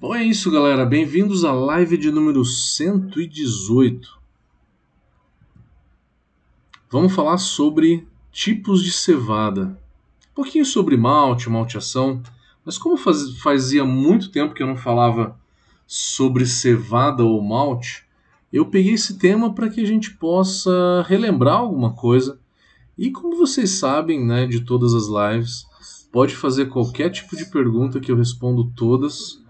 Bom, 0.00 0.14
é 0.14 0.22
isso, 0.22 0.48
galera. 0.48 0.86
Bem-vindos 0.86 1.44
à 1.44 1.50
live 1.50 1.96
de 1.96 2.12
número 2.12 2.44
118. 2.44 4.16
Vamos 6.88 7.12
falar 7.12 7.36
sobre 7.38 8.06
tipos 8.30 8.84
de 8.84 8.92
cevada. 8.92 9.76
Um 10.30 10.34
pouquinho 10.36 10.64
sobre 10.64 10.96
malte, 10.96 11.50
malteação. 11.50 12.22
Mas 12.64 12.78
como 12.78 12.96
faz, 12.96 13.40
fazia 13.40 13.84
muito 13.84 14.30
tempo 14.30 14.54
que 14.54 14.62
eu 14.62 14.68
não 14.68 14.76
falava 14.76 15.36
sobre 15.84 16.46
cevada 16.46 17.24
ou 17.24 17.42
malte, 17.42 18.04
eu 18.52 18.66
peguei 18.66 18.92
esse 18.92 19.18
tema 19.18 19.52
para 19.52 19.68
que 19.68 19.80
a 19.80 19.84
gente 19.84 20.14
possa 20.14 21.04
relembrar 21.08 21.56
alguma 21.56 21.92
coisa. 21.92 22.38
E 22.96 23.10
como 23.10 23.36
vocês 23.36 23.70
sabem, 23.70 24.24
né, 24.24 24.46
de 24.46 24.60
todas 24.60 24.94
as 24.94 25.08
lives, 25.08 25.66
pode 26.12 26.36
fazer 26.36 26.66
qualquer 26.66 27.10
tipo 27.10 27.36
de 27.36 27.46
pergunta 27.46 27.98
que 27.98 28.12
eu 28.12 28.16
respondo 28.16 28.72
todas 28.76 29.42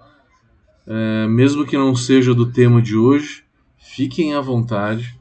é, 0.91 1.28
mesmo 1.28 1.66
que 1.66 1.77
não 1.77 1.95
seja 1.95 2.34
do 2.34 2.51
tema 2.51 2.80
de 2.80 2.96
hoje, 2.96 3.45
fiquem 3.77 4.33
à 4.33 4.41
vontade. 4.41 5.15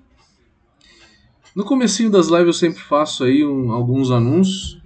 No 1.53 1.66
comecinho 1.66 2.09
das 2.09 2.27
lives 2.27 2.45
eu 2.45 2.53
sempre 2.53 2.81
faço 2.81 3.25
aí 3.25 3.45
um, 3.45 3.73
alguns 3.73 4.09
anúncios. 4.09 4.81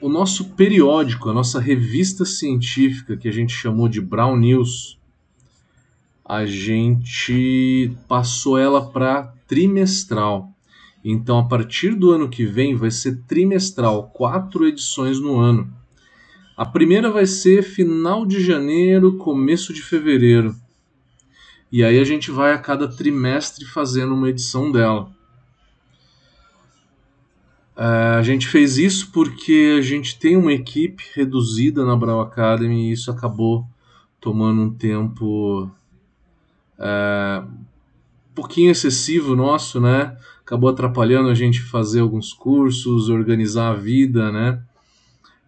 O 0.00 0.08
nosso 0.08 0.54
periódico, 0.54 1.28
a 1.28 1.34
nossa 1.34 1.60
revista 1.60 2.24
científica 2.24 3.14
que 3.14 3.28
a 3.28 3.32
gente 3.32 3.52
chamou 3.52 3.90
de 3.90 4.00
Brown 4.00 4.38
News, 4.38 4.98
a 6.24 6.46
gente 6.46 7.94
passou 8.08 8.56
ela 8.56 8.90
para 8.90 9.34
trimestral. 9.46 10.50
Então, 11.04 11.38
a 11.38 11.44
partir 11.44 11.94
do 11.94 12.10
ano 12.10 12.28
que 12.28 12.46
vem, 12.46 12.74
vai 12.74 12.90
ser 12.90 13.20
trimestral, 13.26 14.08
quatro 14.14 14.66
edições 14.66 15.20
no 15.20 15.36
ano. 15.38 15.79
A 16.60 16.66
primeira 16.66 17.10
vai 17.10 17.24
ser 17.24 17.62
final 17.62 18.26
de 18.26 18.38
janeiro, 18.38 19.16
começo 19.16 19.72
de 19.72 19.80
fevereiro. 19.80 20.54
E 21.72 21.82
aí 21.82 21.98
a 21.98 22.04
gente 22.04 22.30
vai 22.30 22.52
a 22.52 22.58
cada 22.58 22.86
trimestre 22.86 23.64
fazendo 23.64 24.12
uma 24.12 24.28
edição 24.28 24.70
dela. 24.70 25.10
É, 27.74 27.82
a 28.18 28.22
gente 28.22 28.46
fez 28.46 28.76
isso 28.76 29.10
porque 29.10 29.76
a 29.78 29.80
gente 29.80 30.18
tem 30.18 30.36
uma 30.36 30.52
equipe 30.52 31.02
reduzida 31.14 31.82
na 31.82 31.96
Brau 31.96 32.20
Academy 32.20 32.90
e 32.90 32.92
isso 32.92 33.10
acabou 33.10 33.66
tomando 34.20 34.60
um 34.60 34.70
tempo 34.70 35.70
é, 36.78 37.42
um 37.42 38.34
pouquinho 38.34 38.70
excessivo 38.70 39.34
nosso, 39.34 39.80
né? 39.80 40.14
Acabou 40.42 40.68
atrapalhando 40.68 41.30
a 41.30 41.34
gente 41.34 41.62
fazer 41.62 42.00
alguns 42.00 42.34
cursos, 42.34 43.08
organizar 43.08 43.70
a 43.70 43.74
vida, 43.74 44.30
né? 44.30 44.62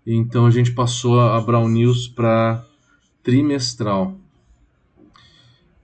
Então 0.07 0.47
a 0.47 0.51
gente 0.51 0.73
passou 0.73 1.21
a 1.21 1.41
Brown 1.41 1.69
News 1.69 2.09
para 2.09 2.65
trimestral. 3.23 4.19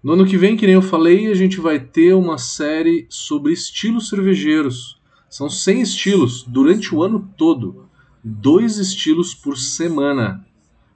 No 0.02 0.12
ano 0.12 0.26
que 0.26 0.36
vem, 0.36 0.56
que 0.56 0.66
nem 0.66 0.74
eu 0.74 0.82
falei, 0.82 1.26
a 1.28 1.34
gente 1.34 1.60
vai 1.60 1.78
ter 1.78 2.14
uma 2.14 2.38
série 2.38 3.06
sobre 3.08 3.52
estilos 3.52 4.08
cervejeiros. 4.08 5.00
São 5.28 5.48
100 5.48 5.82
estilos 5.82 6.44
durante 6.46 6.94
o 6.94 7.02
ano 7.02 7.28
todo. 7.36 7.88
Dois 8.22 8.78
estilos 8.78 9.34
por 9.34 9.56
semana 9.56 10.44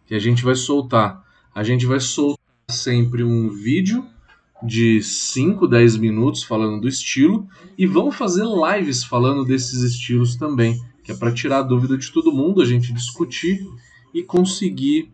que 0.06 0.14
a 0.14 0.18
gente 0.18 0.44
vai 0.44 0.54
soltar. 0.54 1.24
A 1.54 1.62
gente 1.62 1.86
vai 1.86 2.00
soltar 2.00 2.42
sempre 2.70 3.22
um 3.22 3.50
vídeo 3.50 4.04
de 4.62 5.02
5, 5.02 5.66
10 5.66 5.96
minutos 5.96 6.42
falando 6.44 6.80
do 6.80 6.88
estilo 6.88 7.46
e 7.76 7.86
vamos 7.86 8.16
fazer 8.16 8.44
lives 8.44 9.04
falando 9.04 9.44
desses 9.44 9.82
estilos 9.82 10.36
também 10.36 10.80
que 11.02 11.12
é 11.12 11.14
para 11.14 11.32
tirar 11.32 11.58
a 11.58 11.62
dúvida 11.62 11.96
de 11.98 12.10
todo 12.10 12.32
mundo, 12.32 12.62
a 12.62 12.64
gente 12.64 12.92
discutir 12.92 13.66
e 14.14 14.22
conseguir 14.22 15.10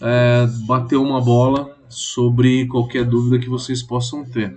é, 0.00 0.46
bater 0.66 0.96
uma 0.96 1.20
bola 1.20 1.76
sobre 1.88 2.66
qualquer 2.66 3.04
dúvida 3.04 3.38
que 3.38 3.48
vocês 3.48 3.82
possam 3.82 4.24
ter. 4.24 4.56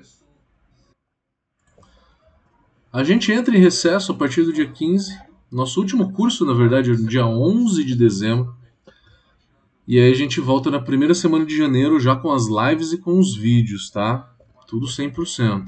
A 2.92 3.04
gente 3.04 3.32
entra 3.32 3.56
em 3.56 3.60
recesso 3.60 4.12
a 4.12 4.16
partir 4.16 4.44
do 4.44 4.52
dia 4.52 4.68
15. 4.68 5.18
Nosso 5.50 5.80
último 5.80 6.12
curso, 6.12 6.46
na 6.46 6.54
verdade, 6.54 6.92
é 6.92 6.96
dia 6.96 7.26
11 7.26 7.84
de 7.86 7.96
dezembro. 7.96 8.54
E 9.88 9.98
aí 9.98 10.12
a 10.12 10.16
gente 10.16 10.40
volta 10.40 10.70
na 10.70 10.80
primeira 10.80 11.14
semana 11.14 11.46
de 11.46 11.58
janeiro 11.58 12.00
já 12.00 12.16
com 12.16 12.32
as 12.32 12.48
lives 12.48 12.92
e 12.92 12.98
com 12.98 13.18
os 13.18 13.36
vídeos, 13.36 13.90
tá? 13.90 14.30
Tudo 14.68 14.88
100%. 14.88 15.66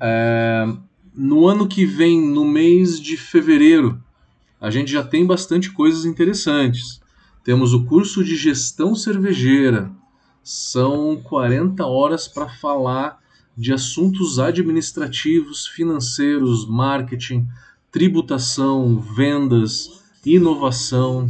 É, 0.00 0.66
no 1.16 1.48
ano 1.48 1.66
que 1.66 1.86
vem, 1.86 2.20
no 2.20 2.44
mês 2.44 3.00
de 3.00 3.16
fevereiro, 3.16 3.98
a 4.60 4.70
gente 4.70 4.92
já 4.92 5.02
tem 5.02 5.24
bastante 5.24 5.72
coisas 5.72 6.04
interessantes. 6.04 7.00
Temos 7.42 7.72
o 7.72 7.84
curso 7.84 8.22
de 8.22 8.36
gestão 8.36 8.94
cervejeira. 8.94 9.90
São 10.42 11.16
40 11.24 11.86
horas 11.86 12.28
para 12.28 12.48
falar 12.48 13.18
de 13.56 13.72
assuntos 13.72 14.38
administrativos, 14.38 15.66
financeiros, 15.66 16.68
marketing, 16.68 17.48
tributação, 17.90 19.00
vendas, 19.00 20.02
inovação, 20.24 21.26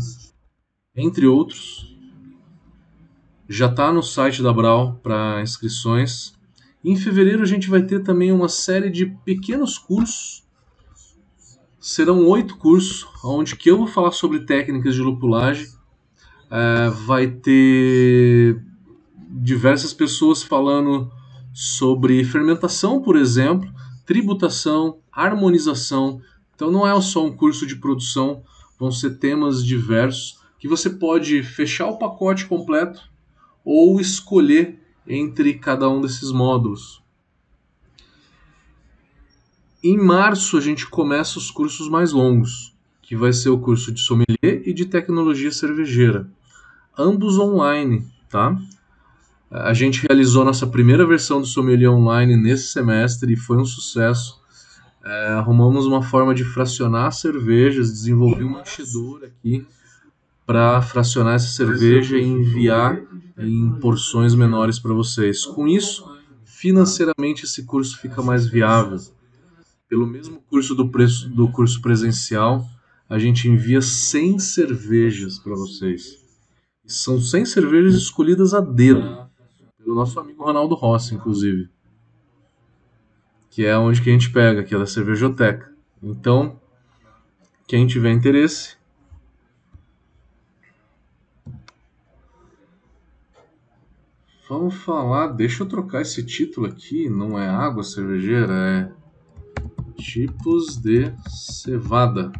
entre 0.96 1.26
outros. 1.26 1.94
Já 3.48 3.66
está 3.66 3.92
no 3.92 4.02
site 4.02 4.42
da 4.42 4.52
Brau 4.52 4.98
para 5.00 5.40
inscrições. 5.40 6.35
Em 6.86 6.94
fevereiro 6.94 7.42
a 7.42 7.46
gente 7.46 7.68
vai 7.68 7.82
ter 7.82 8.04
também 8.04 8.30
uma 8.30 8.48
série 8.48 8.88
de 8.88 9.06
pequenos 9.06 9.76
cursos. 9.76 10.44
Serão 11.80 12.24
oito 12.28 12.56
cursos, 12.58 13.04
onde 13.24 13.56
que 13.56 13.68
eu 13.68 13.78
vou 13.78 13.88
falar 13.88 14.12
sobre 14.12 14.46
técnicas 14.46 14.94
de 14.94 15.02
lupulagem. 15.02 15.66
É, 16.48 16.88
vai 17.04 17.26
ter 17.26 18.62
diversas 19.28 19.92
pessoas 19.92 20.44
falando 20.44 21.10
sobre 21.52 22.22
fermentação, 22.22 23.02
por 23.02 23.16
exemplo, 23.16 23.68
tributação, 24.06 25.00
harmonização. 25.10 26.20
Então 26.54 26.70
não 26.70 26.86
é 26.86 27.00
só 27.00 27.26
um 27.26 27.36
curso 27.36 27.66
de 27.66 27.74
produção, 27.74 28.44
vão 28.78 28.92
ser 28.92 29.18
temas 29.18 29.64
diversos 29.64 30.38
que 30.56 30.68
você 30.68 30.88
pode 30.88 31.42
fechar 31.42 31.88
o 31.88 31.98
pacote 31.98 32.46
completo 32.46 33.00
ou 33.64 34.00
escolher 34.00 34.85
entre 35.06 35.54
cada 35.54 35.88
um 35.88 36.00
desses 36.00 36.32
módulos. 36.32 37.02
Em 39.82 39.96
março 39.96 40.56
a 40.56 40.60
gente 40.60 40.86
começa 40.86 41.38
os 41.38 41.50
cursos 41.50 41.88
mais 41.88 42.12
longos, 42.12 42.74
que 43.02 43.14
vai 43.14 43.32
ser 43.32 43.50
o 43.50 43.58
curso 43.58 43.92
de 43.92 44.00
sommelier 44.00 44.62
e 44.64 44.72
de 44.72 44.86
tecnologia 44.86 45.52
cervejeira, 45.52 46.28
ambos 46.98 47.38
online, 47.38 48.04
tá? 48.28 48.58
A 49.48 49.72
gente 49.72 50.04
realizou 50.08 50.44
nossa 50.44 50.66
primeira 50.66 51.06
versão 51.06 51.40
do 51.40 51.46
sommelier 51.46 51.90
online 51.90 52.36
nesse 52.36 52.66
semestre 52.72 53.32
e 53.32 53.36
foi 53.36 53.56
um 53.58 53.64
sucesso. 53.64 54.40
É, 55.04 55.28
arrumamos 55.34 55.86
uma 55.86 56.02
forma 56.02 56.34
de 56.34 56.42
fracionar 56.42 57.12
cervejas, 57.12 57.92
desenvolvi 57.92 58.42
uma 58.42 58.62
enchedora 58.62 59.28
aqui 59.28 59.64
para 60.44 60.82
fracionar 60.82 61.34
essa 61.34 61.46
cerveja 61.46 62.18
e 62.18 62.24
enviar 62.24 63.00
em 63.38 63.70
porções 63.80 64.34
menores 64.34 64.78
para 64.78 64.94
vocês. 64.94 65.44
Com 65.44 65.68
isso, 65.68 66.04
financeiramente 66.44 67.44
esse 67.44 67.64
curso 67.64 67.98
fica 67.98 68.22
mais 68.22 68.46
viável. 68.46 68.98
Pelo 69.88 70.06
mesmo 70.06 70.40
curso 70.48 70.74
do 70.74 70.88
preço 70.88 71.28
do 71.28 71.48
curso 71.48 71.80
presencial, 71.80 72.66
a 73.08 73.18
gente 73.18 73.48
envia 73.48 73.80
100 73.80 74.38
cervejas 74.38 75.38
para 75.38 75.54
vocês. 75.54 76.24
São 76.84 77.20
100 77.20 77.46
cervejas 77.46 77.94
escolhidas 77.94 78.54
a 78.54 78.60
dedo 78.60 79.26
pelo 79.78 79.94
nosso 79.94 80.18
amigo 80.18 80.42
Ronaldo 80.42 80.74
Rossi, 80.74 81.14
inclusive. 81.14 81.68
Que 83.50 83.64
é 83.64 83.78
onde 83.78 84.02
que 84.02 84.10
a 84.10 84.12
gente 84.12 84.30
pega, 84.30 84.64
que 84.64 84.74
é 84.74 84.78
da 84.78 84.86
cervejoteca. 84.86 85.72
Então, 86.02 86.60
quem 87.68 87.86
tiver 87.86 88.12
interesse, 88.12 88.75
Vamos 94.48 94.76
falar, 94.76 95.32
deixa 95.32 95.64
eu 95.64 95.66
trocar 95.66 96.02
esse 96.02 96.24
título 96.24 96.68
aqui, 96.68 97.10
não 97.10 97.36
é 97.36 97.48
água 97.48 97.82
cervejeira, 97.82 98.52
é 98.54 98.92
tipos 100.00 100.76
de 100.76 101.12
cevada. 101.28 102.30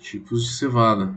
Tipos 0.00 0.42
de 0.42 0.50
cevada. 0.50 1.14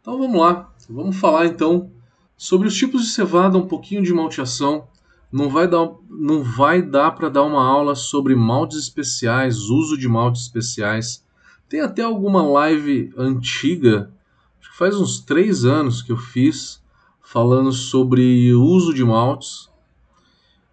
Então 0.00 0.18
vamos 0.18 0.40
lá, 0.40 0.72
vamos 0.88 1.16
falar 1.16 1.46
então 1.46 1.90
sobre 2.36 2.68
os 2.68 2.76
tipos 2.76 3.02
de 3.02 3.08
cevada, 3.08 3.58
um 3.58 3.66
pouquinho 3.66 4.00
de 4.00 4.14
malteação. 4.14 4.86
Não 5.32 5.48
vai 5.48 5.66
dar, 5.66 5.90
não 6.08 6.44
vai 6.44 6.80
dar 6.80 7.10
para 7.10 7.28
dar 7.28 7.42
uma 7.42 7.66
aula 7.66 7.96
sobre 7.96 8.36
maltes 8.36 8.78
especiais, 8.78 9.62
uso 9.68 9.98
de 9.98 10.06
maltes 10.06 10.42
especiais. 10.42 11.26
Tem 11.68 11.80
até 11.80 12.02
alguma 12.02 12.40
live 12.40 13.12
antiga 13.16 14.12
faz 14.80 14.96
uns 14.96 15.20
três 15.20 15.66
anos 15.66 16.00
que 16.00 16.10
eu 16.10 16.16
fiz 16.16 16.82
falando 17.20 17.70
sobre 17.70 18.54
o 18.54 18.62
uso 18.62 18.94
de 18.94 19.04
maltes. 19.04 19.68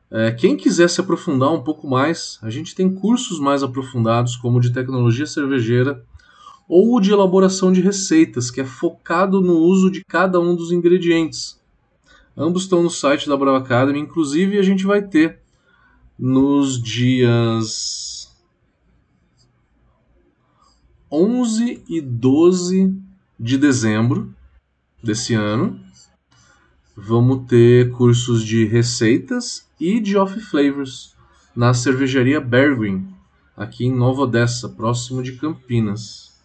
É, 0.10 0.32
quem 0.32 0.56
quiser 0.56 0.90
se 0.90 1.02
aprofundar 1.02 1.52
um 1.52 1.62
pouco 1.62 1.86
mais, 1.90 2.40
a 2.42 2.50
gente 2.50 2.74
tem 2.74 2.90
cursos 2.90 3.38
mais 3.38 3.64
aprofundados, 3.64 4.38
como 4.38 4.62
de 4.62 4.72
tecnologia 4.72 5.26
cervejeira 5.26 6.06
ou 6.70 6.96
o 6.96 7.02
de 7.02 7.12
elaboração 7.12 7.70
de 7.70 7.82
receitas, 7.82 8.50
que 8.50 8.62
é 8.62 8.66
focado 8.66 9.42
no 9.42 9.58
uso 9.58 9.92
de 9.92 10.06
cada 10.06 10.40
um 10.40 10.56
dos 10.56 10.72
ingredientes. 10.72 11.60
Ambos 12.38 12.64
estão 12.64 12.82
no 12.82 12.90
site 12.90 13.28
da 13.28 13.36
Brava 13.36 13.58
Academy, 13.58 14.00
inclusive 14.00 14.58
a 14.58 14.64
gente 14.64 14.86
vai 14.86 15.02
ter 15.02 15.42
nos 16.18 16.82
dias 16.82 18.34
11 21.12 21.84
e 21.90 22.00
12 22.00 23.06
de 23.40 23.58
dezembro 23.58 24.34
desse 25.04 25.34
ano. 25.34 25.80
Vamos 26.96 27.48
ter 27.48 27.92
cursos 27.92 28.44
de 28.44 28.66
receitas 28.66 29.68
e 29.80 30.00
de 30.00 30.18
off 30.18 30.40
flavors 30.40 31.16
na 31.56 31.74
cervejaria 31.74 32.42
Bergwin, 32.42 33.14
aqui 33.56 33.86
em 33.86 33.96
Nova 33.96 34.22
Odessa, 34.22 34.70
próximo 34.70 35.22
de 35.22 35.34
Campinas. 35.34 36.36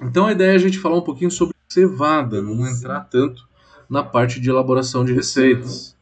Então 0.00 0.26
a 0.26 0.32
ideia 0.32 0.52
é 0.52 0.54
a 0.54 0.58
gente 0.58 0.78
falar 0.78 0.98
um 0.98 1.02
pouquinho 1.02 1.30
sobre 1.30 1.54
cevada, 1.68 2.42
não 2.42 2.66
entrar 2.66 3.00
tanto 3.02 3.48
na 3.88 4.02
parte 4.02 4.40
de 4.40 4.50
elaboração 4.50 5.04
de 5.04 5.12
receitas. 5.12 5.96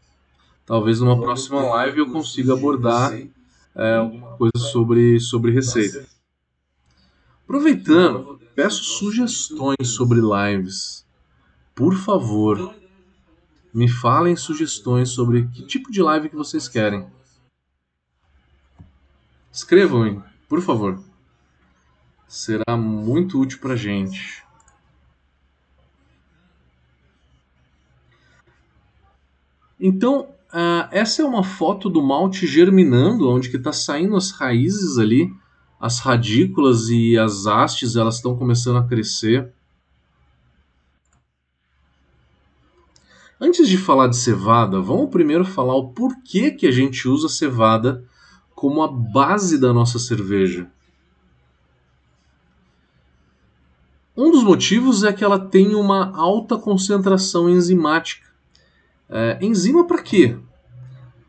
Talvez 0.65 1.01
numa 1.01 1.21
próxima 1.21 1.63
live 1.63 1.99
eu 1.99 2.11
consiga 2.11 2.53
abordar 2.53 3.13
é, 3.75 3.97
alguma 3.97 4.37
coisa 4.37 4.59
sobre, 4.59 5.19
sobre 5.21 5.53
receita. 5.53 6.07
Aproveitando, 7.45 8.40
peço 8.61 8.85
sugestões 8.85 9.89
sobre 9.89 10.21
lives. 10.21 11.07
Por 11.75 11.97
favor, 11.97 12.75
me 13.73 13.89
falem 13.89 14.37
sugestões 14.37 15.09
sobre 15.09 15.49
que 15.49 15.63
tipo 15.63 15.91
de 15.91 16.03
live 16.03 16.29
que 16.29 16.37
vocês 16.37 16.69
querem. 16.69 17.07
Escrevam, 19.51 20.23
por 20.47 20.61
favor. 20.61 21.03
Será 22.29 22.77
muito 22.77 23.41
útil 23.41 23.59
para 23.61 23.75
gente. 23.75 24.45
Então, 29.81 30.35
uh, 30.53 30.87
essa 30.91 31.23
é 31.23 31.25
uma 31.25 31.43
foto 31.43 31.89
do 31.89 32.03
malte 32.03 32.47
germinando, 32.47 33.27
onde 33.27 33.49
que 33.49 33.57
está 33.57 33.73
saindo 33.73 34.17
as 34.17 34.31
raízes 34.33 34.99
ali, 34.99 35.35
as 35.81 35.99
radículas 35.99 36.91
e 36.91 37.17
as 37.17 37.47
hastes, 37.47 37.97
elas 37.97 38.17
estão 38.17 38.37
começando 38.37 38.77
a 38.77 38.87
crescer. 38.87 39.51
Antes 43.41 43.67
de 43.67 43.79
falar 43.79 44.09
de 44.09 44.17
cevada, 44.19 44.79
vamos 44.83 45.09
primeiro 45.09 45.47
falar 45.47 45.75
o 45.75 45.89
porquê 45.89 46.51
que 46.51 46.67
a 46.67 46.71
gente 46.71 47.09
usa 47.09 47.31
cevada 47.31 48.05
como 48.55 48.83
a 48.83 48.89
base 48.89 49.59
da 49.59 49.73
nossa 49.73 49.99
cerveja. 49.99 50.71
Um 54.15 54.31
dos 54.31 54.45
motivos 54.45 55.03
é 55.03 55.15
que 55.15 55.25
ela 55.25 55.39
tem 55.39 55.75
uma 55.75 56.15
alta 56.15 56.59
concentração 56.59 57.49
enzimática. 57.49 58.29
É, 59.09 59.39
enzima 59.41 59.87
para 59.87 60.03
quê? 60.03 60.37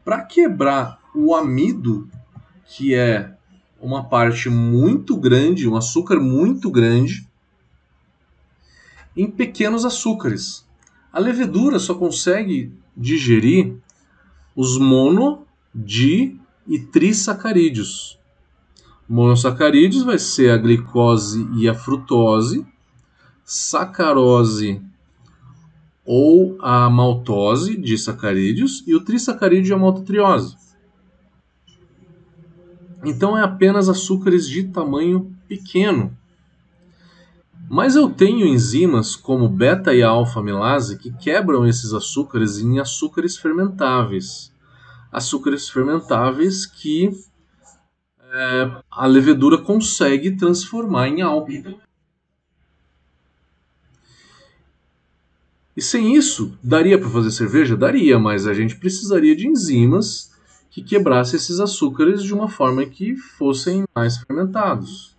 Para 0.03 0.25
quebrar 0.25 0.99
o 1.15 1.33
amido, 1.33 2.09
que 2.65 2.93
é 2.93 3.37
uma 3.81 4.03
parte 4.03 4.49
muito 4.49 5.17
grande, 5.17 5.67
um 5.67 5.75
açúcar 5.75 6.19
muito 6.19 6.69
grande, 6.69 7.27
em 9.17 9.29
pequenos 9.29 9.83
açúcares. 9.83 10.65
A 11.11 11.19
levedura 11.19 11.79
só 11.79 11.95
consegue 11.95 12.71
digerir 12.95 13.75
os 14.55 14.77
mono, 14.77 15.45
di 15.73 16.37
e 16.67 16.79
trissacarídeos. 16.79 18.19
Monossacarídeos 19.09 20.03
vai 20.03 20.19
ser 20.19 20.51
a 20.51 20.57
glicose 20.57 21.47
e 21.57 21.67
a 21.67 21.73
frutose, 21.73 22.65
sacarose 23.43 24.81
ou 26.05 26.57
a 26.61 26.89
maltose 26.89 27.75
de 27.77 27.97
sacarídeos 27.97 28.83
e 28.87 28.95
o 28.95 29.03
trissacarídeo 29.03 29.71
e 29.71 29.73
a 29.73 29.77
maltotriose. 29.77 30.55
Então 33.03 33.37
é 33.37 33.41
apenas 33.41 33.89
açúcares 33.89 34.47
de 34.47 34.63
tamanho 34.65 35.35
pequeno. 35.47 36.15
Mas 37.69 37.95
eu 37.95 38.09
tenho 38.09 38.45
enzimas 38.45 39.15
como 39.15 39.47
beta 39.47 39.93
e 39.93 40.03
alfa 40.03 40.39
amilase 40.39 40.97
que 40.97 41.11
quebram 41.13 41.65
esses 41.65 41.93
açúcares 41.93 42.59
em 42.59 42.79
açúcares 42.79 43.37
fermentáveis. 43.37 44.51
Açúcares 45.11 45.69
fermentáveis 45.69 46.65
que 46.65 47.09
é, 48.33 48.71
a 48.89 49.05
levedura 49.05 49.57
consegue 49.57 50.35
transformar 50.35 51.07
em 51.07 51.21
álcool. 51.21 51.79
E 55.75 55.81
sem 55.81 56.15
isso, 56.15 56.57
daria 56.61 56.99
para 56.99 57.09
fazer 57.09 57.31
cerveja? 57.31 57.77
Daria, 57.77 58.19
mas 58.19 58.45
a 58.45 58.53
gente 58.53 58.75
precisaria 58.75 59.35
de 59.35 59.47
enzimas 59.47 60.31
que 60.71 60.81
quebrassem 60.81 61.35
esses 61.35 61.59
açúcares 61.59 62.23
de 62.23 62.33
uma 62.33 62.47
forma 62.47 62.85
que 62.85 63.15
fossem 63.15 63.83
mais 63.93 64.17
fermentados. 64.17 65.15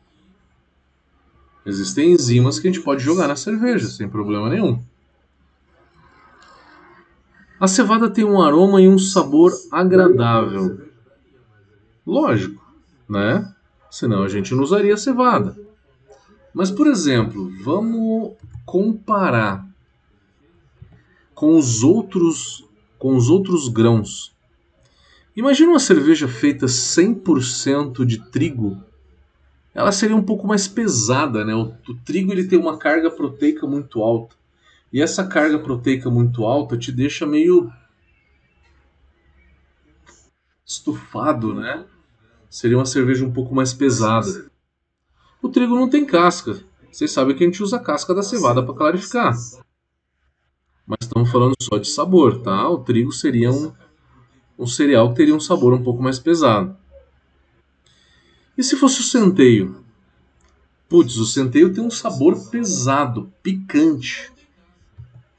Existem 1.65 2.13
enzimas 2.13 2.59
que 2.59 2.67
a 2.67 2.73
gente 2.73 2.83
pode 2.83 3.05
jogar 3.05 3.29
na 3.29 3.37
cerveja 3.37 3.87
sem 3.87 4.09
problema 4.09 4.49
nenhum. 4.49 4.83
A 7.61 7.69
cevada 7.69 8.11
tem 8.11 8.25
um 8.25 8.43
aroma 8.43 8.81
e 8.81 8.89
um 8.89 8.99
sabor 8.99 9.53
agradável. 9.71 10.81
Lógico, 12.05 12.61
né? 13.09 13.55
Senão 13.91 14.25
a 14.25 14.29
gente 14.29 14.55
não 14.55 14.65
usaria 14.65 14.97
cevada. 14.97 15.57
Mas, 16.53 16.71
por 16.71 16.87
exemplo, 16.87 17.53
vamos 17.63 18.33
comparar 18.65 19.65
com 21.35 21.57
os 21.57 21.83
outros 21.83 22.65
com 22.99 23.17
os 23.17 23.29
outros 23.29 23.69
grãos. 23.69 24.32
Imagina 25.35 25.71
uma 25.71 25.81
cerveja 25.81 26.29
feita 26.29 26.67
100% 26.67 28.05
de 28.05 28.19
trigo. 28.19 28.83
Ela 29.75 29.91
seria 29.91 30.15
um 30.15 30.23
pouco 30.23 30.47
mais 30.47 30.69
pesada, 30.69 31.45
né? 31.45 31.55
O, 31.55 31.73
o, 31.89 31.95
trigo 32.05 32.33
ele 32.33 32.47
tem 32.47 32.59
uma 32.59 32.77
carga 32.77 33.11
proteica 33.11 33.67
muito 33.67 34.03
alta. 34.03 34.37
E 34.93 35.01
essa 35.01 35.27
carga 35.27 35.59
proteica 35.59 36.11
muito 36.11 36.45
alta 36.45 36.77
te 36.77 36.93
deixa 36.93 37.27
meio 37.27 37.73
estufado, 40.67 41.55
né? 41.55 41.87
Seria 42.51 42.77
uma 42.77 42.85
cerveja 42.85 43.25
um 43.25 43.33
pouco 43.33 43.55
mais 43.55 43.73
pesada. 43.73 44.51
O 45.41 45.49
trigo 45.49 45.75
não 45.75 45.89
tem 45.89 46.05
casca. 46.05 46.63
Vocês 46.91 47.11
sabem 47.11 47.35
que 47.35 47.43
a 47.43 47.47
gente 47.47 47.63
usa 47.63 47.77
a 47.77 47.83
casca 47.83 48.15
da 48.15 48.23
cevada 48.23 48.63
para 48.63 48.75
clarificar 48.75 49.33
mas 50.87 50.99
estamos 51.03 51.31
falando 51.31 51.55
só 51.61 51.79
de 51.79 51.89
sabor, 51.89 52.43
tá? 52.43 52.69
O 52.69 52.79
trigo 52.79 53.13
seria 53.13 53.51
um, 53.51 53.73
um 54.59 54.67
cereal 54.67 55.11
que 55.11 55.17
teria 55.17 55.35
um 55.35 55.41
sabor 55.41 55.73
um 55.73 55.83
pouco 55.83 56.03
mais 56.03 56.19
pesado. 56.19 56.77
E 58.57 58.63
se 58.63 58.77
fosse 58.77 59.01
o 59.01 59.05
centeio? 59.05 59.77
Putz, 60.89 61.17
o 61.17 61.27
centeio 61.27 61.73
tem 61.73 61.83
um 61.83 61.91
sabor 61.91 62.51
pesado, 62.51 63.33
picante. 63.43 64.31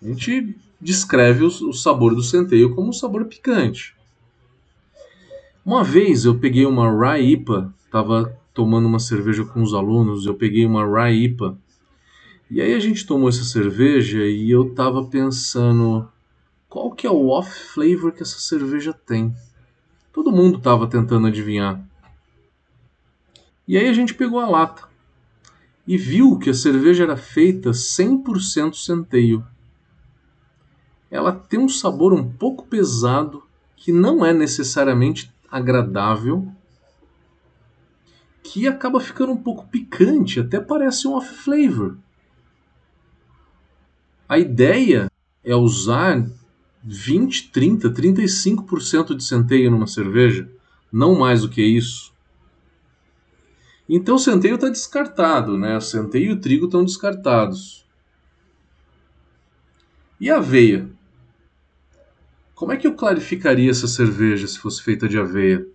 A 0.01 0.07
gente 0.07 0.55
descreve 0.81 1.43
o, 1.43 1.73
sabor 1.73 2.15
do 2.15 2.23
centeio 2.23 2.73
como 2.75 2.89
um 2.89 2.93
sabor 2.93 3.25
picante. 3.25 3.95
Uma 5.65 5.83
vez 5.83 6.25
eu 6.25 6.37
peguei 6.37 6.65
uma 6.65 6.91
Rye 6.91 7.33
IPA, 7.33 7.73
estava 7.85 8.37
tomando 8.53 8.87
uma 8.87 8.99
cerveja 8.99 9.45
com 9.45 9.61
os 9.61 9.73
alunos, 9.73 10.25
eu 10.25 10.35
peguei 10.35 10.65
uma 10.65 10.85
Rye 10.85 11.25
IPA 11.25 11.57
e 12.53 12.61
aí 12.61 12.73
a 12.73 12.79
gente 12.79 13.07
tomou 13.07 13.29
essa 13.29 13.43
cerveja 13.43 14.23
e 14.25 14.51
eu 14.51 14.75
tava 14.75 15.03
pensando 15.05 16.07
qual 16.73 16.89
que 16.89 17.05
é 17.05 17.11
o 17.11 17.27
off 17.27 17.51
flavor 17.71 18.11
que 18.11 18.23
essa 18.23 18.39
cerveja 18.39 18.91
tem. 18.91 19.31
Todo 20.11 20.31
mundo 20.31 20.59
tava 20.59 20.87
tentando 20.87 21.27
adivinhar. 21.27 21.79
E 23.67 23.77
aí 23.77 23.87
a 23.87 23.93
gente 23.93 24.15
pegou 24.15 24.39
a 24.39 24.49
lata 24.49 24.81
e 25.85 25.99
viu 25.99 26.39
que 26.39 26.49
a 26.49 26.53
cerveja 26.53 27.03
era 27.03 27.15
feita 27.15 27.69
100% 27.69 28.73
centeio. 28.73 29.45
Ela 31.11 31.31
tem 31.31 31.59
um 31.59 31.69
sabor 31.69 32.11
um 32.11 32.27
pouco 32.27 32.65
pesado 32.65 33.43
que 33.75 33.91
não 33.91 34.25
é 34.25 34.33
necessariamente 34.33 35.31
agradável, 35.51 36.51
que 38.41 38.67
acaba 38.67 38.99
ficando 38.99 39.31
um 39.31 39.37
pouco 39.37 39.67
picante, 39.67 40.39
até 40.39 40.59
parece 40.59 41.07
um 41.07 41.13
off 41.13 41.35
flavor. 41.35 41.99
A 44.27 44.39
ideia 44.39 45.11
é 45.43 45.55
usar 45.55 46.25
20, 46.83 47.49
30, 47.51 47.89
35% 47.89 49.15
de 49.15 49.23
centeio 49.23 49.71
numa 49.71 49.87
cerveja, 49.87 50.49
não 50.91 51.15
mais 51.15 51.41
do 51.41 51.49
que 51.49 51.61
isso. 51.61 52.13
Então 53.87 54.15
o 54.15 54.19
centeio 54.19 54.55
está 54.55 54.69
descartado, 54.69 55.57
né? 55.57 55.77
O 55.77 55.81
centeio 55.81 56.31
e 56.31 56.33
o 56.33 56.39
trigo 56.39 56.65
estão 56.65 56.83
descartados. 56.83 57.85
E 60.19 60.29
a 60.29 60.37
aveia? 60.37 60.89
Como 62.55 62.71
é 62.71 62.77
que 62.77 62.87
eu 62.87 62.95
clarificaria 62.95 63.69
essa 63.69 63.87
cerveja 63.87 64.47
se 64.47 64.59
fosse 64.59 64.81
feita 64.81 65.07
de 65.07 65.17
aveia? 65.17 65.65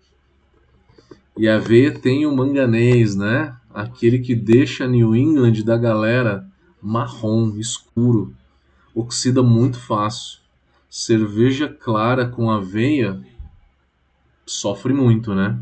E 1.36 1.48
a 1.48 1.56
aveia 1.56 1.92
tem 1.92 2.24
o 2.26 2.34
manganês, 2.34 3.14
né? 3.14 3.58
aquele 3.72 4.18
que 4.18 4.34
deixa 4.34 4.88
New 4.88 5.14
England 5.14 5.62
da 5.62 5.76
galera 5.76 6.46
marrom, 6.82 7.56
escuro, 7.58 8.34
oxida 8.94 9.42
muito 9.42 9.78
fácil. 9.78 10.40
Cerveja 10.90 11.68
clara 11.68 12.28
com 12.28 12.50
aveia 12.50 13.22
sofre 14.46 14.92
muito, 14.92 15.34
né? 15.34 15.58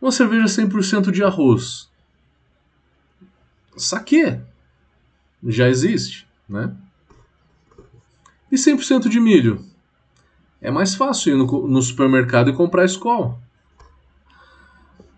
Uma 0.00 0.10
cerveja 0.10 0.46
100% 0.46 1.10
de 1.10 1.22
arroz. 1.22 1.88
Saque 3.76 4.40
já 5.42 5.68
existe, 5.68 6.26
né? 6.48 6.74
E 8.50 8.56
100% 8.56 9.08
de 9.08 9.20
milho? 9.20 9.64
É 10.60 10.70
mais 10.70 10.94
fácil 10.94 11.34
ir 11.34 11.36
no, 11.36 11.68
no 11.68 11.80
supermercado 11.80 12.50
e 12.50 12.56
comprar 12.56 12.84
Skol. 12.84 13.38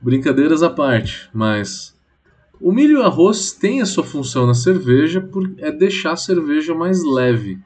Brincadeiras 0.01 0.63
à 0.63 0.71
parte, 0.71 1.29
mas 1.33 1.97
o 2.63 2.71
milho 2.71 2.99
e 2.99 3.01
o 3.01 3.03
arroz 3.03 3.51
têm 3.51 3.83
a 3.83 3.87
sua 3.87 4.05
função 4.05 4.47
na 4.47 4.55
cerveja 4.55 5.21
por 5.21 5.53
é 5.59 5.73
deixar 5.73 6.13
a 6.13 6.17
cerveja 6.17 6.73
mais 6.73 7.03
leve, 7.03 7.59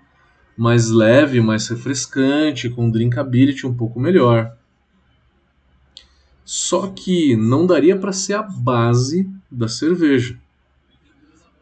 mais 0.56 0.90
leve, 0.90 1.38
mais 1.38 1.68
refrescante, 1.68 2.70
com 2.70 2.90
drinkability 2.90 3.66
um 3.66 3.74
pouco 3.74 4.00
melhor. 4.00 4.56
Só 6.42 6.86
que 6.86 7.36
não 7.36 7.66
daria 7.66 7.98
para 7.98 8.10
ser 8.10 8.34
a 8.34 8.42
base 8.42 9.28
da 9.50 9.68
cerveja. 9.68 10.38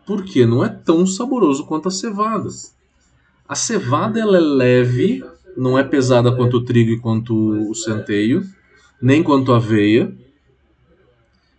Porque 0.07 0.47
não 0.47 0.65
é 0.65 0.69
tão 0.69 1.05
saboroso 1.05 1.67
quanto 1.67 1.89
a 1.89 1.91
cevada. 1.91 2.49
A 3.49 3.57
cevada 3.57 4.21
ela 4.21 4.37
é 4.37 4.41
leve, 4.41 5.25
não 5.57 5.77
é 5.77 5.83
pesada 5.83 6.31
quanto 6.31 6.59
o 6.59 6.65
trigo 6.65 6.93
e 6.93 7.01
quanto 7.01 7.35
o 7.69 7.75
centeio, 7.75 8.45
nem 9.03 9.25
quanto 9.25 9.53
a 9.53 9.57
aveia 9.57 10.15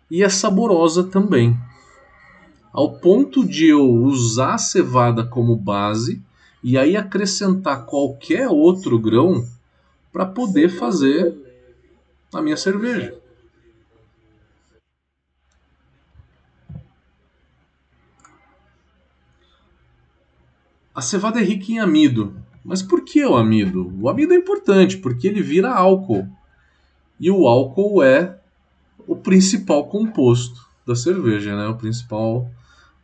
e 0.09 0.23
é 0.23 0.29
saborosa 0.29 1.03
também. 1.03 1.57
Ao 2.71 2.99
ponto 2.99 3.45
de 3.45 3.67
eu 3.67 3.89
usar 3.89 4.55
a 4.55 4.57
cevada 4.57 5.25
como 5.25 5.55
base 5.55 6.21
e 6.63 6.77
aí 6.77 6.97
acrescentar 6.97 7.85
qualquer 7.85 8.47
outro 8.49 8.99
grão 8.99 9.47
para 10.11 10.25
poder 10.25 10.69
fazer 10.69 11.33
a 12.33 12.41
minha 12.41 12.57
cerveja. 12.57 13.17
A 20.93 21.01
cevada 21.01 21.41
é 21.41 21.43
rica 21.43 21.73
em 21.73 21.79
amido. 21.79 22.33
Mas 22.63 22.81
por 22.81 23.03
que 23.03 23.23
o 23.23 23.35
amido? 23.35 23.93
O 24.01 24.09
amido 24.09 24.33
é 24.33 24.37
importante 24.37 24.97
porque 24.97 25.27
ele 25.27 25.41
vira 25.41 25.71
álcool. 25.71 26.27
E 27.19 27.29
o 27.29 27.47
álcool 27.47 28.01
é 28.01 28.39
o 29.07 29.15
principal 29.15 29.87
composto 29.87 30.65
da 30.85 30.95
cerveja, 30.95 31.55
né? 31.55 31.67
O 31.67 31.75
principal 31.75 32.49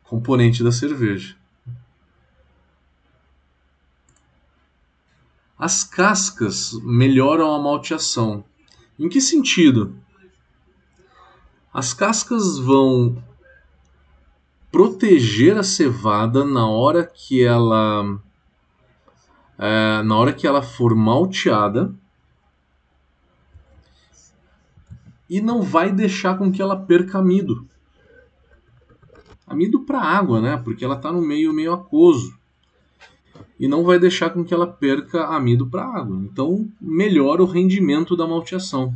componente 0.04 0.64
da 0.64 0.72
cerveja. 0.72 1.36
As 5.58 5.84
cascas 5.84 6.74
melhoram 6.84 7.54
a 7.54 7.60
malteação. 7.60 8.44
Em 8.98 9.08
que 9.08 9.22
sentido? 9.22 9.96
As 11.74 11.94
cascas 11.94 12.58
vão 12.58 13.24
proteger 14.72 15.58
a 15.58 15.64
cevada 15.64 16.44
na 16.44 16.68
hora 16.68 17.06
que 17.06 17.44
ela 17.44 18.20
é, 19.58 20.02
na 20.02 20.18
hora 20.18 20.34
que 20.34 20.48
ela 20.48 20.64
for 20.64 20.96
malteada 20.96 21.94
e 25.32 25.40
não 25.40 25.62
vai 25.62 25.94
deixar 25.94 26.38
com 26.38 26.52
que 26.52 26.62
ela 26.62 26.76
perca 26.76 27.18
amido. 27.18 27.66
Amido 29.48 29.80
para 29.86 30.02
água, 30.02 30.42
né? 30.42 30.58
Porque 30.58 30.84
ela 30.84 30.98
está 30.98 31.10
no 31.10 31.22
meio 31.22 31.54
meio 31.54 31.72
aquoso. 31.72 32.38
E 33.58 33.66
não 33.66 33.86
vai 33.86 33.98
deixar 33.98 34.32
com 34.32 34.44
que 34.44 34.54
ela 34.54 34.68
perca 34.68 35.28
amido 35.28 35.66
para 35.66 35.86
água. 35.86 36.18
Então, 36.18 36.70
melhora 36.82 37.42
o 37.42 37.46
rendimento 37.46 38.14
da 38.18 38.28
malteação. 38.28 38.94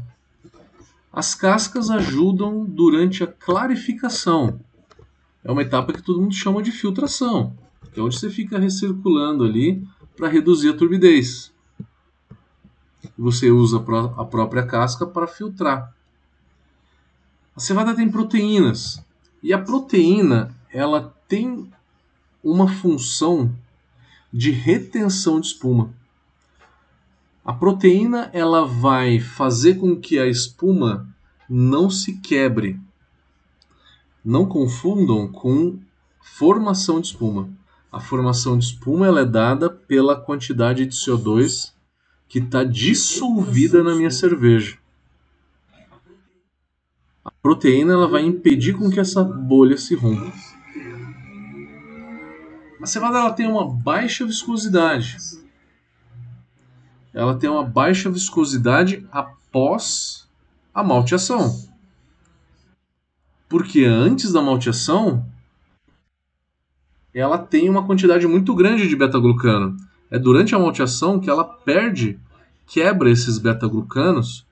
As 1.10 1.34
cascas 1.34 1.90
ajudam 1.90 2.66
durante 2.66 3.24
a 3.24 3.28
clarificação. 3.28 4.60
É 5.42 5.50
uma 5.50 5.62
etapa 5.62 5.94
que 5.94 6.02
todo 6.02 6.22
mundo 6.22 6.36
chama 6.36 6.62
de 6.62 6.72
filtração, 6.74 7.56
que 7.94 8.00
é 8.02 8.04
onde 8.04 8.20
você 8.20 8.30
fica 8.30 8.60
recirculando 8.60 9.46
ali 9.46 9.88
para 10.18 10.28
reduzir 10.28 10.68
a 10.68 10.76
turbidez. 10.76 11.54
Você 13.18 13.50
usa 13.50 13.78
a 14.18 14.26
própria 14.26 14.66
casca 14.66 15.06
para 15.06 15.28
filtrar. 15.28 15.95
A 17.56 17.60
cevada 17.62 17.96
tem 17.96 18.12
proteínas 18.12 19.02
e 19.42 19.54
a 19.54 19.58
proteína 19.58 20.54
ela 20.70 21.16
tem 21.26 21.72
uma 22.44 22.68
função 22.68 23.56
de 24.32 24.52
retenção 24.52 25.40
de 25.40 25.48
espuma. 25.48 25.94
A 27.46 27.54
proteína 27.54 28.30
ela 28.34 28.66
vai 28.66 29.22
fazer 29.22 29.76
com 29.76 29.96
que 29.96 30.20
a 30.20 30.28
espuma 30.28 31.08
não 31.50 31.90
se 31.90 32.18
quebre. 32.18 32.78
Não 34.24 34.46
confundam 34.46 35.32
com 35.32 35.80
formação 36.20 37.00
de 37.00 37.08
espuma. 37.08 37.50
A 37.90 38.02
formação 38.02 38.58
de 38.58 38.66
espuma 38.66 39.08
ela 39.08 39.22
é 39.22 39.26
dada 39.26 39.70
pela 39.70 40.20
quantidade 40.20 40.86
de 40.86 40.94
CO2 40.94 41.72
que 42.28 42.40
está 42.40 42.66
dissolvida 42.66 43.82
na 43.82 43.96
minha 43.96 44.12
cerveja 44.12 44.78
proteína 47.46 47.94
ela 47.94 48.08
vai 48.08 48.24
impedir 48.24 48.74
com 48.74 48.90
que 48.90 49.00
essa 49.00 49.24
bolha 49.24 49.78
se 49.78 49.94
rompa. 49.94 50.34
A 52.82 52.88
cevada 52.88 53.20
ela 53.20 53.34
tem 53.34 53.46
uma 53.48 53.72
baixa 53.72 54.26
viscosidade. 54.26 55.16
Ela 57.14 57.38
tem 57.38 57.48
uma 57.48 57.64
baixa 57.64 58.10
viscosidade 58.10 59.08
após 59.12 60.28
a 60.74 60.84
malteação. 60.84 61.56
Porque 63.48 63.86
antes 63.86 64.32
da 64.32 64.42
malteação, 64.42 65.24
ela 67.14 67.38
tem 67.38 67.70
uma 67.70 67.86
quantidade 67.86 68.26
muito 68.26 68.56
grande 68.56 68.88
de 68.88 68.96
beta-glucano. 68.96 69.78
É 70.10 70.18
durante 70.18 70.56
a 70.56 70.60
malteação 70.60 71.20
que 71.20 71.30
ela 71.30 71.44
perde, 71.44 72.20
quebra 72.66 73.12
esses 73.12 73.38
beta-glucanos 73.38 74.45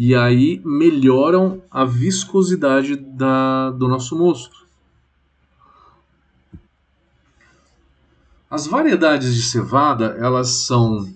e 0.00 0.14
aí 0.14 0.62
melhoram 0.64 1.60
a 1.68 1.84
viscosidade 1.84 2.94
da, 2.94 3.70
do 3.70 3.88
nosso 3.88 4.16
mosto. 4.16 4.64
As 8.48 8.64
variedades 8.64 9.34
de 9.34 9.42
cevada, 9.42 10.16
elas 10.20 10.50
são 10.66 11.12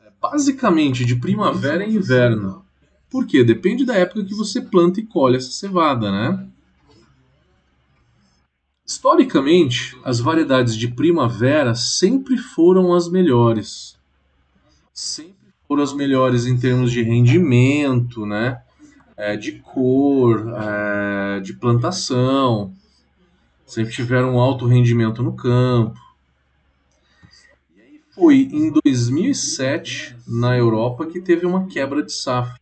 é, 0.00 0.12
basicamente 0.22 1.04
de 1.04 1.16
primavera 1.16 1.84
e 1.84 1.96
inverno. 1.96 2.64
Por 3.10 3.26
quê? 3.26 3.42
Depende 3.42 3.84
da 3.84 3.96
época 3.96 4.24
que 4.24 4.32
você 4.32 4.60
planta 4.60 5.00
e 5.00 5.04
colhe 5.04 5.36
essa 5.36 5.50
cevada, 5.50 6.12
né? 6.12 6.48
Historicamente, 8.86 9.98
as 10.04 10.20
variedades 10.20 10.76
de 10.76 10.86
primavera 10.86 11.74
sempre 11.74 12.38
foram 12.38 12.94
as 12.94 13.08
melhores. 13.08 13.98
Sempre 14.92 15.35
foram 15.66 15.82
as 15.82 15.92
melhores 15.92 16.46
em 16.46 16.56
termos 16.56 16.92
de 16.92 17.02
rendimento, 17.02 18.24
né? 18.24 18.62
É, 19.16 19.36
de 19.36 19.52
cor, 19.52 20.52
é, 20.56 21.40
de 21.40 21.54
plantação. 21.54 22.72
Sempre 23.64 23.92
tiveram 23.92 24.34
um 24.34 24.38
alto 24.38 24.66
rendimento 24.66 25.22
no 25.22 25.34
campo. 25.34 25.98
E 27.76 27.80
aí 27.80 28.00
foi 28.14 28.48
em 28.52 28.70
2007, 28.84 30.16
na 30.26 30.56
Europa, 30.56 31.06
que 31.06 31.20
teve 31.20 31.46
uma 31.46 31.66
quebra 31.66 32.02
de 32.02 32.12
safra. 32.12 32.60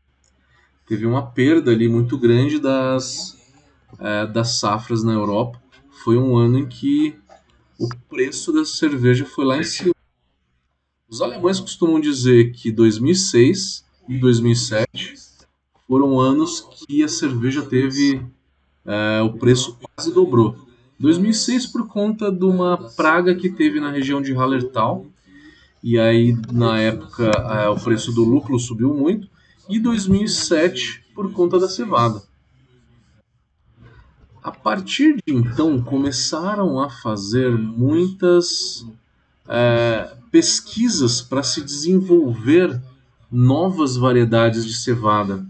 Teve 0.86 1.06
uma 1.06 1.26
perda 1.26 1.70
ali 1.70 1.88
muito 1.88 2.16
grande 2.16 2.58
das, 2.58 3.36
é, 3.98 4.26
das 4.26 4.58
safras 4.60 5.02
na 5.02 5.12
Europa. 5.12 5.60
Foi 6.04 6.16
um 6.16 6.36
ano 6.36 6.58
em 6.58 6.66
que 6.66 7.18
o 7.78 7.88
preço 8.08 8.52
da 8.52 8.64
cerveja 8.64 9.24
foi 9.24 9.44
lá 9.44 9.58
em 9.58 9.64
cima. 9.64 9.93
Os 11.14 11.22
alemães 11.22 11.60
costumam 11.60 12.00
dizer 12.00 12.50
que 12.50 12.72
2006 12.72 13.84
e 14.08 14.18
2007 14.18 15.14
foram 15.86 16.18
anos 16.18 16.60
que 16.60 17.04
a 17.04 17.08
cerveja 17.08 17.62
teve 17.62 18.20
é, 18.84 19.22
o 19.22 19.32
preço 19.34 19.78
quase 19.80 20.12
dobrou. 20.12 20.56
2006 20.98 21.66
por 21.66 21.86
conta 21.86 22.32
de 22.32 22.44
uma 22.44 22.76
praga 22.96 23.32
que 23.32 23.48
teve 23.48 23.78
na 23.78 23.92
região 23.92 24.20
de 24.20 24.32
Hallertau 24.32 25.06
e 25.80 26.00
aí 26.00 26.36
na 26.52 26.80
época 26.80 27.30
é, 27.30 27.68
o 27.68 27.76
preço 27.76 28.10
do 28.10 28.24
lúpulo 28.24 28.58
subiu 28.58 28.92
muito 28.92 29.28
e 29.68 29.78
2007 29.78 31.04
por 31.14 31.32
conta 31.32 31.60
da 31.60 31.68
cevada. 31.68 32.24
A 34.42 34.50
partir 34.50 35.14
de 35.24 35.32
então 35.32 35.80
começaram 35.80 36.80
a 36.80 36.90
fazer 36.90 37.56
muitas 37.56 38.84
é, 39.48 40.16
pesquisas 40.34 41.22
para 41.22 41.44
se 41.44 41.62
desenvolver 41.62 42.82
novas 43.30 43.96
variedades 43.96 44.66
de 44.66 44.74
cevada. 44.74 45.46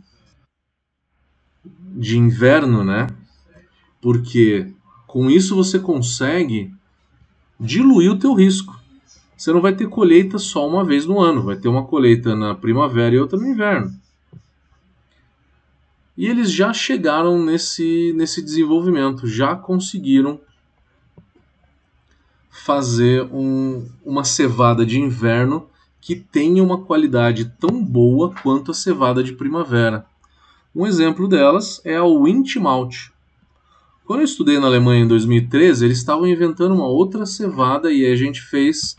de 1.96 2.18
inverno, 2.18 2.84
né? 2.84 3.06
Porque 4.02 4.70
com 5.06 5.30
isso 5.30 5.56
você 5.56 5.78
consegue 5.78 6.70
diluir 7.58 8.12
o 8.12 8.18
teu 8.18 8.34
risco. 8.34 8.78
Você 9.34 9.54
não 9.54 9.62
vai 9.62 9.74
ter 9.74 9.88
colheita 9.88 10.36
só 10.38 10.68
uma 10.68 10.84
vez 10.84 11.06
no 11.06 11.18
ano, 11.18 11.42
vai 11.42 11.56
ter 11.56 11.68
uma 11.68 11.86
colheita 11.86 12.36
na 12.36 12.54
primavera 12.54 13.14
e 13.14 13.18
outra 13.18 13.38
no 13.38 13.46
inverno. 13.46 13.90
E 16.14 16.26
eles 16.26 16.52
já 16.52 16.74
chegaram 16.74 17.42
nesse, 17.42 18.12
nesse 18.14 18.42
desenvolvimento, 18.42 19.26
já 19.26 19.56
conseguiram 19.56 20.38
fazer 22.54 23.28
um, 23.32 23.84
uma 24.04 24.22
cevada 24.22 24.86
de 24.86 25.00
inverno 25.00 25.66
que 26.00 26.14
tenha 26.14 26.62
uma 26.62 26.78
qualidade 26.78 27.46
tão 27.58 27.84
boa 27.84 28.32
quanto 28.42 28.70
a 28.70 28.74
cevada 28.74 29.24
de 29.24 29.32
primavera. 29.32 30.06
Um 30.72 30.86
exemplo 30.86 31.26
delas 31.26 31.80
é 31.84 31.96
a 31.96 32.04
Wint 32.04 32.54
Malt. 32.56 33.08
Quando 34.06 34.20
eu 34.20 34.24
estudei 34.24 34.60
na 34.60 34.68
Alemanha 34.68 35.04
em 35.04 35.08
2013, 35.08 35.84
eles 35.84 35.98
estavam 35.98 36.28
inventando 36.28 36.74
uma 36.74 36.86
outra 36.86 37.26
cevada 37.26 37.92
e 37.92 38.06
a 38.06 38.14
gente 38.14 38.40
fez 38.40 38.96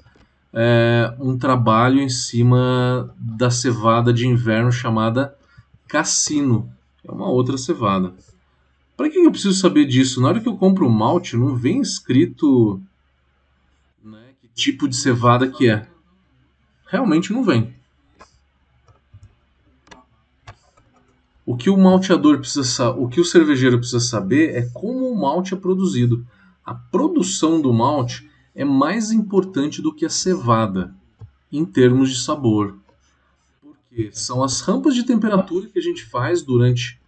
é, 0.51 1.15
um 1.17 1.38
trabalho 1.38 2.01
em 2.01 2.09
cima 2.09 3.15
da 3.17 3.50
cevada 3.50 4.12
de 4.12 4.27
inverno 4.27 4.71
chamada 4.71 5.33
Cassino. 5.88 6.69
É 7.07 7.12
uma 7.12 7.29
outra 7.29 7.57
cevada. 7.57 8.13
Para 8.97 9.09
que 9.09 9.17
eu 9.17 9.31
preciso 9.31 9.53
saber 9.53 9.85
disso? 9.85 10.21
Na 10.21 10.27
hora 10.27 10.41
que 10.41 10.50
eu 10.50 10.57
compro 10.57 10.85
o 10.85 10.91
malte, 10.91 11.38
não 11.38 11.55
vem 11.55 11.79
escrito 11.79 12.81
tipo 14.55 14.88
de 14.88 14.95
cevada 14.95 15.47
que 15.47 15.69
é. 15.69 15.88
Realmente 16.88 17.31
não 17.31 17.43
vem. 17.43 17.75
O 21.45 21.55
que 21.55 21.69
o 21.69 21.77
malteador 21.77 22.39
precisa, 22.39 22.89
o 22.89 23.07
que 23.07 23.21
o 23.21 23.25
cervejeiro 23.25 23.77
precisa 23.77 24.00
saber 24.00 24.55
é 24.55 24.67
como 24.74 25.12
o 25.12 25.19
malte 25.19 25.53
é 25.53 25.57
produzido. 25.57 26.25
A 26.65 26.74
produção 26.74 27.62
do 27.62 27.71
malte 27.71 28.27
é 28.55 28.65
mais 28.65 29.12
importante 29.12 29.81
do 29.81 29.93
que 29.93 30.05
a 30.05 30.09
cevada 30.09 30.95
em 31.51 31.63
termos 31.63 32.09
de 32.09 32.19
sabor 32.19 32.75
porque 33.95 34.09
são 34.12 34.43
as 34.43 34.59
rampas 34.59 34.93
de 34.93 35.03
temperatura 35.03 35.69
que 35.69 35.79
a 35.79 35.81
gente 35.81 36.03
faz 36.03 36.41
durante 36.41 37.00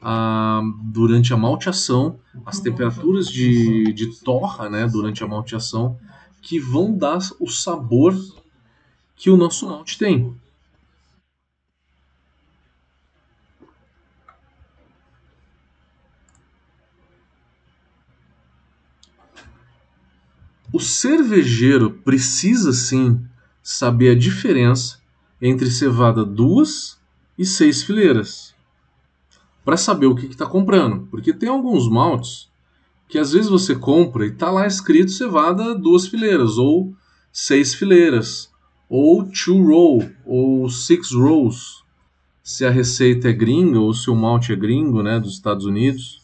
a, 0.00 0.62
durante 0.84 1.34
a 1.34 1.36
malteação, 1.36 2.20
as 2.46 2.60
temperaturas 2.60 3.28
de, 3.28 3.92
de 3.92 4.20
torra 4.20 4.70
né, 4.70 4.86
durante 4.86 5.24
a 5.24 5.26
malteação, 5.26 5.98
que 6.42 6.58
vão 6.58 6.96
dar 6.96 7.20
o 7.38 7.48
sabor 7.48 8.14
que 9.16 9.30
o 9.30 9.36
nosso 9.36 9.66
malte 9.66 9.98
tem. 9.98 10.34
O 20.72 20.80
cervejeiro 20.80 21.90
precisa 21.90 22.72
sim 22.72 23.26
saber 23.62 24.10
a 24.10 24.18
diferença 24.18 25.00
entre 25.40 25.70
cevada 25.70 26.24
duas 26.24 26.98
e 27.36 27.44
seis 27.44 27.82
fileiras 27.82 28.54
para 29.64 29.76
saber 29.76 30.06
o 30.06 30.14
que 30.14 30.26
está 30.26 30.46
comprando, 30.46 31.06
porque 31.10 31.32
tem 31.32 31.48
alguns 31.48 31.90
maltes 31.90 32.47
que 33.08 33.18
às 33.18 33.32
vezes 33.32 33.48
você 33.48 33.74
compra 33.74 34.26
e 34.26 34.30
está 34.30 34.50
lá 34.50 34.66
escrito 34.66 35.10
cevada 35.10 35.74
duas 35.74 36.06
fileiras 36.06 36.58
ou 36.58 36.94
seis 37.32 37.74
fileiras 37.74 38.52
ou 38.88 39.24
two 39.24 39.66
row 39.66 40.08
ou 40.24 40.68
six 40.68 41.12
rows 41.12 41.84
se 42.42 42.64
a 42.64 42.70
receita 42.70 43.28
é 43.28 43.32
gringa 43.32 43.78
ou 43.78 43.92
se 43.92 44.08
o 44.08 44.14
malte 44.14 44.52
é 44.52 44.56
gringo, 44.56 45.02
né, 45.02 45.20
dos 45.20 45.34
Estados 45.34 45.66
Unidos. 45.66 46.22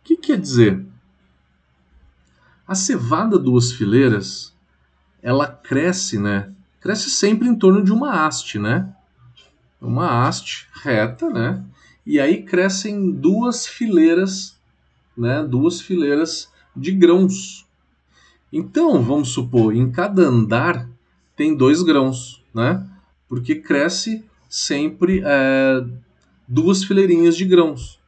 O 0.00 0.04
que 0.04 0.16
quer 0.16 0.38
dizer? 0.38 0.84
A 2.68 2.74
cevada 2.74 3.38
duas 3.38 3.72
fileiras, 3.72 4.54
ela 5.22 5.46
cresce, 5.46 6.18
né, 6.18 6.52
cresce 6.82 7.08
sempre 7.08 7.48
em 7.48 7.54
torno 7.54 7.82
de 7.82 7.92
uma 7.92 8.26
haste, 8.26 8.58
né? 8.58 8.94
Uma 9.80 10.26
haste 10.26 10.68
reta, 10.82 11.30
né? 11.30 11.64
E 12.04 12.20
aí 12.20 12.42
crescem 12.42 13.10
duas 13.10 13.66
fileiras, 13.66 14.58
né? 15.16 15.42
Duas 15.42 15.80
fileiras 15.80 16.50
de 16.76 16.92
grãos. 16.92 17.66
Então, 18.52 19.02
vamos 19.02 19.30
supor, 19.30 19.74
em 19.74 19.90
cada 19.90 20.22
andar 20.22 20.88
tem 21.34 21.56
dois 21.56 21.82
grãos, 21.82 22.42
né? 22.54 22.86
Porque 23.28 23.54
cresce 23.54 24.24
sempre 24.48 25.22
é, 25.24 25.84
duas 26.46 26.84
fileirinhas 26.84 27.36
de 27.36 27.44
grãos. 27.44 27.98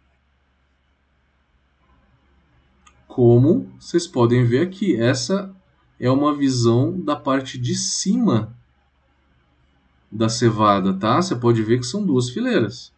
Como 3.08 3.70
vocês 3.78 4.06
podem 4.06 4.44
ver 4.44 4.60
aqui, 4.60 4.96
essa 4.96 5.54
é 5.98 6.10
uma 6.10 6.34
visão 6.34 7.00
da 7.00 7.16
parte 7.16 7.56
de 7.56 7.74
cima 7.74 8.54
da 10.10 10.28
cevada, 10.28 10.94
tá? 10.94 11.20
Você 11.20 11.34
pode 11.34 11.62
ver 11.62 11.78
que 11.78 11.86
são 11.86 12.04
duas 12.04 12.30
fileiras. 12.30 12.93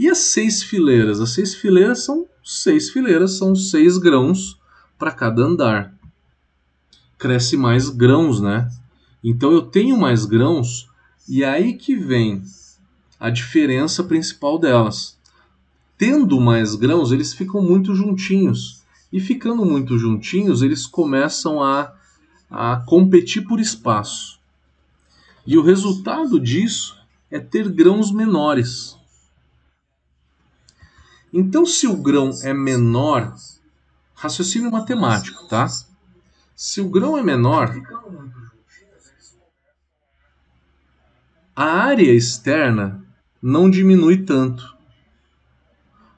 E 0.00 0.08
as 0.08 0.16
seis 0.16 0.62
fileiras? 0.62 1.20
As 1.20 1.32
seis 1.32 1.54
fileiras 1.54 2.04
são 2.04 2.26
seis 2.42 2.88
fileiras, 2.88 3.36
são 3.36 3.54
seis 3.54 3.98
grãos 3.98 4.58
para 4.98 5.12
cada 5.12 5.42
andar. 5.42 5.94
Cresce 7.18 7.54
mais 7.54 7.90
grãos, 7.90 8.40
né? 8.40 8.66
Então 9.22 9.52
eu 9.52 9.60
tenho 9.60 9.98
mais 9.98 10.24
grãos 10.24 10.88
e 11.28 11.44
aí 11.44 11.74
que 11.74 11.94
vem 11.94 12.42
a 13.20 13.28
diferença 13.28 14.02
principal 14.02 14.58
delas. 14.58 15.18
Tendo 15.98 16.40
mais 16.40 16.74
grãos, 16.74 17.12
eles 17.12 17.34
ficam 17.34 17.60
muito 17.60 17.94
juntinhos. 17.94 18.82
E 19.12 19.20
ficando 19.20 19.66
muito 19.66 19.98
juntinhos, 19.98 20.62
eles 20.62 20.86
começam 20.86 21.62
a, 21.62 21.92
a 22.50 22.82
competir 22.86 23.46
por 23.46 23.60
espaço. 23.60 24.40
E 25.46 25.58
o 25.58 25.62
resultado 25.62 26.40
disso 26.40 26.96
é 27.30 27.38
ter 27.38 27.68
grãos 27.68 28.10
menores. 28.10 28.98
Então, 31.32 31.64
se 31.64 31.86
o 31.86 31.96
grão 31.96 32.30
é 32.42 32.52
menor, 32.52 33.34
raciocínio 34.14 34.70
matemático, 34.70 35.46
tá? 35.48 35.68
Se 36.54 36.80
o 36.80 36.88
grão 36.88 37.16
é 37.16 37.22
menor, 37.22 37.74
a 41.54 41.64
área 41.64 42.12
externa 42.12 43.04
não 43.40 43.70
diminui 43.70 44.18
tanto. 44.18 44.76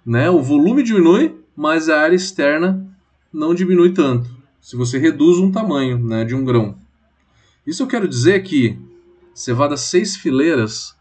Né? 0.05 0.31
O 0.31 0.43
volume 0.43 0.83
diminui, 0.83 1.39
mas 1.55 1.89
a 1.89 2.01
área 2.01 2.17
externa 2.17 2.85
não 3.33 3.55
diminui 3.55 3.93
tanto. 3.93 4.29
Se 4.61 4.77
você 4.77 4.99
reduz 4.99 5.39
um 5.39 5.53
tamanho 5.53 5.99
né, 5.99 6.25
de 6.25 6.35
um 6.35 6.45
grão. 6.45 6.77
Isso 7.67 7.83
eu 7.83 7.87
quero 7.87 8.09
dizer 8.09 8.43
que 8.43 8.79
cevada 9.35 9.77
seis 9.77 10.17
fileiras 10.17 10.97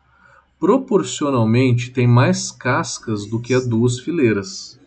proporcionalmente 0.62 1.90
tem 1.90 2.06
mais 2.06 2.52
cascas 2.52 3.26
do 3.26 3.42
que 3.42 3.52
a 3.52 3.60
duas 3.60 4.00
fileiras. 4.00 4.80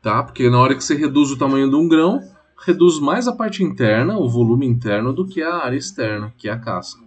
Tá? 0.00 0.22
Porque 0.22 0.48
na 0.48 0.58
hora 0.58 0.74
que 0.74 0.82
você 0.82 0.94
reduz 0.94 1.30
o 1.30 1.36
tamanho 1.36 1.68
de 1.68 1.76
um 1.76 1.86
grão, 1.86 2.26
reduz 2.56 2.98
mais 2.98 3.28
a 3.28 3.34
parte 3.34 3.62
interna, 3.62 4.16
o 4.16 4.26
volume 4.26 4.64
interno, 4.66 5.12
do 5.12 5.26
que 5.26 5.42
a 5.42 5.56
área 5.56 5.76
externa, 5.76 6.32
que 6.38 6.48
é 6.48 6.52
a 6.52 6.58
casca. 6.58 7.04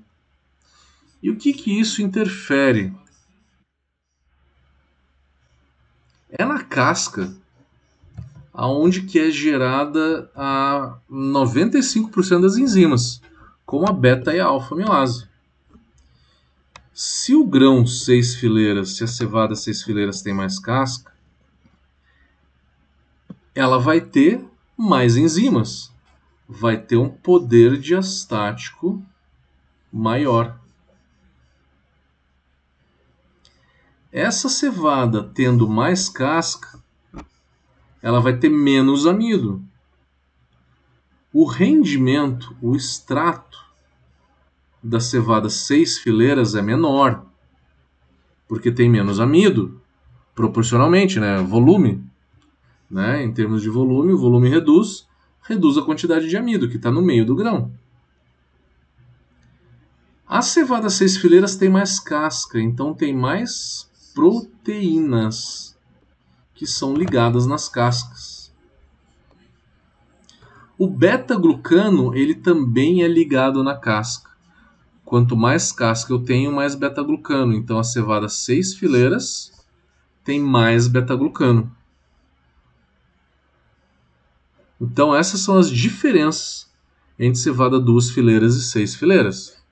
E 1.23 1.31
o 1.31 1.35
que, 1.35 1.53
que 1.53 1.79
isso 1.79 2.03
interfere? 2.03 2.93
É 6.29 6.45
na 6.45 6.63
casca 6.63 7.33
aonde 8.53 9.01
que 9.01 9.17
é 9.17 9.31
gerada 9.31 10.29
a 10.35 10.99
95% 11.11 12.41
das 12.41 12.57
enzimas 12.57 13.19
como 13.65 13.89
a 13.89 13.91
beta 13.91 14.35
e 14.35 14.39
a 14.39 14.45
alfa 14.45 14.75
amilase. 14.75 15.32
Se 16.93 17.33
o 17.33 17.43
grão 17.43 17.87
seis 17.87 18.35
fileiras, 18.35 18.97
se 18.97 19.03
a 19.03 19.07
cevada 19.07 19.55
seis 19.55 19.81
fileiras 19.81 20.21
tem 20.21 20.31
mais 20.31 20.59
casca, 20.59 21.11
ela 23.55 23.79
vai 23.79 23.99
ter 23.99 24.45
mais 24.77 25.17
enzimas, 25.17 25.91
vai 26.47 26.77
ter 26.77 26.97
um 26.97 27.09
poder 27.09 27.79
diastático 27.79 29.03
maior. 29.91 30.59
Essa 34.11 34.47
cevada 34.47 35.23
tendo 35.23 35.67
mais 35.67 36.07
casca, 36.07 36.79
ela 38.03 38.21
vai 38.21 38.37
ter 38.37 38.49
menos 38.49 39.07
amido. 39.07 39.63
O 41.33 41.45
rendimento, 41.45 42.55
o 42.61 42.75
extrato 42.75 43.62
da 44.83 44.99
cevada 44.99 45.49
seis 45.49 45.97
fileiras 45.97 46.55
é 46.55 46.61
menor, 46.61 47.25
porque 48.47 48.71
tem 48.71 48.89
menos 48.89 49.19
amido, 49.19 49.81
proporcionalmente, 50.35 51.19
né? 51.19 51.37
Volume, 51.37 52.03
né? 52.89 53.23
Em 53.23 53.33
termos 53.33 53.61
de 53.61 53.69
volume, 53.69 54.11
o 54.11 54.17
volume 54.17 54.49
reduz, 54.49 55.07
reduz 55.41 55.77
a 55.77 55.83
quantidade 55.83 56.27
de 56.27 56.35
amido 56.35 56.67
que 56.67 56.75
está 56.75 56.91
no 56.91 57.01
meio 57.01 57.25
do 57.25 57.35
grão. 57.35 57.71
A 60.27 60.41
cevada 60.41 60.89
seis 60.89 61.15
fileiras 61.15 61.55
tem 61.55 61.69
mais 61.69 61.99
casca, 61.99 62.59
então 62.59 62.93
tem 62.93 63.15
mais 63.15 63.89
proteínas 64.13 65.77
que 66.53 66.67
são 66.67 66.93
ligadas 66.93 67.45
nas 67.45 67.69
cascas. 67.69 68.51
O 70.77 70.87
beta-glucano 70.87 72.15
ele 72.15 72.35
também 72.35 73.03
é 73.03 73.07
ligado 73.07 73.63
na 73.63 73.77
casca. 73.77 74.32
Quanto 75.13 75.37
mais 75.37 75.71
casca 75.71 76.11
eu 76.11 76.17
tenho, 76.17 76.51
mais 76.51 76.73
beta-glucano. 76.73 77.53
Então 77.53 77.77
a 77.77 77.83
cevada 77.83 78.27
seis 78.27 78.73
fileiras 78.73 79.51
tem 80.23 80.39
mais 80.39 80.87
beta-glucano. 80.87 81.71
Então 84.81 85.15
essas 85.15 85.41
são 85.41 85.59
as 85.59 85.69
diferenças 85.69 86.67
entre 87.19 87.39
cevada 87.39 87.79
duas 87.79 88.09
fileiras 88.09 88.55
e 88.55 88.63
seis 88.63 88.95
fileiras. 88.95 89.63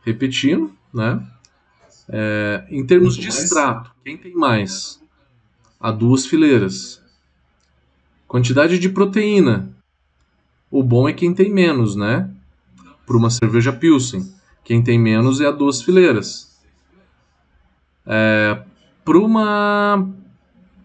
Repetindo, 0.00 0.74
né? 0.90 1.22
É, 2.08 2.66
em 2.70 2.86
termos 2.86 3.14
de 3.14 3.28
extrato, 3.28 3.94
quem 4.02 4.16
tem 4.16 4.32
mais? 4.32 4.98
A 5.78 5.90
duas 5.90 6.24
fileiras. 6.24 7.02
Quantidade 8.26 8.78
de 8.78 8.88
proteína. 8.88 9.70
O 10.70 10.82
bom 10.82 11.06
é 11.06 11.12
quem 11.12 11.34
tem 11.34 11.52
menos, 11.52 11.94
né? 11.94 12.34
Para 13.04 13.18
uma 13.18 13.28
cerveja 13.28 13.70
Pilsen. 13.70 14.34
Quem 14.66 14.82
tem 14.82 14.98
menos 14.98 15.40
é 15.40 15.46
a 15.46 15.52
duas 15.52 15.80
fileiras. 15.80 16.52
É, 18.04 18.60
para 19.04 19.16
uma. 19.16 20.08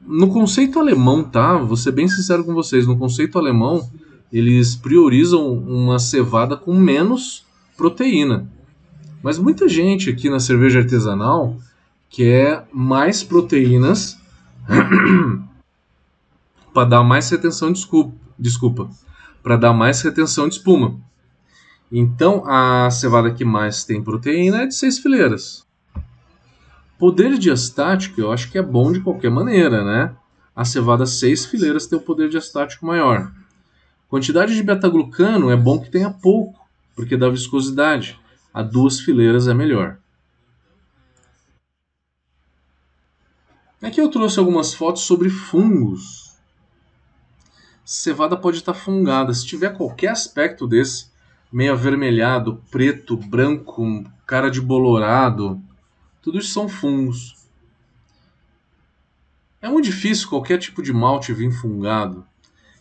No 0.05 0.27
conceito 0.27 0.79
alemão, 0.79 1.23
tá? 1.23 1.57
Vou 1.57 1.75
ser 1.75 1.91
bem 1.91 2.07
sincero 2.07 2.43
com 2.43 2.53
vocês. 2.53 2.85
No 2.85 2.95
conceito 2.95 3.39
alemão, 3.39 3.89
eles 4.31 4.75
priorizam 4.75 5.51
uma 5.51 5.97
cevada 5.97 6.55
com 6.55 6.75
menos 6.75 7.43
proteína. 7.75 8.47
Mas 9.23 9.39
muita 9.39 9.67
gente 9.67 10.11
aqui 10.11 10.29
na 10.29 10.39
cerveja 10.39 10.79
artesanal 10.79 11.57
quer 12.07 12.67
mais 12.71 13.23
proteínas 13.23 14.15
para 16.71 16.87
dar 16.87 17.03
mais 17.03 17.27
retenção 17.31 17.69
de 17.69 17.79
desculpa, 17.79 18.13
desculpa 18.37 18.89
para 19.41 19.57
dar 19.57 19.73
mais 19.73 20.01
retenção 20.01 20.47
de 20.47 20.55
espuma. 20.55 20.99
Então 21.91 22.43
a 22.47 22.89
cevada 22.89 23.33
que 23.33 23.43
mais 23.43 23.83
tem 23.83 24.01
proteína 24.01 24.63
é 24.63 24.65
de 24.65 24.75
seis 24.75 24.97
fileiras. 24.97 25.67
Poder 26.97 27.37
diastático 27.37 28.21
eu 28.21 28.31
acho 28.31 28.49
que 28.49 28.57
é 28.57 28.61
bom 28.61 28.91
de 28.91 29.01
qualquer 29.01 29.29
maneira, 29.29 29.83
né? 29.83 30.15
A 30.55 30.63
cevada 30.63 31.05
seis 31.05 31.45
fileiras 31.45 31.87
tem 31.87 31.97
o 31.97 32.01
poder 32.01 32.29
diastático 32.29 32.85
maior. 32.85 33.31
Quantidade 34.07 34.55
de 34.55 34.63
beta-glucano 34.63 35.49
é 35.49 35.55
bom 35.55 35.79
que 35.79 35.89
tenha 35.89 36.09
pouco, 36.09 36.59
porque 36.95 37.17
dá 37.17 37.29
viscosidade. 37.29 38.19
A 38.53 38.61
duas 38.61 38.99
fileiras 38.99 39.47
é 39.47 39.53
melhor. 39.53 39.97
Aqui 43.81 43.99
eu 43.99 44.09
trouxe 44.09 44.37
algumas 44.37 44.73
fotos 44.73 45.01
sobre 45.03 45.29
fungos. 45.29 46.37
Cevada 47.83 48.37
pode 48.37 48.57
estar 48.57 48.73
fungada. 48.73 49.33
Se 49.33 49.45
tiver 49.45 49.75
qualquer 49.75 50.09
aspecto 50.09 50.67
desse, 50.67 51.10
meio 51.51 51.73
avermelhado, 51.73 52.61
preto, 52.71 53.17
branco, 53.17 54.03
cara 54.25 54.49
de 54.49 54.61
bolorado, 54.61 55.61
tudo 56.21 56.39
isso 56.39 56.53
são 56.53 56.69
fungos. 56.69 57.35
É 59.61 59.69
muito 59.69 59.85
difícil 59.85 60.29
qualquer 60.29 60.57
tipo 60.57 60.81
de 60.81 60.93
malte 60.93 61.33
vir 61.33 61.51
fungado. 61.51 62.25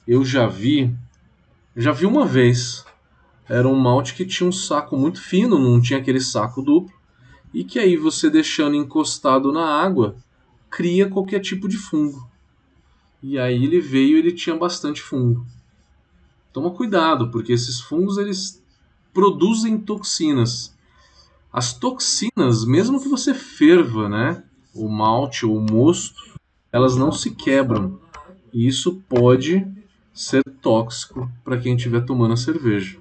Eu 0.07 0.25
já 0.25 0.47
vi 0.47 0.95
já 1.77 1.93
vi 1.93 2.05
uma 2.05 2.27
vez. 2.27 2.85
Era 3.49 3.69
um 3.69 3.77
malte 3.77 4.15
que 4.15 4.25
tinha 4.25 4.49
um 4.49 4.53
saco 4.53 4.97
muito 4.97 5.21
fino, 5.21 5.59
não 5.59 5.81
tinha 5.81 5.99
aquele 5.99 6.21
saco 6.21 6.63
duplo, 6.63 6.93
e 7.53 7.65
que 7.65 7.79
aí 7.79 7.97
você 7.97 8.31
deixando 8.31 8.77
encostado 8.77 9.53
na 9.53 9.65
água 9.65 10.17
cria 10.69 11.09
qualquer 11.09 11.41
tipo 11.41 11.69
de 11.69 11.77
fungo. 11.77 12.29
E 13.23 13.39
aí 13.39 13.65
ele 13.65 13.81
veio, 13.81 14.19
ele 14.19 14.33
tinha 14.33 14.57
bastante 14.57 15.01
fungo. 15.01 15.45
Toma 16.53 16.71
cuidado, 16.71 17.31
porque 17.31 17.53
esses 17.53 17.81
fungos 17.81 18.19
eles 18.19 18.60
produzem 19.13 19.79
toxinas. 19.79 20.75
As 21.53 21.73
toxinas, 21.73 22.65
mesmo 22.65 23.01
que 23.01 23.09
você 23.09 23.35
ferva, 23.35 24.09
né, 24.09 24.43
o 24.75 24.89
malte 24.89 25.45
ou 25.45 25.57
o 25.57 25.61
mosto, 25.61 26.39
elas 26.73 26.97
não 26.97 27.11
se 27.11 27.33
quebram. 27.33 27.99
E 28.53 28.67
isso 28.67 29.03
pode 29.09 29.67
ser 30.13 30.43
tóxico 30.61 31.31
para 31.45 31.59
quem 31.59 31.75
estiver 31.75 32.05
tomando 32.05 32.35
a 32.35 32.37
cerveja. 32.37 32.99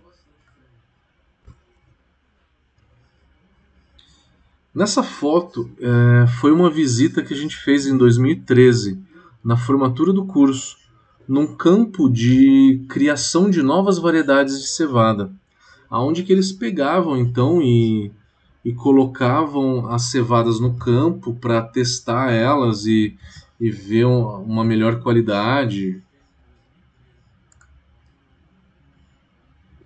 Nessa 4.73 5.03
foto 5.03 5.69
é, 5.79 6.27
foi 6.39 6.51
uma 6.51 6.69
visita 6.69 7.23
que 7.23 7.33
a 7.33 7.37
gente 7.37 7.57
fez 7.57 7.85
em 7.87 7.97
2013, 7.97 8.99
na 9.43 9.57
formatura 9.57 10.13
do 10.13 10.25
curso, 10.25 10.77
num 11.27 11.55
campo 11.55 12.09
de 12.09 12.85
criação 12.87 13.49
de 13.49 13.61
novas 13.61 13.97
variedades 13.97 14.61
de 14.61 14.67
cevada, 14.67 15.31
aonde 15.89 16.23
que 16.23 16.31
eles 16.31 16.51
pegavam 16.51 17.17
então 17.17 17.61
e, 17.61 18.11
e 18.63 18.73
colocavam 18.73 19.87
as 19.87 20.03
cevadas 20.03 20.59
no 20.59 20.75
campo 20.75 21.33
para 21.33 21.61
testar 21.61 22.31
elas 22.31 22.85
e, 22.85 23.17
e 23.59 23.71
ver 23.71 24.05
uma 24.05 24.63
melhor 24.63 25.01
qualidade, 25.01 26.01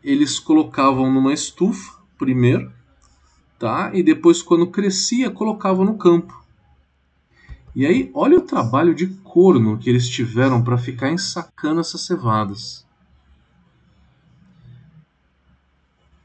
eles 0.03 0.37
colocavam 0.37 1.11
numa 1.11 1.33
estufa 1.33 1.97
primeiro, 2.17 2.71
tá? 3.57 3.91
E 3.93 4.03
depois 4.03 4.41
quando 4.41 4.67
crescia 4.67 5.31
colocavam 5.31 5.85
no 5.85 5.97
campo. 5.97 6.43
E 7.75 7.87
aí, 7.87 8.11
olha 8.13 8.37
o 8.37 8.41
trabalho 8.41 8.93
de 8.93 9.07
corno 9.07 9.79
que 9.79 9.89
eles 9.89 10.07
tiveram 10.07 10.63
para 10.63 10.77
ficar 10.77 11.11
ensacando 11.11 11.81
essas 11.81 12.01
cevadas. 12.01 12.82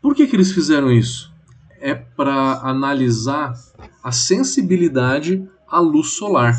Por 0.00 0.14
que, 0.14 0.26
que 0.26 0.36
eles 0.36 0.52
fizeram 0.52 0.90
isso? 0.92 1.32
É 1.80 1.94
para 1.94 2.60
analisar 2.62 3.54
a 4.02 4.12
sensibilidade 4.12 5.46
à 5.66 5.80
luz 5.80 6.12
solar. 6.12 6.54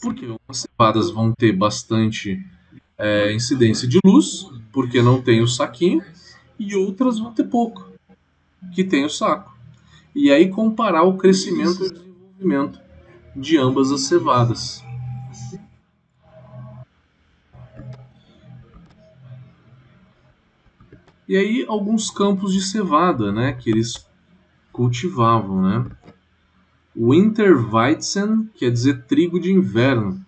Porque 0.00 0.26
as 0.48 0.58
cevadas 0.58 1.10
vão 1.10 1.32
ter 1.32 1.52
bastante 1.52 2.44
é, 2.98 3.32
incidência 3.32 3.88
de 3.88 3.98
luz, 4.04 4.46
porque 4.72 5.02
não 5.02 5.20
tem 5.20 5.42
o 5.42 5.48
saquinho, 5.48 6.02
e 6.58 6.74
outras 6.74 7.18
vão 7.18 7.32
ter 7.32 7.44
pouco, 7.44 7.90
que 8.74 8.84
tem 8.84 9.04
o 9.04 9.10
saco. 9.10 9.56
E 10.14 10.30
aí 10.30 10.48
comparar 10.48 11.02
o 11.02 11.16
crescimento 11.16 11.82
e 11.82 11.86
o 11.86 11.92
desenvolvimento 11.92 12.80
de 13.34 13.58
ambas 13.58 13.90
as 13.90 14.02
cevadas. 14.02 14.85
E 21.28 21.36
aí 21.36 21.64
alguns 21.66 22.10
campos 22.10 22.52
de 22.52 22.60
cevada, 22.60 23.32
né, 23.32 23.52
que 23.52 23.70
eles 23.70 24.06
cultivavam, 24.72 25.62
né? 25.62 25.86
Winterweizen 26.96 28.48
quer 28.54 28.70
dizer 28.70 29.04
trigo 29.06 29.40
de 29.40 29.52
inverno. 29.52 30.24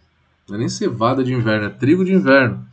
Não 0.48 0.56
é 0.56 0.58
nem 0.58 0.68
cevada 0.68 1.22
de 1.22 1.32
inverno, 1.32 1.66
é 1.66 1.70
trigo 1.70 2.04
de 2.04 2.12
inverno. 2.12 2.66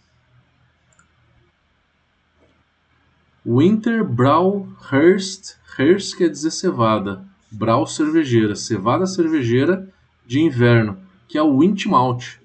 Winter 3.46 4.04
Brau 4.04 4.68
Hearst, 4.92 5.56
Hearst 5.78 6.18
quer 6.18 6.30
dizer 6.30 6.50
cevada, 6.50 7.24
Brau 7.52 7.86
cervejeira, 7.86 8.56
cevada 8.56 9.06
cervejeira 9.06 9.88
de 10.26 10.42
inverno, 10.42 10.98
que 11.28 11.38
é 11.38 11.44
o 11.44 11.58
Wint 11.58 11.86
Malt. 11.86 12.38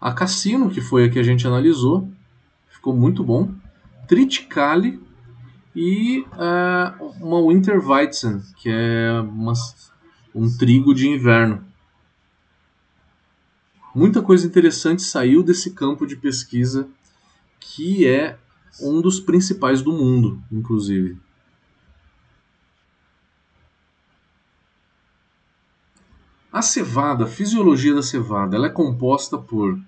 A 0.00 0.12
Cassino, 0.12 0.70
que 0.70 0.80
foi 0.80 1.04
a 1.04 1.10
que 1.10 1.18
a 1.18 1.22
gente 1.22 1.46
analisou, 1.46 2.08
ficou 2.68 2.94
muito 2.94 3.24
bom. 3.24 3.52
Triticale 4.06 5.00
e 5.74 6.20
uh, 6.32 7.04
uma 7.20 7.40
Winterweizen, 7.46 8.42
que 8.56 8.68
é 8.70 9.20
uma, 9.20 9.52
um 10.34 10.48
trigo 10.56 10.94
de 10.94 11.08
inverno. 11.08 11.64
Muita 13.94 14.22
coisa 14.22 14.46
interessante 14.46 15.02
saiu 15.02 15.42
desse 15.42 15.72
campo 15.72 16.06
de 16.06 16.14
pesquisa, 16.14 16.88
que 17.58 18.06
é 18.06 18.38
um 18.80 19.00
dos 19.00 19.18
principais 19.18 19.82
do 19.82 19.92
mundo, 19.92 20.40
inclusive. 20.52 21.18
A 26.58 26.62
cevada, 26.62 27.22
a 27.22 27.28
fisiologia 27.28 27.94
da 27.94 28.02
cevada, 28.02 28.56
ela 28.56 28.66
é 28.66 28.70
composta 28.70 29.38
por. 29.38 29.78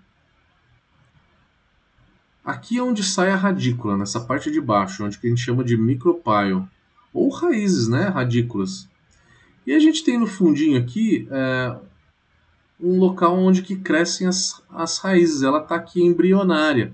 Aqui 2.45 2.79
é 2.79 2.83
onde 2.83 3.03
sai 3.03 3.33
a 3.33 3.35
radícula, 3.35 3.97
nessa 3.97 4.21
parte 4.21 4.53
de 4.53 4.61
baixo, 4.61 5.05
onde 5.05 5.19
a 5.21 5.27
gente 5.27 5.41
chama 5.41 5.65
de 5.65 5.77
micropyle, 5.77 6.63
ou 7.13 7.29
raízes, 7.29 7.89
né, 7.89 8.07
radículas. 8.07 8.89
E 9.67 9.73
a 9.75 9.81
gente 9.81 10.05
tem 10.05 10.17
no 10.17 10.29
fundinho 10.29 10.79
aqui 10.79 11.27
é, 11.29 11.77
um 12.79 13.01
local 13.01 13.37
onde 13.37 13.63
que 13.63 13.75
crescem 13.75 14.29
as, 14.29 14.63
as 14.71 14.99
raízes. 14.99 15.43
Ela 15.43 15.59
está 15.59 15.75
aqui 15.75 16.01
embrionária. 16.01 16.93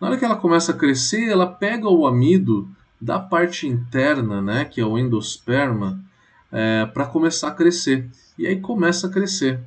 Na 0.00 0.06
hora 0.06 0.16
que 0.16 0.24
ela 0.24 0.36
começa 0.36 0.70
a 0.70 0.76
crescer, 0.76 1.28
ela 1.28 1.48
pega 1.48 1.88
o 1.88 2.06
amido 2.06 2.70
da 3.00 3.18
parte 3.18 3.66
interna, 3.66 4.40
né, 4.40 4.64
que 4.64 4.80
é 4.80 4.86
o 4.86 4.96
endosperma, 4.96 6.00
é, 6.52 6.86
para 6.86 7.06
começar 7.06 7.48
a 7.48 7.54
crescer. 7.54 8.08
E 8.38 8.46
aí 8.46 8.60
começa 8.60 9.06
a 9.06 9.10
crescer. 9.10 9.60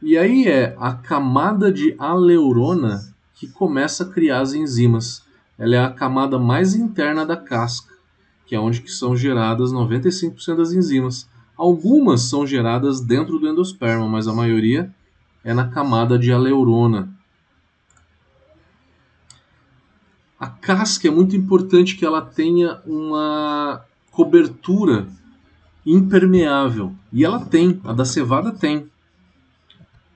E 0.00 0.18
aí 0.18 0.46
é 0.48 0.76
a 0.80 0.94
camada 0.94 1.72
de 1.72 1.94
aleurona 1.98 3.14
que 3.34 3.46
começa 3.46 4.04
a 4.04 4.08
criar 4.08 4.40
as 4.40 4.52
enzimas. 4.52 5.22
Ela 5.58 5.76
é 5.76 5.84
a 5.84 5.90
camada 5.90 6.38
mais 6.38 6.74
interna 6.74 7.24
da 7.24 7.36
casca, 7.36 7.94
que 8.46 8.54
é 8.54 8.60
onde 8.60 8.80
que 8.80 8.90
são 8.90 9.16
geradas 9.16 9.72
95% 9.72 10.56
das 10.56 10.72
enzimas. 10.72 11.28
Algumas 11.56 12.22
são 12.22 12.46
geradas 12.46 13.00
dentro 13.00 13.38
do 13.38 13.48
endosperma, 13.48 14.08
mas 14.08 14.26
a 14.26 14.32
maioria 14.32 14.92
é 15.44 15.54
na 15.54 15.68
camada 15.68 16.18
de 16.18 16.32
aleurona. 16.32 17.08
A 20.38 20.48
casca 20.48 21.06
é 21.06 21.10
muito 21.10 21.36
importante 21.36 21.96
que 21.96 22.04
ela 22.04 22.20
tenha 22.20 22.80
uma 22.84 23.84
cobertura 24.12 25.08
impermeável. 25.84 26.94
E 27.12 27.24
ela 27.24 27.44
tem, 27.44 27.80
a 27.84 27.92
da 27.92 28.04
cevada 28.04 28.52
tem. 28.52 28.86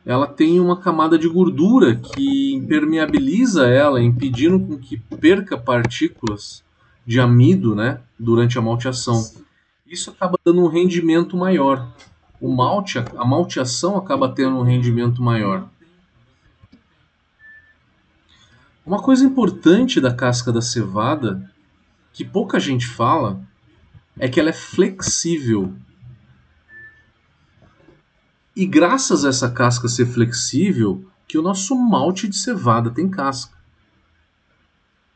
Ela 0.05 0.29
tem 0.29 0.61
uma 0.61 0.81
camada 0.81 1.19
de 1.19 1.29
gordura 1.29 1.97
que 1.97 2.55
impermeabiliza 2.55 3.67
ela, 3.67 4.01
impedindo 4.01 4.61
com 4.61 4.79
que 4.79 4.97
perca 4.97 5.59
partículas 5.59 6.63
de 7.05 7.19
amido 7.19 7.75
né, 7.75 8.01
durante 8.17 8.57
a 8.57 8.63
malteação. 8.63 9.21
Isso 9.85 10.11
acaba 10.11 10.39
dando 10.45 10.63
um 10.63 10.69
rendimento 10.69 11.37
maior. 11.37 11.89
O 12.41 12.55
malte, 12.55 12.99
a 12.99 13.25
malteação 13.25 13.97
acaba 13.97 14.29
tendo 14.29 14.57
um 14.57 14.63
rendimento 14.63 15.21
maior. 15.21 15.69
Uma 18.85 19.03
coisa 19.03 19.25
importante 19.25 20.01
da 20.01 20.15
casca 20.15 20.53
da 20.53 20.63
cevada, 20.63 21.51
que 22.13 22.25
pouca 22.25 22.61
gente 22.61 22.87
fala, 22.87 23.41
é 24.19 24.29
que 24.29 24.41
ela 24.41 24.51
é 24.51 24.53
flexível. 24.53 25.75
E 28.55 28.65
graças 28.67 29.25
a 29.25 29.29
essa 29.29 29.51
casca 29.51 29.89
ser 29.89 30.07
flexível, 30.07 31.05
que 31.29 31.37
o 31.37 31.43
nosso 31.43 31.75
malte 31.77 32.27
de 32.27 32.37
cevada 32.37 32.91
tem 32.91 33.09
casca. 33.09 33.57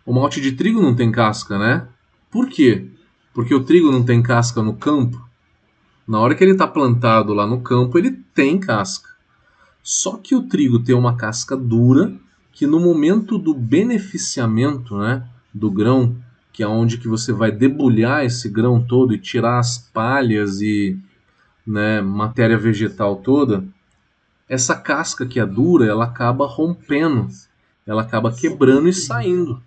O 0.04 0.12
malte 0.12 0.40
de 0.40 0.52
trigo 0.52 0.82
não 0.82 0.94
tem 0.94 1.10
casca, 1.10 1.58
né? 1.58 1.88
Por 2.30 2.48
quê? 2.48 2.88
Porque 3.32 3.54
o 3.54 3.64
trigo 3.64 3.90
não 3.90 4.04
tem 4.04 4.22
casca 4.22 4.62
no 4.62 4.74
campo. 4.74 5.24
Na 6.06 6.18
hora 6.18 6.34
que 6.34 6.42
ele 6.42 6.52
está 6.52 6.66
plantado 6.66 7.32
lá 7.32 7.46
no 7.46 7.60
campo, 7.60 7.96
ele 7.96 8.10
tem 8.34 8.58
casca. 8.58 9.08
Só 9.82 10.16
que 10.16 10.34
o 10.34 10.42
trigo 10.42 10.80
tem 10.80 10.94
uma 10.94 11.16
casca 11.16 11.56
dura 11.56 12.12
que 12.52 12.66
no 12.66 12.80
momento 12.80 13.38
do 13.38 13.54
beneficiamento 13.54 14.98
né, 14.98 15.26
do 15.54 15.70
grão, 15.70 16.16
que 16.60 16.64
é 16.64 16.68
onde 16.68 16.98
que 16.98 17.08
você 17.08 17.32
vai 17.32 17.50
debulhar 17.50 18.22
esse 18.22 18.46
grão 18.46 18.84
todo 18.84 19.14
e 19.14 19.18
tirar 19.18 19.58
as 19.58 19.78
palhas 19.78 20.60
e 20.60 20.94
né, 21.66 22.02
matéria 22.02 22.58
vegetal 22.58 23.16
toda, 23.16 23.64
essa 24.46 24.76
casca 24.76 25.24
que 25.24 25.40
é 25.40 25.46
dura, 25.46 25.86
ela 25.86 26.04
acaba 26.04 26.46
rompendo, 26.46 27.28
ela 27.86 28.02
acaba 28.02 28.30
quebrando 28.30 28.90
e 28.90 28.92
saindo. 28.92 29.62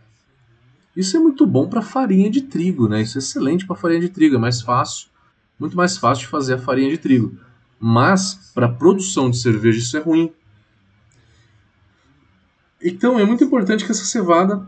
Isso 0.95 1.17
é 1.17 1.19
muito 1.19 1.47
bom 1.47 1.67
para 1.67 1.81
farinha 1.81 2.29
de 2.29 2.43
trigo, 2.43 2.87
né? 2.87 3.01
Isso 3.01 3.17
é 3.17 3.21
excelente 3.21 3.65
para 3.65 3.75
farinha 3.75 4.01
de 4.01 4.09
trigo, 4.09 4.35
é 4.35 4.39
mais 4.39 4.61
fácil, 4.61 5.07
muito 5.59 5.75
mais 5.75 5.97
fácil 5.97 6.25
de 6.25 6.29
fazer 6.29 6.53
a 6.53 6.59
farinha 6.59 6.91
de 6.91 6.99
trigo. 6.99 7.35
Mas 7.79 8.51
para 8.53 8.69
produção 8.69 9.31
de 9.31 9.39
cerveja 9.39 9.79
isso 9.79 9.97
é 9.97 9.99
ruim. 9.99 10.31
Então 12.79 13.17
é 13.17 13.25
muito 13.25 13.43
importante 13.43 13.83
que 13.83 13.91
essa 13.91 14.05
cevada 14.05 14.63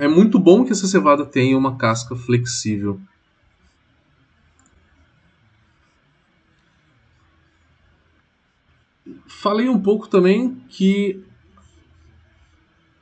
é 0.00 0.08
muito 0.08 0.38
bom 0.38 0.64
que 0.64 0.72
essa 0.72 0.86
cevada 0.86 1.26
tenha 1.26 1.58
uma 1.58 1.76
casca 1.76 2.16
flexível. 2.16 2.98
Falei 9.26 9.68
um 9.68 9.78
pouco 9.78 10.08
também 10.08 10.54
que 10.70 11.22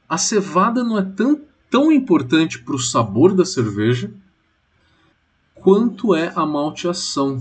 a 0.08 0.18
cevada 0.18 0.82
não 0.82 0.98
é 0.98 1.02
tão, 1.02 1.40
tão 1.70 1.92
importante 1.92 2.58
para 2.58 2.74
o 2.74 2.80
sabor 2.80 3.32
da 3.32 3.44
cerveja 3.44 4.12
quanto 5.54 6.16
é 6.16 6.32
a 6.34 6.44
malteação. 6.44 7.40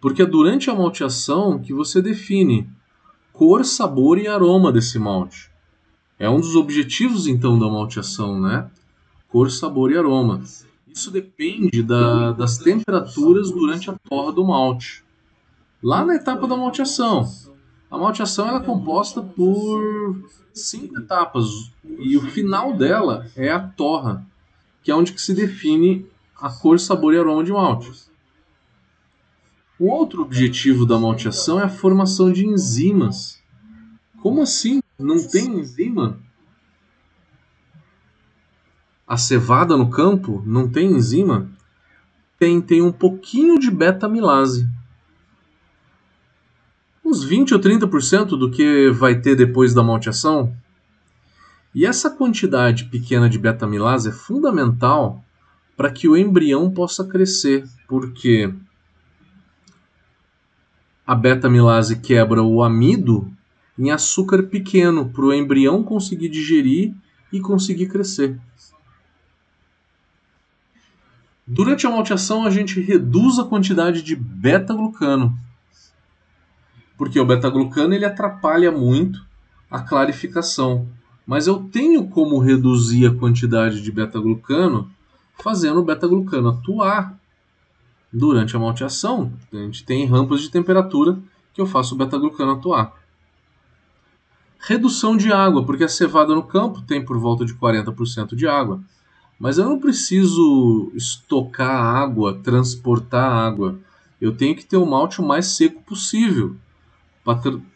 Porque 0.00 0.22
é 0.22 0.26
durante 0.26 0.68
a 0.68 0.74
malteação 0.74 1.60
que 1.60 1.72
você 1.72 2.02
define 2.02 2.68
cor, 3.32 3.64
sabor 3.64 4.18
e 4.18 4.26
aroma 4.26 4.72
desse 4.72 4.98
malte. 4.98 5.51
É 6.22 6.30
um 6.30 6.40
dos 6.40 6.54
objetivos, 6.54 7.26
então, 7.26 7.58
da 7.58 7.66
malteação, 7.66 8.40
né? 8.40 8.70
Cor, 9.26 9.50
sabor 9.50 9.90
e 9.90 9.98
aroma. 9.98 10.40
Isso 10.86 11.10
depende 11.10 11.82
da, 11.82 12.30
das 12.30 12.58
temperaturas 12.58 13.50
durante 13.50 13.90
a 13.90 13.98
torra 14.08 14.30
do 14.30 14.44
malte. 14.44 15.02
Lá 15.82 16.04
na 16.04 16.14
etapa 16.14 16.46
da 16.46 16.56
malteação. 16.56 17.28
A 17.90 17.98
malteação 17.98 18.56
é 18.56 18.60
composta 18.60 19.20
por 19.20 20.16
cinco 20.54 21.00
etapas 21.00 21.72
e 21.98 22.16
o 22.16 22.22
final 22.30 22.72
dela 22.72 23.26
é 23.34 23.50
a 23.50 23.58
torra, 23.58 24.24
que 24.80 24.92
é 24.92 24.94
onde 24.94 25.12
que 25.12 25.20
se 25.20 25.34
define 25.34 26.06
a 26.40 26.50
cor, 26.50 26.78
sabor 26.78 27.14
e 27.14 27.18
aroma 27.18 27.42
de 27.42 27.50
malte. 27.50 27.90
O 29.76 29.88
outro 29.88 30.22
objetivo 30.22 30.86
da 30.86 31.00
malteação 31.00 31.58
é 31.58 31.64
a 31.64 31.68
formação 31.68 32.32
de 32.32 32.46
enzimas. 32.46 33.42
Como 34.22 34.40
assim? 34.40 34.81
Não 35.02 35.22
tem 35.26 35.58
enzima? 35.58 36.18
A 39.06 39.16
cevada 39.16 39.76
no 39.76 39.90
campo 39.90 40.42
não 40.46 40.68
tem 40.68 40.92
enzima? 40.92 41.50
Tem, 42.38 42.60
tem 42.60 42.80
um 42.80 42.92
pouquinho 42.92 43.58
de 43.58 43.70
beta-amilase. 43.70 44.68
Uns 47.04 47.24
20 47.24 47.54
ou 47.54 47.60
30% 47.60 48.26
do 48.38 48.50
que 48.50 48.90
vai 48.90 49.20
ter 49.20 49.34
depois 49.36 49.74
da 49.74 49.82
malteação. 49.82 50.56
E 51.74 51.84
essa 51.84 52.08
quantidade 52.08 52.84
pequena 52.84 53.28
de 53.28 53.38
beta-amilase 53.38 54.08
é 54.08 54.12
fundamental 54.12 55.22
para 55.76 55.90
que 55.90 56.08
o 56.08 56.16
embrião 56.16 56.70
possa 56.70 57.04
crescer, 57.04 57.66
porque 57.88 58.54
a 61.06 61.14
beta-amilase 61.14 61.96
quebra 61.96 62.42
o 62.42 62.62
amido 62.62 63.30
em 63.78 63.90
açúcar 63.90 64.44
pequeno 64.44 65.08
para 65.08 65.24
o 65.24 65.32
embrião 65.32 65.82
conseguir 65.82 66.28
digerir 66.28 66.94
e 67.32 67.40
conseguir 67.40 67.88
crescer. 67.88 68.38
Durante 71.46 71.86
a 71.86 71.90
malteação, 71.90 72.46
a 72.46 72.50
gente 72.50 72.80
reduz 72.80 73.38
a 73.38 73.44
quantidade 73.44 74.02
de 74.02 74.14
beta-glucano, 74.14 75.36
porque 76.96 77.18
o 77.18 77.26
beta-glucano 77.26 77.94
ele 77.94 78.04
atrapalha 78.04 78.70
muito 78.70 79.24
a 79.70 79.80
clarificação. 79.80 80.86
Mas 81.26 81.46
eu 81.46 81.64
tenho 81.64 82.06
como 82.08 82.38
reduzir 82.38 83.06
a 83.06 83.14
quantidade 83.14 83.80
de 83.80 83.90
beta-glucano 83.90 84.90
fazendo 85.42 85.80
o 85.80 85.84
beta-glucano 85.84 86.50
atuar 86.50 87.18
durante 88.12 88.54
a 88.54 88.58
malteação. 88.58 89.32
A 89.52 89.56
gente 89.56 89.84
tem 89.84 90.06
rampas 90.06 90.40
de 90.40 90.50
temperatura 90.50 91.18
que 91.54 91.60
eu 91.60 91.66
faço 91.66 91.94
o 91.94 91.98
beta-glucano 91.98 92.52
atuar. 92.52 93.01
Redução 94.64 95.16
de 95.16 95.32
água, 95.32 95.66
porque 95.66 95.82
a 95.82 95.88
cevada 95.88 96.32
no 96.36 96.44
campo 96.44 96.82
tem 96.82 97.04
por 97.04 97.18
volta 97.18 97.44
de 97.44 97.52
40% 97.52 98.36
de 98.36 98.46
água. 98.46 98.80
Mas 99.36 99.58
eu 99.58 99.64
não 99.64 99.80
preciso 99.80 100.92
estocar 100.94 101.84
água, 101.84 102.38
transportar 102.44 103.28
água. 103.28 103.76
Eu 104.20 104.36
tenho 104.36 104.54
que 104.54 104.64
ter 104.64 104.76
o 104.76 104.86
malte 104.86 105.20
o 105.20 105.26
mais 105.26 105.56
seco 105.56 105.82
possível 105.82 106.54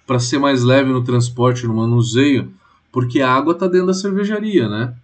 para 0.06 0.20
ser 0.20 0.38
mais 0.38 0.62
leve 0.62 0.92
no 0.92 1.02
transporte, 1.02 1.66
no 1.66 1.74
manuseio, 1.74 2.54
porque 2.92 3.20
a 3.20 3.32
água 3.32 3.52
está 3.52 3.66
dentro 3.66 3.88
da 3.88 3.94
cervejaria, 3.94 4.68
né? 4.68 4.94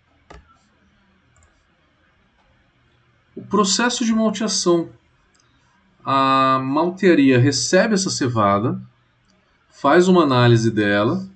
O 3.34 3.42
processo 3.42 4.04
de 4.04 4.12
malteação. 4.12 4.88
A 6.04 6.60
maltearia 6.62 7.40
recebe 7.40 7.94
essa 7.94 8.10
cevada, 8.10 8.80
faz 9.68 10.06
uma 10.06 10.22
análise 10.22 10.70
dela, 10.70 11.28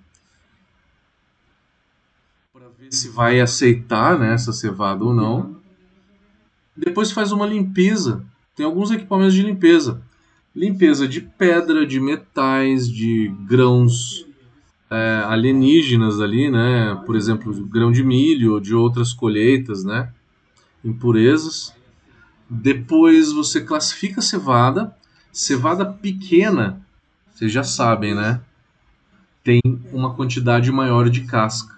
ver 2.85 2.85
se 2.96 3.08
vai 3.08 3.40
aceitar 3.40 4.18
né, 4.18 4.34
essa 4.34 4.52
cevada 4.52 5.04
ou 5.04 5.14
não. 5.14 5.56
Depois 6.76 7.10
faz 7.10 7.32
uma 7.32 7.46
limpeza. 7.46 8.24
Tem 8.54 8.64
alguns 8.66 8.90
equipamentos 8.90 9.34
de 9.34 9.42
limpeza. 9.42 10.02
Limpeza 10.54 11.06
de 11.06 11.20
pedra, 11.20 11.86
de 11.86 12.00
metais, 12.00 12.88
de 12.88 13.32
grãos 13.46 14.26
é, 14.90 15.22
alienígenas 15.26 16.20
ali, 16.20 16.50
né? 16.50 17.00
Por 17.06 17.16
exemplo, 17.16 17.52
grão 17.66 17.90
de 17.90 18.02
milho 18.02 18.54
ou 18.54 18.60
de 18.60 18.74
outras 18.74 19.12
colheitas, 19.12 19.84
né? 19.84 20.10
Impurezas. 20.84 21.74
Depois 22.48 23.32
você 23.32 23.60
classifica 23.60 24.20
a 24.20 24.22
cevada. 24.22 24.96
Cevada 25.32 25.84
pequena, 25.84 26.80
vocês 27.34 27.52
já 27.52 27.62
sabem, 27.62 28.14
né? 28.14 28.40
Tem 29.44 29.60
uma 29.92 30.14
quantidade 30.14 30.72
maior 30.72 31.10
de 31.10 31.22
casca. 31.22 31.75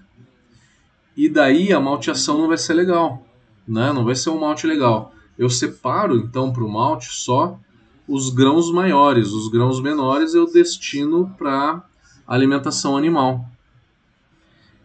E 1.19 1.29
daí 1.29 1.73
a 1.73 1.81
malteação 1.81 2.39
não 2.39 2.47
vai 2.47 2.57
ser 2.57 2.75
legal, 2.75 3.27
né? 3.67 3.93
Não 3.93 4.05
vai 4.05 4.15
ser 4.15 4.31
um 4.31 4.39
malte 4.39 4.69
legal. 4.69 5.13
Eu 5.37 5.51
separo 5.51 6.17
então 6.17 6.53
para 6.53 6.63
o 6.63 6.71
malte 6.71 7.09
só 7.11 7.59
os 8.07 8.31
grãos 8.31 8.71
maiores, 8.71 9.33
os 9.33 9.49
grãos 9.49 9.81
menores 9.81 10.33
eu 10.33 10.47
destino 10.47 11.29
para 11.37 11.83
alimentação 12.25 12.97
animal. 12.97 13.45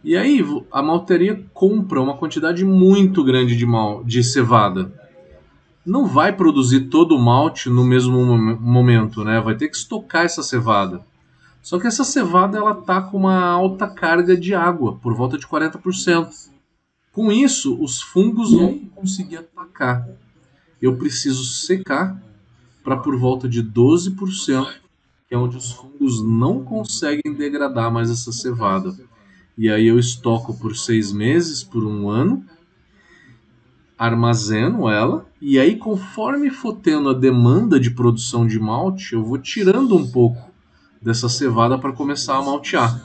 E 0.02 0.16
aí 0.16 0.44
a 0.72 0.82
malteria 0.82 1.40
compra 1.54 2.02
uma 2.02 2.16
quantidade 2.16 2.64
muito 2.64 3.22
grande 3.22 3.54
de 3.56 3.64
mal 3.64 4.02
de 4.02 4.24
cevada. 4.24 4.92
Não 5.86 6.04
vai 6.04 6.32
produzir 6.32 6.88
todo 6.88 7.14
o 7.14 7.22
malte 7.22 7.70
no 7.70 7.84
mesmo 7.84 8.18
momento, 8.58 9.22
né? 9.22 9.40
Vai 9.40 9.54
ter 9.54 9.68
que 9.68 9.76
estocar 9.76 10.24
essa 10.24 10.42
cevada. 10.42 11.00
Só 11.64 11.80
que 11.80 11.86
essa 11.86 12.04
cevada 12.04 12.58
ela 12.58 12.74
tá 12.74 13.00
com 13.00 13.16
uma 13.16 13.42
alta 13.42 13.88
carga 13.88 14.36
de 14.36 14.54
água, 14.54 14.96
por 14.98 15.14
volta 15.14 15.38
de 15.38 15.46
40%. 15.46 16.28
Com 17.10 17.32
isso, 17.32 17.82
os 17.82 18.02
fungos 18.02 18.52
vão 18.52 18.78
conseguir 18.94 19.38
atacar. 19.38 20.06
Eu 20.80 20.98
preciso 20.98 21.42
secar 21.42 22.22
para 22.84 22.98
por 22.98 23.18
volta 23.18 23.48
de 23.48 23.64
12%, 23.64 24.66
que 25.26 25.34
é 25.34 25.38
onde 25.38 25.56
os 25.56 25.72
fungos 25.72 26.22
não 26.22 26.62
conseguem 26.62 27.34
degradar 27.34 27.90
mais 27.90 28.10
essa 28.10 28.30
cevada 28.30 28.94
e 29.56 29.70
aí 29.70 29.86
eu 29.86 29.98
estoco 29.98 30.52
por 30.52 30.76
seis 30.76 31.12
meses, 31.12 31.64
por 31.64 31.84
um 31.84 32.10
ano, 32.10 32.44
armazeno 33.96 34.88
ela, 34.90 35.26
e 35.40 35.58
aí 35.58 35.76
conforme 35.76 36.50
for 36.50 36.74
tendo 36.74 37.08
a 37.08 37.14
demanda 37.14 37.78
de 37.80 37.90
produção 37.90 38.46
de 38.46 38.58
malte, 38.58 39.14
eu 39.14 39.24
vou 39.24 39.38
tirando 39.38 39.96
um 39.96 40.10
pouco 40.10 40.53
dessa 41.04 41.28
cevada 41.28 41.78
para 41.78 41.92
começar 41.92 42.36
a 42.36 42.42
maltear. 42.42 43.00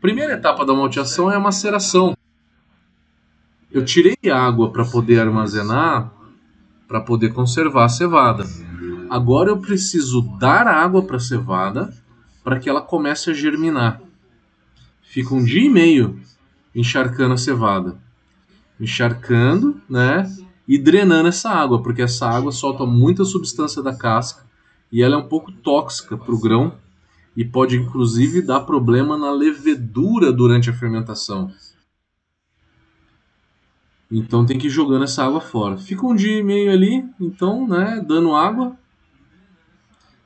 Primeira 0.00 0.34
etapa 0.34 0.64
da 0.64 0.74
malteação 0.74 1.32
é 1.32 1.34
a 1.34 1.40
maceração. 1.40 2.16
Eu 3.72 3.84
tirei 3.84 4.16
água 4.30 4.70
para 4.70 4.84
poder 4.84 5.20
armazenar, 5.20 6.12
para 6.86 7.00
poder 7.00 7.32
conservar 7.32 7.86
a 7.86 7.88
cevada. 7.88 8.44
Agora 9.10 9.50
eu 9.50 9.58
preciso 9.58 10.22
dar 10.38 10.66
água 10.66 11.02
para 11.02 11.16
a 11.16 11.20
cevada 11.20 11.92
para 12.44 12.58
que 12.58 12.68
ela 12.68 12.80
comece 12.80 13.30
a 13.30 13.34
germinar 13.34 14.00
fica 15.08 15.34
um 15.34 15.42
dia 15.42 15.64
e 15.64 15.68
meio 15.68 16.20
encharcando 16.74 17.34
a 17.34 17.38
cevada. 17.38 17.96
Encharcando, 18.80 19.80
né? 19.88 20.30
E 20.66 20.78
drenando 20.78 21.28
essa 21.28 21.50
água, 21.50 21.82
porque 21.82 22.02
essa 22.02 22.28
água 22.28 22.52
solta 22.52 22.84
muita 22.84 23.24
substância 23.24 23.82
da 23.82 23.96
casca 23.96 24.46
e 24.90 25.02
ela 25.02 25.14
é 25.14 25.18
um 25.18 25.28
pouco 25.28 25.52
tóxica 25.52 26.16
para 26.16 26.34
o 26.34 26.40
grão 26.40 26.74
e 27.36 27.44
pode 27.44 27.76
inclusive 27.76 28.42
dar 28.42 28.60
problema 28.60 29.16
na 29.16 29.30
levedura 29.30 30.32
durante 30.32 30.70
a 30.70 30.74
fermentação. 30.74 31.52
Então 34.10 34.44
tem 34.46 34.58
que 34.58 34.66
ir 34.68 34.70
jogando 34.70 35.04
essa 35.04 35.24
água 35.24 35.40
fora. 35.40 35.76
Fica 35.76 36.06
um 36.06 36.14
dia 36.14 36.38
e 36.38 36.42
meio 36.42 36.72
ali, 36.72 37.04
então, 37.20 37.66
né, 37.68 38.02
dando 38.04 38.34
água. 38.34 38.76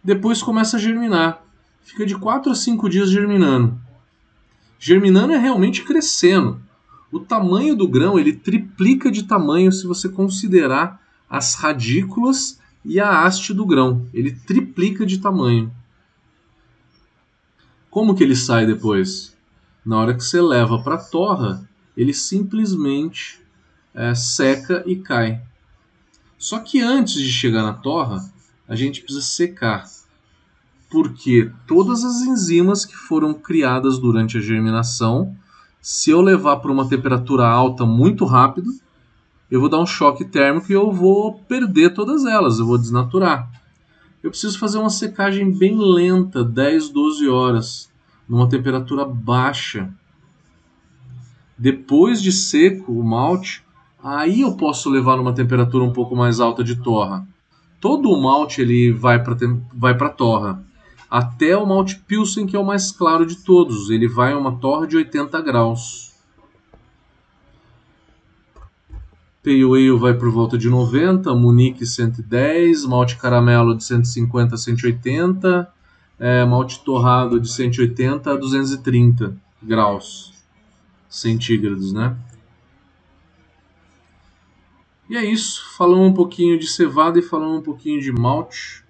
Depois 0.03 0.43
começa 0.43 0.77
a 0.77 0.81
germinar. 0.81 1.45
Fica 1.83 2.07
de 2.07 2.17
4 2.17 2.53
a 2.53 2.55
5 2.55 2.89
dias 2.89 3.11
germinando. 3.11 3.79
Germinando 4.79 5.33
é 5.33 5.39
realmente 5.39 5.83
crescendo. 5.83 6.61
O 7.11 7.21
tamanho 7.21 7.77
do 7.77 7.87
grão 7.87 8.19
ele 8.19 8.33
triplica 8.33 9.11
de 9.11 9.25
tamanho 9.25 9.71
se 9.71 9.87
você 9.87 10.09
considerar 10.09 11.01
as 11.29 11.55
radículas 11.57 12.59
e 12.85 13.01
a 13.01 13.23
haste 13.25 13.53
do 13.53 13.67
grão. 13.67 14.09
Ele 14.13 14.33
triplica 14.33 15.05
de 15.07 15.19
tamanho. 15.19 15.73
Como 17.91 18.15
que 18.15 18.25
ele 18.25 18.37
sai 18.37 18.67
depois? 18.67 19.37
Na 19.85 19.99
hora 19.99 20.15
que 20.15 20.25
você 20.25 20.41
leva 20.41 20.83
para 20.83 20.95
a 20.95 21.05
torra, 21.05 21.69
ele 21.97 22.15
simplesmente 22.15 23.41
é, 23.95 24.15
seca 24.15 24.83
e 24.87 24.97
cai. 24.97 25.43
Só 26.39 26.59
que 26.59 26.81
antes 26.81 27.15
de 27.15 27.31
chegar 27.31 27.63
na 27.63 27.75
torra, 27.75 28.33
a 28.67 28.75
gente 28.75 29.03
precisa 29.03 29.25
secar 29.25 29.85
porque 30.93 31.51
todas 31.67 32.05
as 32.05 32.21
enzimas 32.21 32.85
que 32.85 32.95
foram 32.95 33.33
criadas 33.33 33.99
durante 33.99 34.37
a 34.37 34.41
germinação, 34.43 35.35
se 35.81 36.11
eu 36.11 36.21
levar 36.21 36.59
para 36.59 36.71
uma 36.71 36.87
temperatura 36.87 37.49
alta 37.49 37.87
muito 37.87 38.27
rápido, 38.27 38.71
eu 39.53 39.61
vou 39.61 39.69
dar 39.69 39.79
um 39.79 39.87
choque 39.87 40.25
térmico 40.25 40.73
e 40.73 40.75
eu 40.75 40.91
vou 40.91 41.35
perder 41.35 41.93
todas 41.93 42.25
elas, 42.25 42.59
eu 42.59 42.65
vou 42.65 42.79
desnaturar. 42.79 43.51
Eu 44.23 44.31
preciso 44.31 44.59
fazer 44.59 44.79
uma 44.79 44.89
secagem 44.89 45.53
bem 45.53 45.79
lenta, 45.79 46.43
10, 46.43 46.89
12 46.89 47.29
horas, 47.29 47.93
numa 48.27 48.49
temperatura 48.49 49.05
baixa. 49.05 49.93
Depois 51.59 52.23
de 52.23 52.33
seco 52.33 52.93
o 52.93 53.05
malte, 53.05 53.63
aí 54.03 54.41
eu 54.41 54.57
posso 54.57 54.89
levar 54.89 55.19
numa 55.19 55.35
temperatura 55.35 55.85
um 55.85 55.93
pouco 55.93 56.17
mais 56.17 56.41
alta 56.41 56.65
de 56.65 56.77
torra. 56.77 57.29
Todo 57.79 58.09
o 58.09 58.23
malte 58.23 58.63
ele 58.63 58.91
vai 58.91 59.23
para 59.23 59.37
vai 59.75 59.95
para 59.95 60.09
torra 60.09 60.65
até 61.11 61.55
o 61.55 61.67
malte 61.67 61.97
Pilsen, 62.07 62.47
que 62.47 62.57
é 62.57 62.59
o 62.59 62.65
mais 62.65 62.91
claro 62.91 63.27
de 63.27 63.37
todos. 63.45 63.91
Ele 63.91 64.09
vai 64.09 64.33
a 64.33 64.39
uma 64.39 64.57
torre 64.57 64.87
de 64.87 64.97
80 64.97 65.43
graus. 65.43 66.12
Pale 69.43 69.65
Ale 69.65 69.99
vai 69.99 70.15
por 70.15 70.31
volta 70.31 70.57
de 70.57 70.69
90, 70.71 71.35
Munique 71.35 71.85
110, 71.85 72.87
malte 72.87 73.17
caramelo 73.17 73.77
de 73.77 73.83
150 73.83 74.55
a 74.55 74.59
180, 74.59 75.73
é, 76.19 76.45
malte 76.45 76.79
torrado 76.85 77.41
de 77.41 77.51
180 77.51 78.31
a 78.31 78.37
230 78.37 79.37
graus 79.61 80.33
centígrados, 81.09 81.93
né? 81.93 82.17
E 85.11 85.17
é 85.17 85.25
isso, 85.25 85.63
falamos 85.77 86.07
um 86.07 86.15
pouquinho 86.15 86.57
de 86.57 86.69
cevada 86.69 87.19
e 87.19 87.23
falamos 87.23 87.59
um 87.59 87.63
pouquinho 87.63 88.01
de 88.01 88.13
malte. 88.13 88.85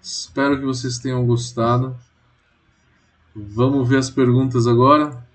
Espero 0.00 0.58
que 0.58 0.64
vocês 0.64 0.98
tenham 0.98 1.26
gostado. 1.26 1.96
Vamos 3.34 3.88
ver 3.88 3.98
as 3.98 4.08
perguntas 4.08 4.66
agora. 4.66 5.28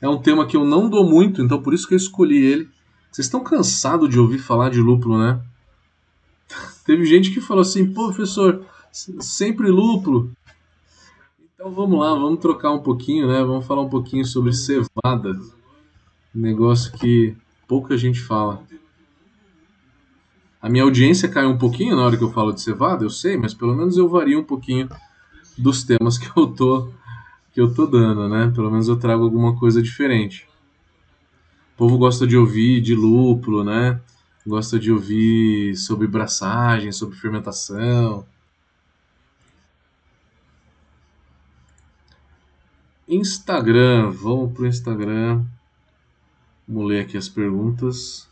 É 0.00 0.08
um 0.08 0.20
tema 0.20 0.46
que 0.46 0.56
eu 0.56 0.64
não 0.64 0.88
dou 0.88 1.04
muito, 1.04 1.42
então 1.42 1.60
por 1.60 1.74
isso 1.74 1.86
que 1.86 1.94
eu 1.94 1.98
escolhi 1.98 2.44
ele. 2.44 2.68
Vocês 3.10 3.26
estão 3.26 3.42
cansados 3.42 4.08
de 4.08 4.18
ouvir 4.18 4.38
falar 4.38 4.70
de 4.70 4.80
lúpulo, 4.80 5.18
né? 5.18 5.40
Teve 6.84 7.04
gente 7.04 7.30
que 7.30 7.40
falou 7.40 7.62
assim, 7.62 7.92
pô, 7.92 8.06
professor, 8.06 8.64
sempre 8.92 9.70
lúpulo. 9.70 10.30
Então 11.54 11.72
vamos 11.72 11.98
lá, 11.98 12.14
vamos 12.14 12.38
trocar 12.38 12.72
um 12.72 12.78
pouquinho, 12.78 13.26
né? 13.26 13.42
Vamos 13.42 13.66
falar 13.66 13.82
um 13.82 13.88
pouquinho 13.88 14.24
sobre 14.24 14.52
cevada. 14.52 15.38
negócio 16.32 16.92
que 16.92 17.36
pouca 17.66 17.96
gente 17.96 18.20
fala. 18.20 18.62
A 20.60 20.68
minha 20.68 20.84
audiência 20.84 21.28
cai 21.28 21.46
um 21.46 21.58
pouquinho 21.58 21.96
na 21.96 22.04
hora 22.04 22.16
que 22.16 22.22
eu 22.22 22.32
falo 22.32 22.52
de 22.52 22.60
cevada, 22.60 23.04
eu 23.04 23.10
sei, 23.10 23.36
mas 23.36 23.54
pelo 23.54 23.74
menos 23.74 23.96
eu 23.96 24.08
vario 24.08 24.40
um 24.40 24.44
pouquinho 24.44 24.88
dos 25.56 25.82
temas 25.84 26.18
que 26.18 26.30
eu 26.36 26.46
tô 26.46 26.90
que 27.52 27.60
eu 27.60 27.72
tô 27.72 27.86
dando, 27.86 28.28
né? 28.28 28.52
Pelo 28.54 28.70
menos 28.70 28.88
eu 28.88 28.98
trago 28.98 29.24
alguma 29.24 29.58
coisa 29.58 29.82
diferente. 29.82 30.46
O 31.74 31.78
povo 31.78 31.98
gosta 31.98 32.26
de 32.26 32.36
ouvir 32.36 32.80
de 32.80 32.94
lúpulo, 32.94 33.64
né? 33.64 34.00
Gosta 34.46 34.78
de 34.78 34.90
ouvir 34.90 35.76
sobre 35.76 36.06
braçagem, 36.06 36.92
sobre 36.92 37.16
fermentação. 37.16 38.26
Instagram, 43.06 44.10
vamos 44.10 44.52
pro 44.52 44.66
Instagram. 44.66 45.44
Vamos 46.66 46.88
ler 46.88 47.00
aqui 47.00 47.16
as 47.16 47.28
perguntas. 47.28 48.28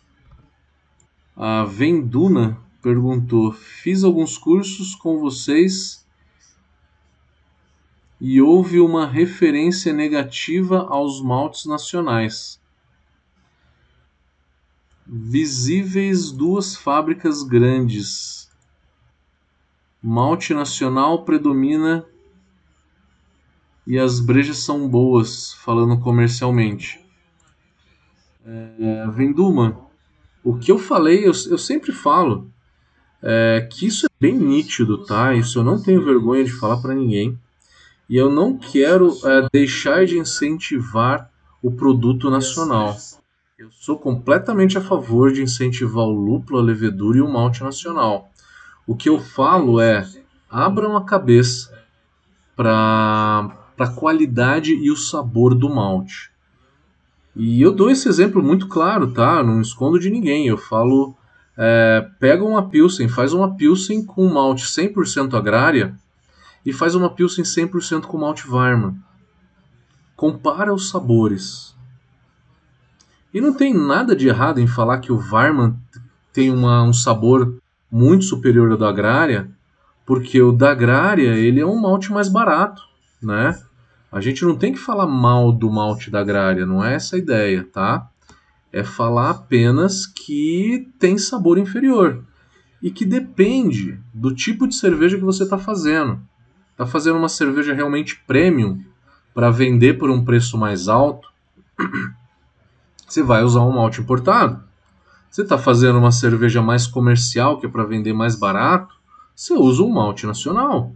A 1.34 1.64
Venduna 1.64 2.58
perguntou: 2.82 3.52
Fiz 3.52 4.04
alguns 4.04 4.38
cursos 4.38 4.94
com 4.94 5.18
vocês 5.18 6.05
e 8.20 8.40
houve 8.40 8.80
uma 8.80 9.06
referência 9.06 9.92
negativa 9.92 10.86
aos 10.88 11.22
maltes 11.22 11.66
nacionais. 11.66 12.60
Visíveis 15.06 16.32
duas 16.32 16.74
fábricas 16.74 17.42
grandes. 17.42 18.50
Malte 20.02 20.54
nacional 20.54 21.24
predomina 21.24 22.04
e 23.86 23.98
as 23.98 24.18
brejas 24.18 24.58
são 24.58 24.88
boas, 24.88 25.52
falando 25.52 25.98
comercialmente. 26.00 27.00
É, 28.44 29.06
Venduma, 29.12 29.80
o 30.42 30.56
que 30.56 30.72
eu 30.72 30.78
falei, 30.78 31.20
eu, 31.20 31.32
eu 31.48 31.58
sempre 31.58 31.92
falo 31.92 32.50
é, 33.22 33.68
que 33.70 33.86
isso 33.86 34.06
é 34.06 34.08
bem 34.20 34.34
nítido, 34.36 35.04
tá? 35.04 35.34
Isso 35.34 35.58
eu 35.58 35.64
não 35.64 35.80
tenho 35.80 36.04
vergonha 36.04 36.44
de 36.44 36.52
falar 36.52 36.78
para 36.78 36.94
ninguém. 36.94 37.38
E 38.08 38.16
eu 38.16 38.30
não 38.30 38.56
quero 38.56 39.16
é, 39.24 39.48
deixar 39.52 40.06
de 40.06 40.18
incentivar 40.18 41.30
o 41.62 41.72
produto 41.72 42.30
nacional. 42.30 42.96
Eu 43.58 43.68
sou 43.72 43.98
completamente 43.98 44.78
a 44.78 44.80
favor 44.80 45.32
de 45.32 45.42
incentivar 45.42 46.04
o 46.04 46.12
lúpulo, 46.12 46.58
a 46.58 46.62
levedura 46.62 47.18
e 47.18 47.22
o 47.22 47.28
malte 47.28 47.64
nacional. 47.64 48.30
O 48.86 48.94
que 48.94 49.08
eu 49.08 49.18
falo 49.18 49.80
é: 49.80 50.06
abram 50.48 50.96
a 50.96 51.04
cabeça 51.04 51.74
para 52.54 53.50
a 53.78 53.88
qualidade 53.88 54.72
e 54.72 54.90
o 54.90 54.96
sabor 54.96 55.54
do 55.54 55.68
malte. 55.68 56.30
E 57.34 57.60
eu 57.60 57.72
dou 57.72 57.90
esse 57.90 58.08
exemplo 58.08 58.42
muito 58.42 58.68
claro, 58.68 59.12
tá? 59.12 59.42
Não 59.42 59.60
escondo 59.60 59.98
de 59.98 60.08
ninguém. 60.08 60.46
Eu 60.46 60.56
falo, 60.56 61.14
é, 61.58 62.08
pega 62.18 62.44
uma 62.44 62.68
Pilsen, 62.68 63.08
faz 63.08 63.34
uma 63.34 63.56
Pilsen 63.56 64.04
com 64.04 64.26
malte 64.28 64.64
100% 64.64 65.34
agrária 65.34 65.94
e 66.66 66.72
faz 66.72 66.96
uma 66.96 67.08
Pilsen 67.08 67.44
100% 67.44 68.02
com 68.02 68.18
malte 68.18 68.50
Weimar. 68.50 68.92
Compara 70.16 70.74
os 70.74 70.90
sabores. 70.90 71.76
E 73.32 73.40
não 73.40 73.54
tem 73.54 73.72
nada 73.72 74.16
de 74.16 74.26
errado 74.26 74.58
em 74.58 74.66
falar 74.66 74.98
que 74.98 75.12
o 75.12 75.16
Weimar 75.16 75.76
tem 76.32 76.50
uma, 76.50 76.82
um 76.82 76.92
sabor 76.92 77.62
muito 77.90 78.24
superior 78.24 78.72
ao 78.72 78.76
da 78.76 78.88
agrária, 78.88 79.48
porque 80.04 80.42
o 80.42 80.50
da 80.50 80.72
agrária 80.72 81.36
ele 81.36 81.60
é 81.60 81.66
um 81.66 81.80
malte 81.80 82.12
mais 82.12 82.28
barato, 82.28 82.82
né? 83.22 83.56
A 84.10 84.20
gente 84.20 84.44
não 84.44 84.56
tem 84.56 84.72
que 84.72 84.78
falar 84.78 85.06
mal 85.06 85.52
do 85.52 85.70
malte 85.70 86.10
da 86.10 86.20
agrária, 86.20 86.66
não 86.66 86.84
é 86.84 86.94
essa 86.94 87.14
a 87.14 87.18
ideia, 87.18 87.62
tá? 87.62 88.08
É 88.72 88.82
falar 88.82 89.30
apenas 89.30 90.04
que 90.04 90.90
tem 90.98 91.16
sabor 91.16 91.58
inferior 91.58 92.24
e 92.82 92.90
que 92.90 93.04
depende 93.04 94.00
do 94.12 94.34
tipo 94.34 94.66
de 94.66 94.74
cerveja 94.74 95.16
que 95.16 95.24
você 95.24 95.44
está 95.44 95.58
fazendo. 95.58 96.20
Está 96.76 96.86
fazendo 96.86 97.18
uma 97.18 97.28
cerveja 97.28 97.72
realmente 97.72 98.22
premium 98.26 98.82
para 99.32 99.50
vender 99.50 99.94
por 99.94 100.10
um 100.10 100.24
preço 100.24 100.58
mais 100.58 100.88
alto, 100.88 101.28
você 103.08 103.22
vai 103.22 103.42
usar 103.42 103.62
um 103.62 103.72
malte 103.72 104.00
importado. 104.00 104.62
Você 105.30 105.42
está 105.42 105.56
fazendo 105.56 105.98
uma 105.98 106.12
cerveja 106.12 106.60
mais 106.60 106.86
comercial, 106.86 107.58
que 107.58 107.66
é 107.66 107.68
para 107.68 107.84
vender 107.84 108.12
mais 108.12 108.36
barato, 108.36 108.94
você 109.34 109.54
usa 109.54 109.82
um 109.82 109.90
malte 109.90 110.26
nacional. 110.26 110.94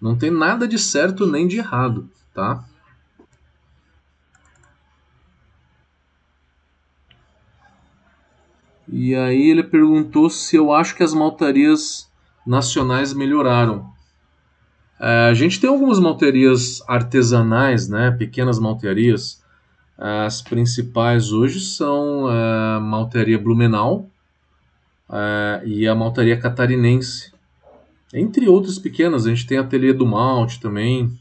Não 0.00 0.16
tem 0.16 0.30
nada 0.30 0.66
de 0.66 0.78
certo 0.78 1.26
nem 1.26 1.46
de 1.46 1.58
errado 1.58 2.10
tá? 2.34 2.64
E 8.88 9.14
aí 9.14 9.50
ele 9.50 9.62
perguntou 9.62 10.28
se 10.28 10.56
eu 10.56 10.72
acho 10.72 10.94
que 10.94 11.02
as 11.02 11.14
maltarias 11.14 12.10
nacionais 12.46 13.14
melhoraram. 13.14 13.93
É, 14.98 15.28
a 15.28 15.34
gente 15.34 15.60
tem 15.60 15.68
algumas 15.68 15.98
malterias 15.98 16.82
artesanais, 16.86 17.88
né, 17.88 18.10
pequenas 18.10 18.58
malterias. 18.58 19.42
As 19.96 20.42
principais 20.42 21.32
hoje 21.32 21.60
são 21.60 22.26
a 22.26 22.78
é, 22.78 22.80
malteria 22.80 23.38
Blumenau 23.38 24.08
é, 25.10 25.62
e 25.64 25.86
a 25.86 25.94
maltaria 25.94 26.38
catarinense. 26.38 27.32
Entre 28.12 28.48
outras 28.48 28.78
pequenas, 28.78 29.26
a 29.26 29.30
gente 29.30 29.46
tem 29.46 29.58
a 29.58 29.60
Ateliê 29.60 29.92
do 29.92 30.06
Malte 30.06 30.60
também, 30.60 31.12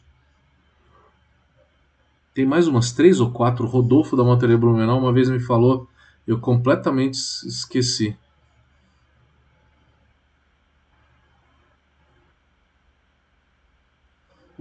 tem 2.34 2.46
mais 2.46 2.68
umas 2.68 2.92
três 2.92 3.20
ou 3.20 3.30
quatro. 3.30 3.68
Rodolfo 3.68 4.16
da 4.16 4.24
Montaria 4.24 4.58
Blumenau 4.58 4.98
uma 4.98 5.14
vez 5.14 5.30
me 5.30 5.40
falou, 5.40 5.88
eu 6.28 6.40
completamente 6.40 7.16
esqueci. 7.46 8.18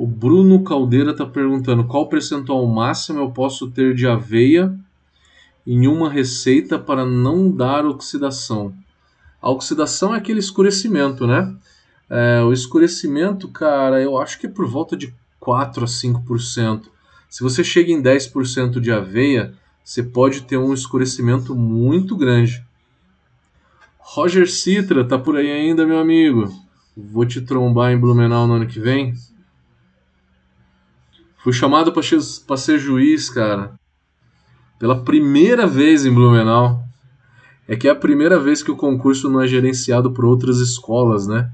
O 0.03 0.07
Bruno 0.09 0.65
Caldeira 0.65 1.13
está 1.13 1.25
perguntando 1.25 1.85
qual 1.85 2.09
percentual 2.09 2.67
máximo 2.67 3.21
eu 3.21 3.31
posso 3.31 3.71
ter 3.71 3.95
de 3.95 4.05
aveia 4.05 4.77
em 5.65 5.87
uma 5.87 6.11
receita 6.11 6.77
para 6.77 7.07
não 7.07 7.49
dar 7.49 7.87
oxidação. 7.87 8.75
A 9.41 9.49
oxidação 9.49 10.13
é 10.13 10.19
aquele 10.19 10.41
escurecimento, 10.41 11.25
né? 11.25 11.55
É, 12.11 12.43
o 12.43 12.53
escurecimento, 12.53 13.47
cara, 13.47 14.03
eu 14.03 14.19
acho 14.19 14.41
que 14.41 14.47
é 14.49 14.51
por 14.51 14.67
volta 14.67 14.97
de 14.97 15.15
4 15.39 15.85
a 15.85 15.87
5%. 15.87 16.83
Se 17.31 17.45
você 17.45 17.63
chega 17.63 17.93
em 17.93 18.03
10% 18.03 18.81
de 18.81 18.91
aveia, 18.91 19.55
você 19.85 20.03
pode 20.03 20.43
ter 20.43 20.57
um 20.57 20.75
escurecimento 20.75 21.55
muito 21.55 22.17
grande. 22.17 22.61
Roger 24.01 24.51
Citra, 24.51 25.05
tá 25.05 25.17
por 25.17 25.37
aí 25.37 25.49
ainda, 25.49 25.87
meu 25.87 26.01
amigo? 26.01 26.53
Vou 26.97 27.25
te 27.25 27.41
trombar 27.41 27.93
em 27.93 28.01
Blumenau 28.01 28.49
no 28.49 28.55
ano 28.55 28.67
que 28.67 28.81
vem. 28.81 29.15
Fui 31.43 31.53
chamado 31.53 31.93
para 31.93 32.57
ser 32.57 32.79
juiz, 32.79 33.29
cara. 33.29 33.75
Pela 34.79 35.03
primeira 35.03 35.67
vez 35.67 36.07
em 36.07 36.13
Blumenau. 36.13 36.83
É 37.67 37.77
que 37.77 37.89
é 37.89 37.91
a 37.91 37.97
primeira 37.97 38.39
vez 38.39 38.63
que 38.63 38.71
o 38.71 38.77
concurso 38.77 39.29
não 39.29 39.41
é 39.41 39.47
gerenciado 39.47 40.13
por 40.13 40.25
outras 40.25 40.59
escolas, 40.59 41.27
né? 41.27 41.51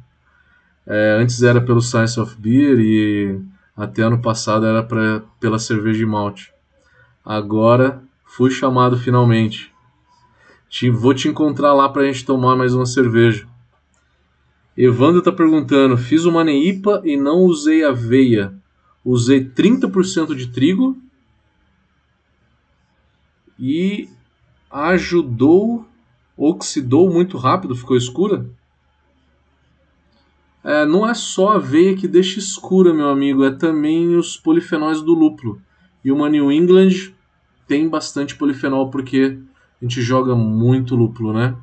É, 0.87 1.19
antes 1.21 1.43
era 1.43 1.61
pelo 1.61 1.81
Science 1.81 2.19
of 2.19 2.37
Beer 2.39 2.79
e 2.81 3.41
até 3.77 4.03
ano 4.03 4.21
passado 4.21 4.67
era 4.67 4.83
pra, 4.83 5.23
pela 5.39 5.59
cerveja 5.59 5.99
de 5.99 6.07
malte. 6.07 6.53
Agora 7.25 8.03
fui 8.25 8.51
chamado 8.51 8.99
finalmente. 8.99 9.73
Te, 10.69 10.91
vou 10.91 11.15
te 11.15 11.29
encontrar 11.29 11.73
lá 11.73 11.89
pra 11.89 12.05
gente 12.05 12.25
tomar 12.25 12.57
mais 12.57 12.75
uma 12.75 12.87
cerveja. 12.87 13.47
Evandro 14.77 15.23
tá 15.23 15.33
perguntando: 15.33 15.97
fiz 15.97 16.25
uma 16.25 16.45
neipa 16.45 17.01
e 17.05 17.17
não 17.17 17.39
usei 17.41 17.85
aveia. 17.85 18.58
Usei 19.11 19.43
30% 19.43 20.35
de 20.35 20.49
trigo 20.49 20.95
e 23.59 24.07
ajudou, 24.71 25.87
oxidou 26.37 27.11
muito 27.11 27.39
rápido, 27.39 27.75
ficou 27.75 27.97
escura? 27.97 28.47
É, 30.63 30.85
não 30.85 31.09
é 31.09 31.15
só 31.15 31.53
a 31.53 31.55
aveia 31.55 31.97
que 31.97 32.07
deixa 32.07 32.39
escura, 32.39 32.93
meu 32.93 33.09
amigo, 33.09 33.43
é 33.45 33.51
também 33.51 34.15
os 34.15 34.37
polifenóis 34.37 35.01
do 35.01 35.15
lúpulo. 35.15 35.59
E 36.05 36.13
uma 36.13 36.29
New 36.29 36.53
England 36.53 37.15
tem 37.67 37.89
bastante 37.89 38.37
polifenol 38.37 38.91
porque 38.91 39.39
a 39.81 39.85
gente 39.87 40.03
joga 40.03 40.37
muito 40.37 40.95
lúpulo, 40.95 41.33
né? 41.33 41.57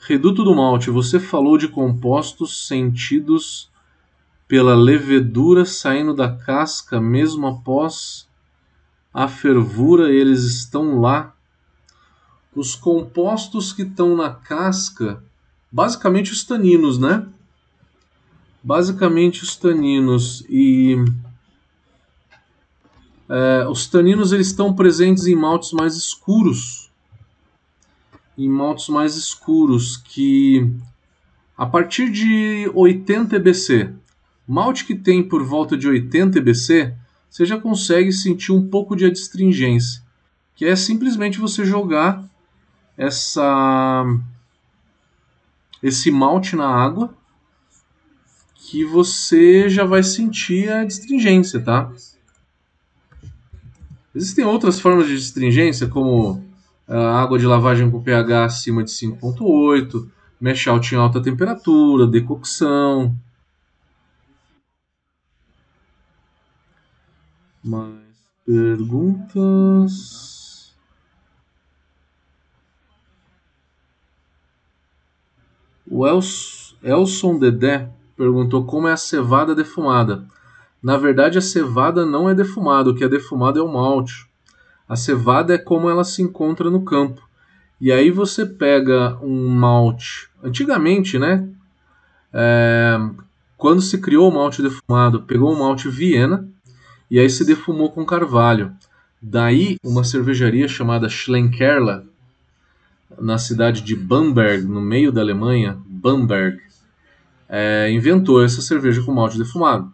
Reduto 0.00 0.42
do 0.42 0.54
malte, 0.54 0.90
você 0.90 1.20
falou 1.20 1.58
de 1.58 1.68
compostos 1.68 2.66
sentidos 2.66 3.70
pela 4.48 4.74
levedura 4.74 5.64
saindo 5.64 6.14
da 6.14 6.34
casca 6.34 6.98
mesmo 6.98 7.46
após 7.46 8.26
a 9.12 9.28
fervura, 9.28 10.10
eles 10.10 10.44
estão 10.44 11.00
lá 11.00 11.34
os 12.56 12.74
compostos 12.74 13.72
que 13.72 13.82
estão 13.82 14.16
na 14.16 14.30
casca, 14.30 15.22
basicamente 15.70 16.32
os 16.32 16.44
taninos, 16.44 16.98
né? 16.98 17.28
Basicamente 18.62 19.42
os 19.42 19.54
taninos 19.54 20.44
e 20.48 20.96
é, 23.28 23.68
os 23.68 23.86
taninos 23.86 24.32
eles 24.32 24.48
estão 24.48 24.74
presentes 24.74 25.26
em 25.26 25.36
maltes 25.36 25.72
mais 25.72 25.94
escuros, 25.94 26.79
em 28.44 28.48
maltes 28.48 28.88
mais 28.88 29.16
escuros 29.16 29.98
que 29.98 30.72
a 31.56 31.66
partir 31.66 32.10
de 32.10 32.70
80 32.74 33.36
EBC, 33.36 33.92
malte 34.48 34.86
que 34.86 34.94
tem 34.94 35.22
por 35.22 35.44
volta 35.44 35.76
de 35.76 35.86
80 35.86 36.38
EBC, 36.38 36.94
você 37.28 37.44
já 37.44 37.60
consegue 37.60 38.10
sentir 38.10 38.50
um 38.50 38.66
pouco 38.66 38.96
de 38.96 39.04
adstringência, 39.04 40.02
que 40.56 40.64
é 40.64 40.74
simplesmente 40.74 41.38
você 41.38 41.66
jogar 41.66 42.24
essa 42.96 44.04
esse 45.82 46.10
malte 46.10 46.56
na 46.56 46.68
água 46.68 47.14
que 48.54 48.84
você 48.84 49.68
já 49.68 49.84
vai 49.84 50.02
sentir 50.02 50.70
a 50.70 50.82
astringência, 50.82 51.60
tá? 51.60 51.92
Existem 54.14 54.44
outras 54.44 54.80
formas 54.80 55.08
de 55.08 55.14
astringência, 55.14 55.86
como 55.86 56.49
água 56.90 57.38
de 57.38 57.46
lavagem 57.46 57.90
com 57.90 58.02
pH 58.02 58.44
acima 58.44 58.82
de 58.82 58.90
5.8, 58.90 60.08
mesh 60.40 60.66
out 60.66 60.94
em 60.94 60.98
alta 60.98 61.22
temperatura, 61.22 62.06
decocção. 62.06 63.14
Mais 67.62 67.94
perguntas? 68.44 70.30
O 75.86 76.06
Elson 76.82 77.38
Dedé 77.38 77.90
perguntou 78.16 78.64
como 78.64 78.88
é 78.88 78.92
a 78.92 78.96
cevada 78.96 79.54
defumada. 79.54 80.24
Na 80.82 80.96
verdade, 80.96 81.36
a 81.36 81.42
cevada 81.42 82.06
não 82.06 82.28
é 82.28 82.34
defumada, 82.34 82.90
o 82.90 82.94
que 82.94 83.04
é 83.04 83.08
defumado 83.08 83.58
é 83.58 83.62
o 83.62 83.72
malte. 83.72 84.29
A 84.90 84.96
cevada 84.96 85.54
é 85.54 85.58
como 85.58 85.88
ela 85.88 86.02
se 86.02 86.20
encontra 86.20 86.68
no 86.68 86.84
campo. 86.84 87.22
E 87.80 87.92
aí 87.92 88.10
você 88.10 88.44
pega 88.44 89.16
um 89.22 89.46
malte. 89.48 90.28
Antigamente, 90.42 91.16
né? 91.16 91.48
É, 92.32 92.98
quando 93.56 93.80
se 93.80 93.98
criou 93.98 94.28
o 94.28 94.34
malte 94.34 94.60
defumado, 94.60 95.22
pegou 95.22 95.52
o 95.52 95.56
malte 95.56 95.88
Viena 95.88 96.44
e 97.08 97.20
aí 97.20 97.30
se 97.30 97.44
defumou 97.44 97.92
com 97.92 98.04
carvalho. 98.04 98.72
Daí, 99.22 99.76
uma 99.84 100.02
cervejaria 100.02 100.66
chamada 100.66 101.08
Schlenkerla 101.08 102.04
na 103.16 103.38
cidade 103.38 103.82
de 103.82 103.94
Bamberg, 103.94 104.64
no 104.66 104.80
meio 104.80 105.12
da 105.12 105.20
Alemanha, 105.20 105.78
Bamberg, 105.86 106.60
é, 107.48 107.88
inventou 107.92 108.42
essa 108.42 108.60
cerveja 108.60 109.04
com 109.04 109.14
malte 109.14 109.38
defumado. 109.38 109.92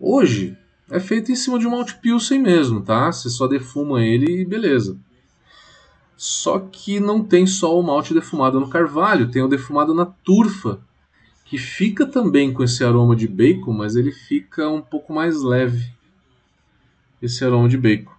Hoje 0.00 0.58
é 0.92 1.00
feito 1.00 1.32
em 1.32 1.34
cima 1.34 1.58
de 1.58 1.66
um 1.66 1.70
malte 1.70 1.94
Pilsen 1.94 2.38
mesmo, 2.38 2.82
tá? 2.82 3.10
Você 3.10 3.30
só 3.30 3.46
defuma 3.46 4.02
ele 4.02 4.42
e 4.42 4.44
beleza. 4.44 4.98
Só 6.14 6.58
que 6.58 7.00
não 7.00 7.24
tem 7.24 7.46
só 7.46 7.80
o 7.80 7.82
malte 7.82 8.12
defumado 8.12 8.60
no 8.60 8.68
carvalho, 8.68 9.30
tem 9.30 9.42
o 9.42 9.48
defumado 9.48 9.94
na 9.94 10.04
turfa, 10.04 10.80
que 11.46 11.56
fica 11.56 12.04
também 12.04 12.52
com 12.52 12.62
esse 12.62 12.84
aroma 12.84 13.16
de 13.16 13.26
bacon, 13.26 13.72
mas 13.72 13.96
ele 13.96 14.12
fica 14.12 14.68
um 14.68 14.82
pouco 14.82 15.14
mais 15.14 15.42
leve. 15.42 15.90
Esse 17.22 17.42
aroma 17.42 17.70
de 17.70 17.78
bacon. 17.78 18.12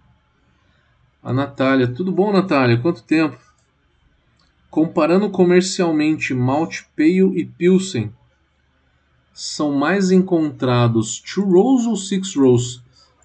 A 1.22 1.32
Natália, 1.32 1.86
tudo 1.86 2.10
bom, 2.10 2.32
Natália? 2.32 2.76
Quanto 2.76 3.04
tempo? 3.04 3.38
Comparando 4.68 5.30
comercialmente 5.30 6.34
malte 6.34 6.88
pale 6.96 7.38
e 7.40 7.46
pilsen, 7.46 8.12
são 9.34 9.72
mais 9.72 10.12
encontrados 10.12 11.20
two 11.20 11.44
rows 11.44 11.86
ou 11.86 11.96
six 11.96 12.36
rows? 12.36 12.80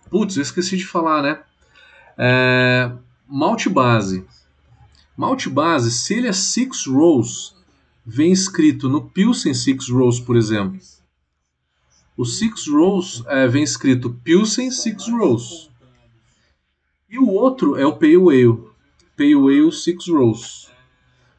Putz, 0.09 0.35
eu 0.35 0.41
esqueci 0.41 0.75
de 0.75 0.87
falar, 0.87 1.21
né? 1.21 1.39
É, 2.17 2.91
malte 3.27 3.69
base. 3.69 4.25
Malte 5.15 5.47
base, 5.49 5.91
se 5.91 6.15
ele 6.15 6.27
é 6.27 6.33
six 6.33 6.87
rows, 6.87 7.55
vem 8.03 8.31
escrito 8.31 8.89
no 8.89 9.07
Pilsen 9.09 9.53
six 9.53 9.87
rows, 9.87 10.19
por 10.19 10.35
exemplo. 10.35 10.79
O 12.17 12.25
six 12.25 12.67
rows 12.67 13.23
é, 13.27 13.47
vem 13.47 13.63
escrito 13.63 14.09
Pilsen 14.23 14.71
six 14.71 15.07
rows. 15.07 15.69
E 17.07 17.19
o 17.19 17.29
outro 17.29 17.75
é 17.75 17.85
o 17.85 17.95
Pale 17.95 18.15
Ale. 18.15 18.63
Pale 19.15 19.33
Ale 19.33 19.71
six 19.71 20.07
rows. 20.07 20.71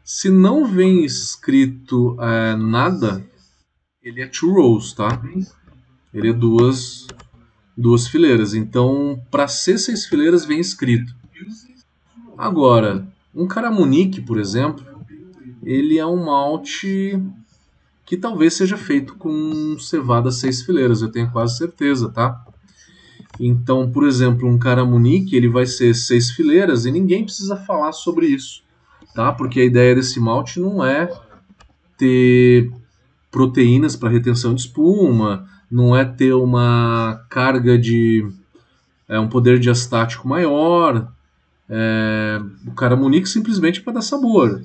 Se 0.05 0.31
não 0.31 0.65
vem 0.65 1.05
escrito 1.05 2.17
é, 2.21 2.55
nada, 2.57 3.29
ele 4.03 4.23
é 4.23 4.27
two 4.27 4.53
rows, 4.53 4.93
tá? 4.93 5.23
Ele 6.13 6.31
é 6.31 6.33
duas, 6.33 7.07
duas 7.77 8.07
fileiras. 8.07 8.55
Então, 8.55 9.21
para 9.31 9.47
ser 9.47 9.79
seis 9.79 10.07
fileiras, 10.07 10.45
vem 10.45 10.59
escrito. 10.59 11.15
Agora, 12.37 13.07
um 13.35 13.47
Caramunique, 13.47 14.21
por 14.21 14.39
exemplo, 14.39 14.85
ele 15.63 15.99
é 15.99 16.07
um 16.07 16.25
malte 16.25 17.21
que 18.07 18.17
talvez 18.17 18.55
seja 18.55 18.77
feito 18.77 19.15
com 19.17 19.79
cevada 19.79 20.33
seis 20.33 20.63
fileiras, 20.63 21.03
eu 21.03 21.13
tenho 21.13 21.31
quase 21.31 21.59
certeza, 21.59 22.09
tá? 22.09 22.45
Então, 23.39 23.91
por 23.91 24.07
exemplo, 24.07 24.49
um 24.49 24.59
Caramunique, 24.59 25.37
ele 25.37 25.49
vai 25.49 25.65
ser 25.67 25.95
seis 25.95 26.31
fileiras 26.31 26.87
e 26.87 26.91
ninguém 26.91 27.25
precisa 27.25 27.57
falar 27.57 27.93
sobre 27.93 28.27
isso, 28.27 28.63
tá? 29.15 29.33
Porque 29.33 29.61
a 29.61 29.65
ideia 29.65 29.95
desse 29.95 30.19
malte 30.19 30.59
não 30.59 30.85
é 30.85 31.09
ter 31.97 32.73
proteínas 33.31 33.97
para 33.97 34.09
retenção 34.09 34.55
de 34.55 34.63
espuma, 34.63 35.47
não 35.71 35.97
é 35.97 36.05
ter 36.05 36.33
uma 36.33 37.25
carga 37.29 37.79
de 37.79 38.27
é, 39.09 39.19
um 39.19 39.29
poder 39.29 39.59
diastático 39.59 40.27
maior. 40.27 41.13
É, 41.69 42.41
o 42.67 42.73
caramunique 42.73 43.29
simplesmente 43.29 43.81
para 43.81 43.95
dar 43.95 44.03
sabor. 44.03 44.61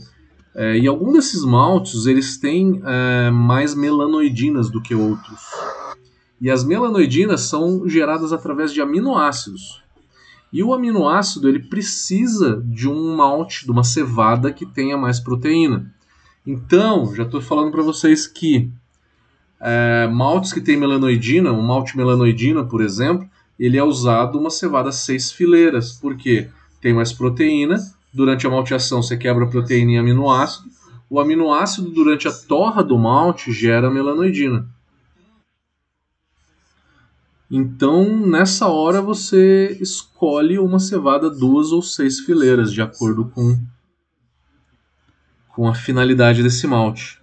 É, 0.55 0.77
e 0.77 0.87
alguns 0.87 1.13
desses 1.13 1.43
maltes 1.43 2.05
eles 2.05 2.37
têm 2.37 2.81
é, 2.85 3.29
mais 3.29 3.75
melanoidinas 3.75 4.69
do 4.69 4.81
que 4.81 4.95
outros. 4.95 5.41
E 6.39 6.49
as 6.49 6.63
melanoidinas 6.63 7.41
são 7.41 7.87
geradas 7.87 8.33
através 8.33 8.73
de 8.73 8.81
aminoácidos. 8.81 9.83
E 10.51 10.63
o 10.63 10.73
aminoácido 10.73 11.49
ele 11.49 11.59
precisa 11.59 12.63
de 12.65 12.87
um 12.87 13.15
malte, 13.15 13.65
de 13.65 13.71
uma 13.71 13.83
cevada 13.83 14.53
que 14.53 14.65
tenha 14.65 14.97
mais 14.97 15.19
proteína. 15.19 15.93
Então, 16.45 17.13
já 17.15 17.23
estou 17.23 17.41
falando 17.41 17.71
para 17.71 17.81
vocês 17.81 18.27
que 18.27 18.69
é, 19.59 20.07
maltes 20.07 20.53
que 20.53 20.61
têm 20.61 20.77
melanoidina, 20.77 21.51
um 21.51 21.61
malte 21.61 21.97
melanoidina, 21.97 22.63
por 22.63 22.81
exemplo, 22.81 23.27
ele 23.57 23.77
é 23.77 23.83
usado 23.83 24.37
uma 24.37 24.49
cevada 24.49 24.91
seis 24.91 25.31
fileiras, 25.31 25.93
porque 25.93 26.49
tem 26.81 26.93
mais 26.93 27.11
proteína. 27.11 27.77
Durante 28.13 28.45
a 28.45 28.49
malteação 28.49 29.01
você 29.01 29.17
quebra 29.17 29.45
a 29.45 29.49
proteína 29.49 29.93
em 29.93 29.97
aminoácido. 29.97 30.69
O 31.09 31.19
aminoácido 31.19 31.89
durante 31.89 32.27
a 32.27 32.31
torra 32.31 32.83
do 32.83 32.97
malte 32.97 33.51
gera 33.51 33.89
melanoidina. 33.89 34.67
Então, 37.49 38.03
nessa 38.27 38.67
hora 38.67 39.01
você 39.01 39.77
escolhe 39.79 40.57
uma 40.57 40.79
cevada 40.79 41.29
duas 41.29 41.71
ou 41.71 41.81
seis 41.81 42.19
fileiras, 42.19 42.73
de 42.73 42.81
acordo 42.81 43.25
com 43.25 43.57
com 45.55 45.69
a 45.69 45.73
finalidade 45.73 46.43
desse 46.43 46.67
malte. 46.67 47.17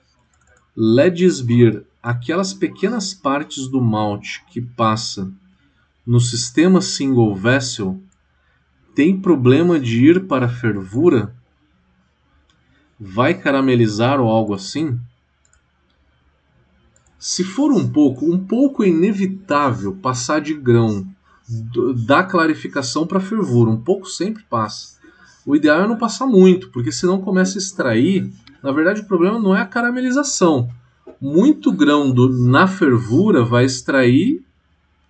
Ledges 0.74 1.42
Beer, 1.42 1.84
aquelas 2.02 2.54
pequenas 2.54 3.12
partes 3.12 3.68
do 3.68 3.78
malte 3.78 4.42
que 4.48 4.58
passa 4.58 5.30
no 6.06 6.18
sistema 6.18 6.80
single 6.80 7.36
vessel, 7.36 8.00
tem 8.94 9.20
problema 9.20 9.78
de 9.78 10.06
ir 10.06 10.26
para 10.26 10.48
fervura? 10.48 11.36
Vai 12.98 13.34
caramelizar 13.34 14.18
ou 14.18 14.30
algo 14.30 14.54
assim? 14.54 14.98
Se 17.18 17.44
for 17.44 17.70
um 17.70 17.86
pouco, 17.86 18.24
um 18.24 18.42
pouco 18.42 18.82
é 18.82 18.88
inevitável 18.88 19.94
passar 19.96 20.40
de 20.40 20.54
grão 20.54 21.06
da 22.06 22.22
clarificação 22.22 23.06
para 23.06 23.20
fervura, 23.20 23.70
um 23.70 23.80
pouco 23.80 24.06
sempre 24.06 24.42
passa. 24.44 24.91
O 25.44 25.56
ideal 25.56 25.82
é 25.82 25.88
não 25.88 25.98
passar 25.98 26.26
muito, 26.26 26.70
porque 26.70 26.92
senão 26.92 27.20
começa 27.20 27.58
a 27.58 27.60
extrair. 27.60 28.32
Na 28.62 28.70
verdade, 28.70 29.00
o 29.00 29.06
problema 29.06 29.38
não 29.38 29.54
é 29.54 29.60
a 29.60 29.66
caramelização. 29.66 30.68
Muito 31.20 31.72
grão 31.72 32.12
do, 32.12 32.28
na 32.28 32.66
fervura 32.66 33.44
vai 33.44 33.64
extrair 33.64 34.44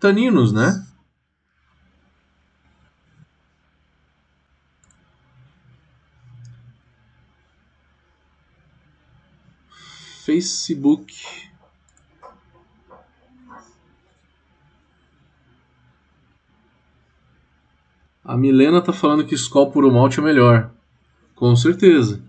taninos, 0.01 0.53
né? 0.53 0.87
Facebook. 10.25 11.52
A 18.25 18.37
Milena 18.37 18.81
tá 18.81 18.93
falando 18.93 19.25
que 19.25 19.35
Skol 19.35 19.73
puro 19.73 19.93
malte 19.93 20.21
é 20.21 20.23
melhor. 20.23 20.71
Com 21.35 21.57
certeza. 21.57 22.23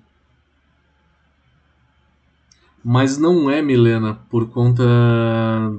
Mas 2.84 3.20
não 3.20 3.50
é, 3.50 3.62
Milena, 3.62 4.16
por 4.28 4.50
conta 4.50 4.84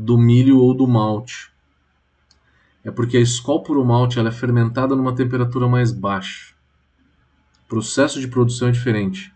do 0.00 0.16
milho 0.16 0.58
ou 0.58 0.72
do 0.72 0.86
malte. 0.86 1.50
É 2.84 2.92
porque 2.92 3.16
a 3.16 3.20
Skol 3.20 3.64
puro 3.64 3.84
malte 3.84 4.18
ela 4.18 4.28
é 4.28 4.32
fermentada 4.32 4.94
numa 4.94 5.16
temperatura 5.16 5.66
mais 5.66 5.90
baixa. 5.90 6.54
O 7.64 7.68
processo 7.68 8.20
de 8.20 8.28
produção 8.28 8.68
é 8.68 8.70
diferente. 8.70 9.34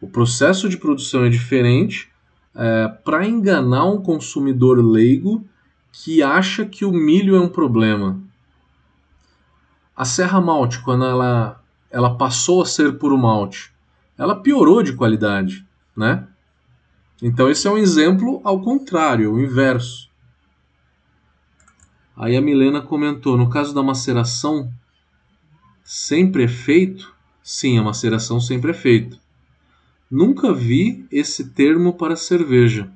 O 0.00 0.06
processo 0.06 0.68
de 0.68 0.76
produção 0.76 1.24
é 1.24 1.28
diferente 1.28 2.08
é, 2.54 2.86
para 3.04 3.26
enganar 3.26 3.86
um 3.86 4.00
consumidor 4.00 4.78
leigo 4.78 5.44
que 5.90 6.22
acha 6.22 6.64
que 6.64 6.84
o 6.84 6.92
milho 6.92 7.34
é 7.34 7.40
um 7.40 7.48
problema. 7.48 8.25
A 9.96 10.04
Serra 10.04 10.42
Malte, 10.42 10.80
quando 10.80 11.06
ela, 11.06 11.58
ela 11.90 12.18
passou 12.18 12.60
a 12.60 12.66
ser 12.66 12.98
puro 12.98 13.16
malte, 13.16 13.72
ela 14.18 14.36
piorou 14.36 14.82
de 14.82 14.92
qualidade, 14.92 15.66
né? 15.96 16.28
Então 17.22 17.48
esse 17.48 17.66
é 17.66 17.70
um 17.70 17.78
exemplo 17.78 18.42
ao 18.44 18.60
contrário, 18.60 19.32
o 19.32 19.40
inverso. 19.40 20.10
Aí 22.14 22.36
a 22.36 22.42
Milena 22.42 22.82
comentou, 22.82 23.38
no 23.38 23.48
caso 23.48 23.74
da 23.74 23.82
maceração, 23.82 24.70
sempre 25.82 26.46
feito? 26.46 27.14
Sim, 27.42 27.78
a 27.78 27.82
maceração 27.82 28.38
sempre 28.38 28.74
feita. 28.74 29.18
Nunca 30.10 30.52
vi 30.52 31.06
esse 31.10 31.52
termo 31.52 31.94
para 31.94 32.16
cerveja. 32.16 32.92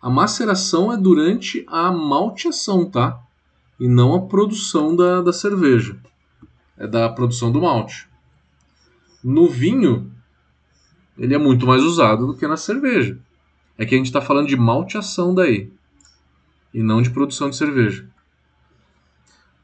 A 0.00 0.08
maceração 0.08 0.92
é 0.92 0.96
durante 0.96 1.64
a 1.66 1.90
malteação, 1.90 2.88
tá? 2.88 3.20
E 3.80 3.88
não 3.88 4.14
a 4.14 4.22
produção 4.22 4.94
da, 4.94 5.20
da 5.22 5.32
cerveja 5.32 6.00
da 6.86 7.08
produção 7.08 7.52
do 7.52 7.60
malte. 7.60 8.08
No 9.22 9.48
vinho, 9.48 10.10
ele 11.18 11.34
é 11.34 11.38
muito 11.38 11.66
mais 11.66 11.82
usado 11.82 12.26
do 12.26 12.36
que 12.36 12.46
na 12.46 12.56
cerveja. 12.56 13.18
É 13.76 13.84
que 13.84 13.94
a 13.94 13.98
gente 13.98 14.06
está 14.06 14.20
falando 14.20 14.48
de 14.48 14.56
malteação 14.56 15.34
daí, 15.34 15.70
e 16.72 16.82
não 16.82 17.02
de 17.02 17.10
produção 17.10 17.50
de 17.50 17.56
cerveja. 17.56 18.06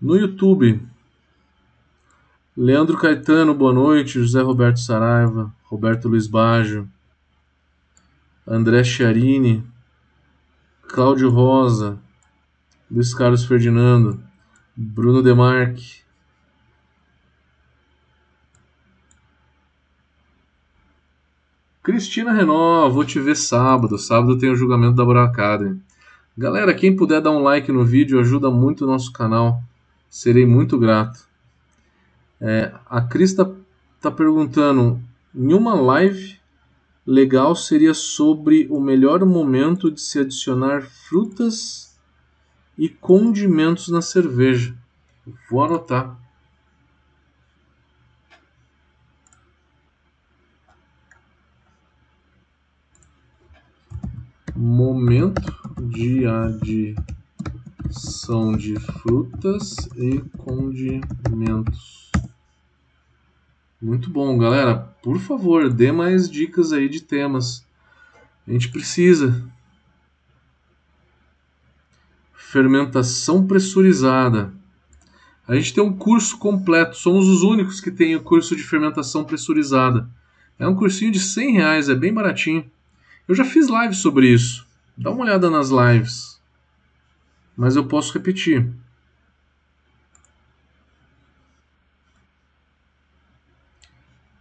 No 0.00 0.16
YouTube, 0.16 0.80
Leandro 2.56 2.96
Caetano, 2.96 3.54
boa 3.54 3.72
noite. 3.72 4.18
José 4.18 4.40
Roberto 4.40 4.80
Saraiva, 4.80 5.54
Roberto 5.64 6.08
Luiz 6.08 6.26
Baggio, 6.26 6.88
André 8.46 8.82
Chiarini, 8.82 9.62
Cláudio 10.88 11.28
Rosa, 11.28 11.98
Luiz 12.90 13.12
Carlos 13.12 13.44
Ferdinando, 13.44 14.22
Bruno 14.74 15.22
Demarque, 15.22 16.05
Cristina 21.87 22.32
Renó, 22.32 22.91
vou 22.91 23.05
te 23.05 23.20
ver 23.20 23.37
sábado. 23.37 23.97
Sábado 23.97 24.37
tem 24.37 24.51
o 24.51 24.57
julgamento 24.57 24.97
da 24.97 25.05
Bra 25.05 25.22
Academy. 25.22 25.80
Galera, 26.37 26.74
quem 26.74 26.97
puder 26.97 27.20
dar 27.20 27.30
um 27.30 27.39
like 27.45 27.70
no 27.70 27.84
vídeo 27.84 28.18
ajuda 28.18 28.51
muito 28.51 28.82
o 28.82 28.89
nosso 28.89 29.12
canal. 29.12 29.62
Serei 30.11 30.45
muito 30.45 30.76
grato. 30.80 31.20
É, 32.41 32.72
a 32.91 33.01
Cris 33.03 33.30
está 33.30 33.49
tá 34.01 34.11
perguntando: 34.11 35.01
em 35.32 35.55
uma 35.55 35.80
live 35.80 36.41
legal 37.07 37.55
seria 37.55 37.95
sobre 37.95 38.66
o 38.68 38.80
melhor 38.80 39.24
momento 39.24 39.89
de 39.89 40.01
se 40.01 40.18
adicionar 40.18 40.82
frutas 40.82 41.97
e 42.76 42.89
condimentos 42.89 43.87
na 43.91 44.03
cerveja. 44.03 44.74
Vou 45.49 45.62
anotar. 45.62 46.18
Momento 54.59 55.54
de 55.78 56.24
adição 56.26 57.07
de 58.57 58.74
frutas 58.80 59.76
e 59.94 60.18
condimentos. 60.38 62.11
Muito 63.80 64.09
bom, 64.09 64.38
galera. 64.38 64.96
Por 65.02 65.18
favor, 65.18 65.70
dê 65.70 65.92
mais 65.92 66.30
dicas 66.30 66.72
aí 66.72 66.88
de 66.88 67.02
temas. 67.02 67.66
A 68.48 68.52
gente 68.52 68.70
precisa. 68.70 69.46
Fermentação 72.32 73.46
pressurizada. 73.46 74.54
A 75.46 75.54
gente 75.54 75.74
tem 75.74 75.84
um 75.84 75.94
curso 75.94 76.38
completo. 76.38 76.96
Somos 76.96 77.28
os 77.28 77.42
únicos 77.42 77.78
que 77.78 77.90
tem 77.90 78.16
o 78.16 78.22
curso 78.22 78.57
de 78.57 78.62
fermentação 78.62 79.22
pressurizada. 79.22 80.09
É 80.59 80.66
um 80.66 80.74
cursinho 80.74 81.12
de 81.12 81.20
100 81.20 81.52
reais, 81.52 81.90
é 81.90 81.94
bem 81.94 82.14
baratinho. 82.14 82.64
Eu 83.28 83.34
já 83.34 83.44
fiz 83.44 83.68
live 83.68 83.94
sobre 83.94 84.32
isso. 84.32 84.66
Dá 84.96 85.10
uma 85.10 85.24
olhada 85.24 85.50
nas 85.50 85.68
lives. 85.70 86.40
Mas 87.56 87.74
eu 87.74 87.86
posso 87.86 88.12
repetir. 88.12 88.72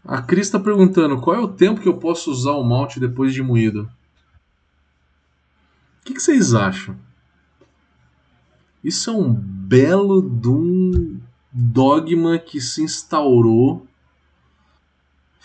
A 0.04 0.22
Cris 0.22 0.48
está 0.48 0.60
perguntando 0.60 1.20
qual 1.20 1.36
é 1.36 1.40
o 1.40 1.48
tempo 1.48 1.82
que 1.82 1.88
eu 1.90 1.98
posso 1.98 2.30
usar 2.30 2.52
o 2.52 2.64
malte 2.64 3.00
depois 3.00 3.34
de 3.34 3.42
moído. 3.42 3.90
O 6.02 6.06
que, 6.06 6.14
que 6.14 6.22
vocês 6.22 6.54
acham? 6.54 6.96
Isso 8.84 9.10
é 9.10 9.14
um 9.14 9.34
belo 9.34 10.22
de 10.22 10.48
um 10.48 11.20
dogma 11.52 12.38
que 12.38 12.62
se 12.62 12.84
instaurou 12.84 13.88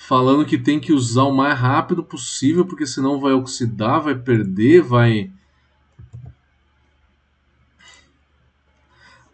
falando 0.06 0.46
que 0.46 0.56
tem 0.56 0.80
que 0.80 0.94
usar 0.94 1.24
o 1.24 1.36
mais 1.36 1.58
rápido 1.58 2.02
possível, 2.02 2.64
porque 2.64 2.86
senão 2.86 3.20
vai 3.20 3.32
oxidar, 3.32 4.00
vai 4.00 4.14
perder, 4.14 4.80
vai. 4.80 5.30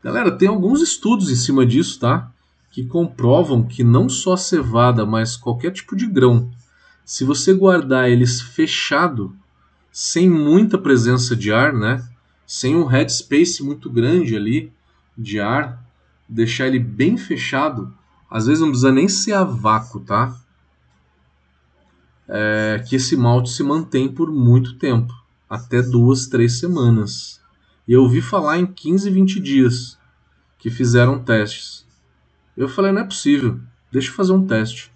Galera, 0.03 0.37
tem 0.37 0.49
alguns 0.49 0.83
estudos 0.83 1.31
em 1.31 1.37
cima 1.37 1.64
disso, 1.64 2.01
tá? 2.01 2.31
Que 2.73 2.85
comprovam 2.85 3.62
que 3.62 3.85
não 3.85 4.09
só 4.09 4.35
a 4.35 4.37
cevada, 4.37 5.07
mas 5.07 5.37
qualquer 5.37 5.71
tipo 5.71 5.95
de 5.95 6.07
grão, 6.07 6.51
se 7.05 7.25
você 7.25 7.55
guardar 7.55 8.11
eles 8.11 8.43
fechado, 8.43 9.35
sem 9.93 10.29
muita 10.29 10.77
presença 10.77 11.37
de 11.37 11.53
ar, 11.53 11.73
né? 11.73 12.07
Sem 12.45 12.75
um 12.75 12.85
headspace 12.85 13.62
muito 13.62 13.89
grande 13.89 14.35
ali 14.35 14.73
de 15.17 15.39
ar, 15.41 15.83
deixar 16.29 16.67
ele 16.67 16.81
bem 16.81 17.17
fechado, 17.17 17.95
às 18.29 18.47
vezes 18.47 18.61
não 18.61 18.69
precisa 18.69 18.93
nem 18.93 19.09
ser 19.09 19.33
a 19.33 19.45
vácuo, 19.45 20.01
tá? 20.01 20.37
É, 22.29 22.83
que 22.89 22.97
esse 22.97 23.16
malte 23.16 23.51
se 23.51 23.62
mantém 23.62 24.09
por 24.09 24.31
muito 24.31 24.74
tempo 24.77 25.12
até 25.49 25.81
duas, 25.83 26.27
três 26.27 26.59
semanas. 26.59 27.41
E 27.87 27.93
eu 27.93 28.03
ouvi 28.03 28.20
falar 28.20 28.59
em 28.59 28.66
15, 28.66 29.11
20 29.11 29.41
dias 29.41 29.99
que 30.59 30.70
fizeram 30.70 31.22
testes. 31.22 31.87
Eu 32.57 32.68
falei, 32.68 32.91
não 32.91 33.03
é 33.03 33.05
possível, 33.05 33.61
deixa 33.93 34.11
eu 34.11 34.14
fazer 34.14 34.33
um 34.33 34.47
teste. 34.47 34.91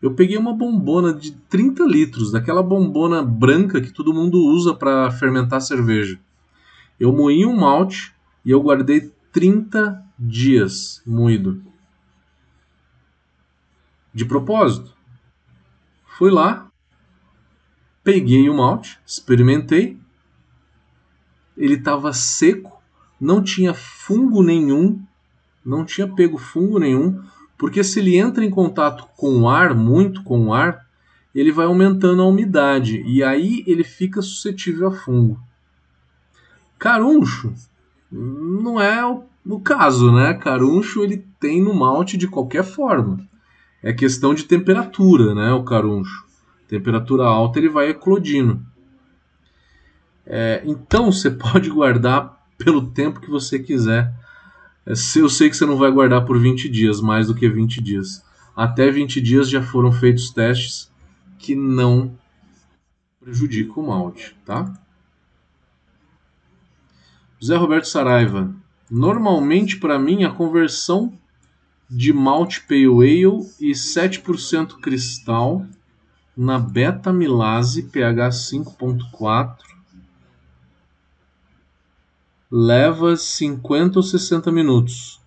Eu 0.00 0.14
peguei 0.14 0.36
uma 0.36 0.54
bombona 0.54 1.12
de 1.12 1.32
30 1.32 1.84
litros, 1.84 2.30
daquela 2.30 2.62
bombona 2.62 3.22
branca 3.22 3.80
que 3.80 3.90
todo 3.90 4.14
mundo 4.14 4.38
usa 4.38 4.74
para 4.74 5.10
fermentar 5.10 5.60
cerveja. 5.60 6.18
Eu 6.98 7.12
moí 7.12 7.44
um 7.44 7.56
malte 7.56 8.14
e 8.44 8.50
eu 8.50 8.60
guardei 8.60 9.12
30 9.32 10.04
dias 10.18 11.02
moído. 11.06 11.62
De 14.12 14.24
propósito. 14.24 14.93
Fui 16.16 16.30
lá, 16.30 16.70
peguei 18.04 18.48
o 18.48 18.54
malte, 18.54 19.00
experimentei. 19.04 19.98
Ele 21.56 21.74
estava 21.74 22.12
seco, 22.12 22.80
não 23.20 23.42
tinha 23.42 23.74
fungo 23.74 24.40
nenhum, 24.40 25.02
não 25.64 25.84
tinha 25.84 26.06
pego 26.06 26.38
fungo 26.38 26.78
nenhum, 26.78 27.20
porque 27.58 27.82
se 27.82 27.98
ele 27.98 28.16
entra 28.16 28.44
em 28.44 28.50
contato 28.50 29.08
com 29.16 29.40
o 29.40 29.48
ar, 29.48 29.74
muito 29.74 30.22
com 30.22 30.46
o 30.46 30.54
ar, 30.54 30.86
ele 31.34 31.50
vai 31.50 31.66
aumentando 31.66 32.22
a 32.22 32.26
umidade 32.26 33.02
e 33.04 33.20
aí 33.24 33.64
ele 33.66 33.82
fica 33.82 34.22
suscetível 34.22 34.86
a 34.86 34.92
fungo. 34.92 35.40
Caruncho 36.78 37.52
não 38.08 38.80
é 38.80 39.04
o, 39.04 39.58
caso, 39.58 40.12
né? 40.12 40.32
Caruncho 40.34 41.02
ele 41.02 41.26
tem 41.40 41.60
no 41.60 41.74
malte 41.74 42.16
de 42.16 42.28
qualquer 42.28 42.62
forma 42.62 43.33
é 43.84 43.92
questão 43.92 44.32
de 44.32 44.44
temperatura, 44.44 45.34
né? 45.34 45.52
O 45.52 45.62
caruncho. 45.62 46.24
Temperatura 46.66 47.24
alta 47.24 47.58
ele 47.58 47.68
vai 47.68 47.90
eclodindo. 47.90 48.64
É, 50.24 50.62
então 50.64 51.12
você 51.12 51.28
pode 51.30 51.68
guardar 51.68 52.42
pelo 52.56 52.90
tempo 52.90 53.20
que 53.20 53.28
você 53.28 53.58
quiser. 53.58 54.10
É, 54.86 54.92
eu 55.16 55.28
sei 55.28 55.50
que 55.50 55.56
você 55.56 55.66
não 55.66 55.76
vai 55.76 55.90
guardar 55.92 56.24
por 56.24 56.40
20 56.40 56.66
dias, 56.70 57.02
mais 57.02 57.26
do 57.26 57.34
que 57.34 57.46
20 57.46 57.82
dias. 57.82 58.24
Até 58.56 58.90
20 58.90 59.20
dias 59.20 59.50
já 59.50 59.62
foram 59.62 59.92
feitos 59.92 60.30
testes 60.30 60.90
que 61.38 61.54
não 61.54 62.16
prejudicam 63.20 63.84
o 63.84 63.88
malte, 63.88 64.34
tá? 64.46 64.72
José 67.38 67.54
Roberto 67.54 67.86
Saraiva. 67.86 68.50
Normalmente, 68.90 69.76
para 69.76 69.98
mim, 69.98 70.24
a 70.24 70.30
conversão 70.30 71.12
de 71.88 72.12
Malt 72.12 72.60
Pale 72.68 72.86
Ale 72.86 73.46
e 73.60 73.72
7% 73.72 74.80
cristal 74.80 75.66
na 76.36 76.58
Beta 76.58 77.12
Milase 77.12 77.82
pH 77.82 78.30
5.4 78.30 79.64
leva 82.50 83.16
50 83.16 83.98
ou 83.98 84.02
60 84.02 84.52
minutos. 84.52 85.20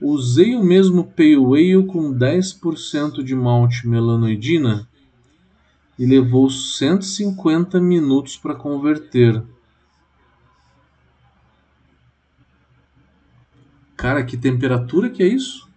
Usei 0.00 0.56
o 0.56 0.64
mesmo 0.64 1.04
Pale 1.04 1.36
Ale 1.36 1.86
com 1.86 2.12
10% 2.12 3.22
de 3.22 3.34
malte 3.34 3.86
melanoidina 3.86 4.88
e 5.98 6.06
levou 6.06 6.48
150 6.48 7.78
minutos 7.80 8.36
para 8.36 8.54
converter. 8.54 9.42
Cara, 14.02 14.24
que 14.24 14.36
temperatura 14.36 15.08
que 15.08 15.22
é 15.22 15.28
isso? 15.28 15.70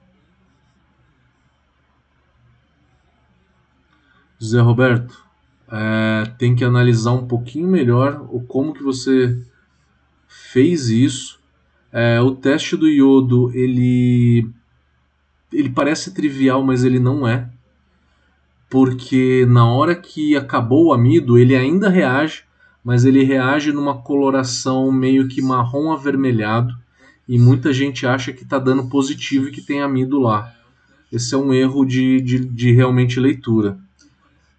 Zé 4.43 4.59
Roberto, 4.59 5.23
é, 5.71 6.23
tem 6.35 6.55
que 6.55 6.65
analisar 6.65 7.11
um 7.11 7.27
pouquinho 7.27 7.67
melhor 7.67 8.27
o 8.31 8.41
como 8.41 8.73
que 8.73 8.81
você 8.81 9.39
fez 10.27 10.89
isso. 10.89 11.39
É, 11.91 12.19
o 12.19 12.31
teste 12.31 12.75
do 12.75 12.89
iodo, 12.89 13.51
ele, 13.53 14.49
ele 15.53 15.69
parece 15.69 16.11
trivial, 16.11 16.63
mas 16.63 16.83
ele 16.83 16.97
não 16.97 17.27
é. 17.27 17.47
Porque 18.67 19.45
na 19.47 19.71
hora 19.71 19.95
que 19.95 20.35
acabou 20.35 20.87
o 20.87 20.93
amido, 20.93 21.37
ele 21.37 21.55
ainda 21.55 21.89
reage, 21.89 22.43
mas 22.83 23.05
ele 23.05 23.23
reage 23.23 23.71
numa 23.71 24.01
coloração 24.01 24.91
meio 24.91 25.27
que 25.27 25.43
marrom 25.43 25.91
avermelhado 25.91 26.75
e 27.27 27.39
muita 27.39 27.73
gente 27.73 28.05
acha 28.05 28.31
que 28.31 28.43
está 28.43 28.59
dando 28.59 28.87
positivo 28.87 29.47
e 29.47 29.51
que 29.51 29.61
tem 29.61 29.81
amido 29.81 30.19
lá. 30.19 30.53
Esse 31.11 31.33
é 31.33 31.37
um 31.37 31.53
erro 31.53 31.85
de, 31.85 32.21
de, 32.21 32.39
de 32.39 32.71
realmente 32.71 33.19
leitura. 33.19 33.77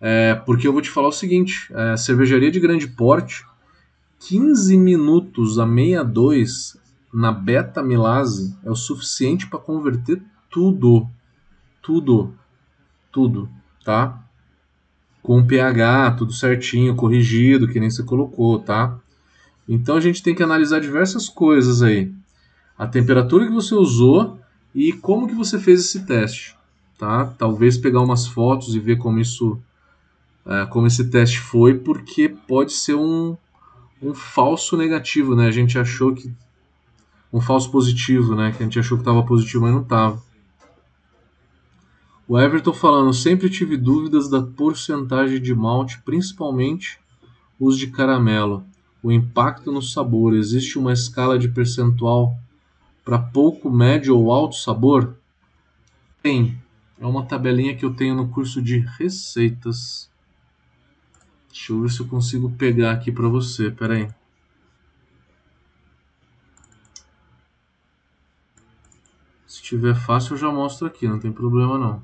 É, 0.01 0.35
porque 0.35 0.67
eu 0.67 0.73
vou 0.73 0.83
te 0.83 0.91
falar 0.91 1.09
o 1.09 1.12
seguinte: 1.12 1.73
é, 1.73 1.97
cervejaria 1.97 2.51
de 2.51 2.61
grande 2.61 2.89
porte, 2.89 3.45
15 4.21 4.77
minutos 4.77 5.59
a 5.59 5.67
62 5.67 6.77
na 7.12 7.33
beta 7.33 7.83
milase 7.83 8.55
é 8.64 8.71
o 8.71 8.75
suficiente 8.75 9.47
para 9.47 9.59
converter 9.59 10.23
tudo. 10.51 11.09
Tudo. 11.81 12.35
Tudo. 13.12 13.49
Tá? 13.85 14.23
Com 15.23 15.47
pH, 15.47 16.12
tudo 16.12 16.33
certinho, 16.33 16.95
corrigido, 16.95 17.69
que 17.69 17.81
nem 17.81 17.91
você 17.91 18.03
colocou, 18.03 18.59
tá? 18.59 18.99
Então 19.69 19.97
a 19.97 20.01
gente 20.01 20.23
tem 20.23 20.35
que 20.35 20.43
analisar 20.43 20.81
diversas 20.81 21.29
coisas 21.29 21.83
aí 21.83 22.12
a 22.79 22.87
temperatura 22.87 23.47
que 23.47 23.53
você 23.53 23.74
usou 23.74 24.39
e 24.74 24.93
como 24.93 25.27
que 25.27 25.35
você 25.35 25.59
fez 25.59 25.81
esse 25.81 26.05
teste, 26.05 26.57
tá? 26.99 27.27
Talvez 27.39 27.79
pegar 27.79 28.01
umas 28.01 28.27
fotos 28.27 28.74
e 28.74 28.81
ver 28.81 28.99
como 28.99 29.18
isso 29.18 29.59
é, 30.47 30.64
como 30.66 30.87
esse 30.87 31.11
teste 31.11 31.41
foi, 31.41 31.74
porque 31.74 32.29
pode 32.29 32.72
ser 32.72 32.95
um, 32.95 33.37
um 34.01 34.14
falso 34.14 34.77
negativo, 34.77 35.35
né? 35.35 35.49
A 35.49 35.51
gente 35.51 35.79
achou 35.79 36.14
que. 36.14 36.33
Um 37.33 37.41
falso 37.41 37.70
positivo, 37.70 38.37
né? 38.37 38.53
Que 38.53 38.62
a 38.62 38.66
gente 38.66 38.79
achou 38.79 38.97
que 38.97 39.03
estava 39.03 39.24
positivo, 39.24 39.64
mas 39.64 39.74
não 39.74 39.83
estava. 39.83 40.22
O 42.29 42.39
Everton 42.39 42.72
falando, 42.72 43.12
sempre 43.12 43.51
tive 43.51 43.77
dúvidas 43.77 44.29
da 44.29 44.41
porcentagem 44.41 45.41
de 45.41 45.55
malte, 45.55 46.01
principalmente 46.03 46.99
os 47.59 47.77
de 47.77 47.89
caramelo. 47.89 48.64
O 49.03 49.11
impacto 49.11 49.72
no 49.72 49.83
sabor. 49.83 50.35
Existe 50.35 50.79
uma 50.79 50.93
escala 50.93 51.39
de 51.39 51.49
percentual 51.49 52.37
para 53.07 53.21
pouco, 53.21 53.71
médio 53.71 54.19
ou 54.19 54.33
alto 54.33 54.57
sabor? 54.57 55.17
Tem. 56.21 56.61
É 56.99 57.07
uma 57.07 57.25
tabelinha 57.25 57.77
que 57.77 57.85
eu 57.85 57.95
tenho 57.95 58.17
no 58.17 58.29
curso 58.29 58.61
de 58.61 58.79
receitas. 58.79 60.11
Deixa 61.49 61.73
eu 61.73 61.83
ver 61.83 61.89
se 61.89 62.01
eu 62.01 62.09
consigo 62.09 62.51
pegar 62.51 62.91
aqui 62.91 63.13
para 63.13 63.29
você. 63.29 63.71
Pera 63.71 63.95
aí. 63.95 64.09
Se 69.47 69.63
tiver 69.63 69.95
fácil 69.95 70.35
eu 70.35 70.39
já 70.39 70.51
mostro 70.51 70.89
aqui, 70.89 71.07
não 71.07 71.21
tem 71.21 71.31
problema 71.31 71.79
não. 71.79 72.03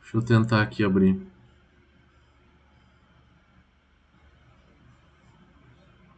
Deixa 0.00 0.16
eu 0.16 0.22
tentar 0.22 0.62
aqui 0.62 0.82
abrir. 0.82 1.31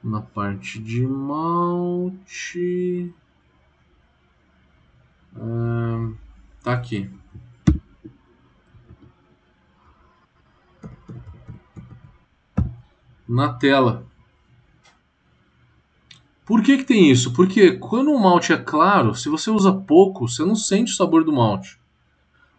Na 0.05 0.21
parte 0.21 0.79
de 0.79 1.07
malte. 1.07 2.65
Tá 6.63 6.73
aqui. 6.75 7.11
Na 13.27 13.55
tela. 13.55 14.07
Por 16.45 16.63
que, 16.63 16.77
que 16.77 16.85
tem 16.85 17.11
isso? 17.11 17.33
Porque 17.33 17.73
quando 17.73 18.13
o 18.13 18.19
malte 18.19 18.53
é 18.53 18.59
claro, 18.59 19.15
se 19.15 19.31
você 19.31 19.51
usa 19.51 19.73
pouco, 19.73 20.29
você 20.29 20.45
não 20.45 20.55
sente 20.55 20.93
o 20.93 20.97
sabor 20.97 21.25
do 21.25 21.33
malte. 21.33 21.79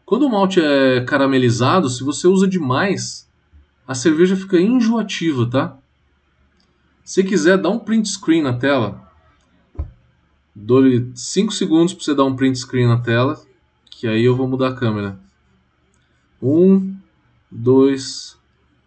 Quando 0.04 0.26
o 0.26 0.30
malte 0.30 0.60
é 0.60 1.02
caramelizado, 1.06 1.88
se 1.90 2.04
você 2.04 2.28
usa 2.28 2.48
demais, 2.48 3.30
a 3.88 3.94
cerveja 3.94 4.36
fica 4.36 4.60
enjoativa, 4.60 5.48
tá? 5.48 5.78
Se 7.06 7.24
quiser, 7.24 7.60
dá 7.60 7.70
um 7.70 7.78
print 7.78 8.10
screen 8.10 8.42
na 8.42 8.58
tela. 8.58 9.08
Dou-lhe 10.56 11.12
5 11.16 11.54
segundos 11.54 11.94
para 11.94 12.04
você 12.04 12.16
dar 12.16 12.26
um 12.26 12.36
print 12.36 12.58
screen 12.58 12.88
na 12.88 13.00
tela, 13.00 13.40
que 13.92 14.08
aí 14.08 14.26
eu 14.26 14.36
vou 14.36 14.48
mudar 14.48 14.70
a 14.70 14.76
câmera. 14.76 15.20
1, 16.42 16.98
2, 17.52 18.40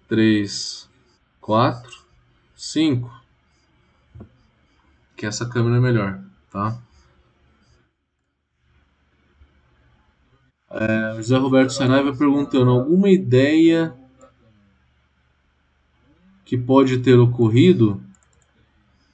3, 0.09 0.91
4, 1.41 2.05
5. 2.57 3.23
Que 5.17 5.25
essa 5.25 5.49
câmera 5.49 5.77
é 5.77 5.81
melhor, 5.81 6.21
tá? 6.51 6.77
É, 10.71 11.15
José 11.19 11.37
Roberto 11.37 11.71
Saraiva 11.71 12.17
perguntando: 12.17 12.73
alguma 12.73 13.09
ideia 13.09 13.97
que 16.45 16.59
pode 16.59 16.99
ter 16.99 17.17
ocorrido? 17.17 18.08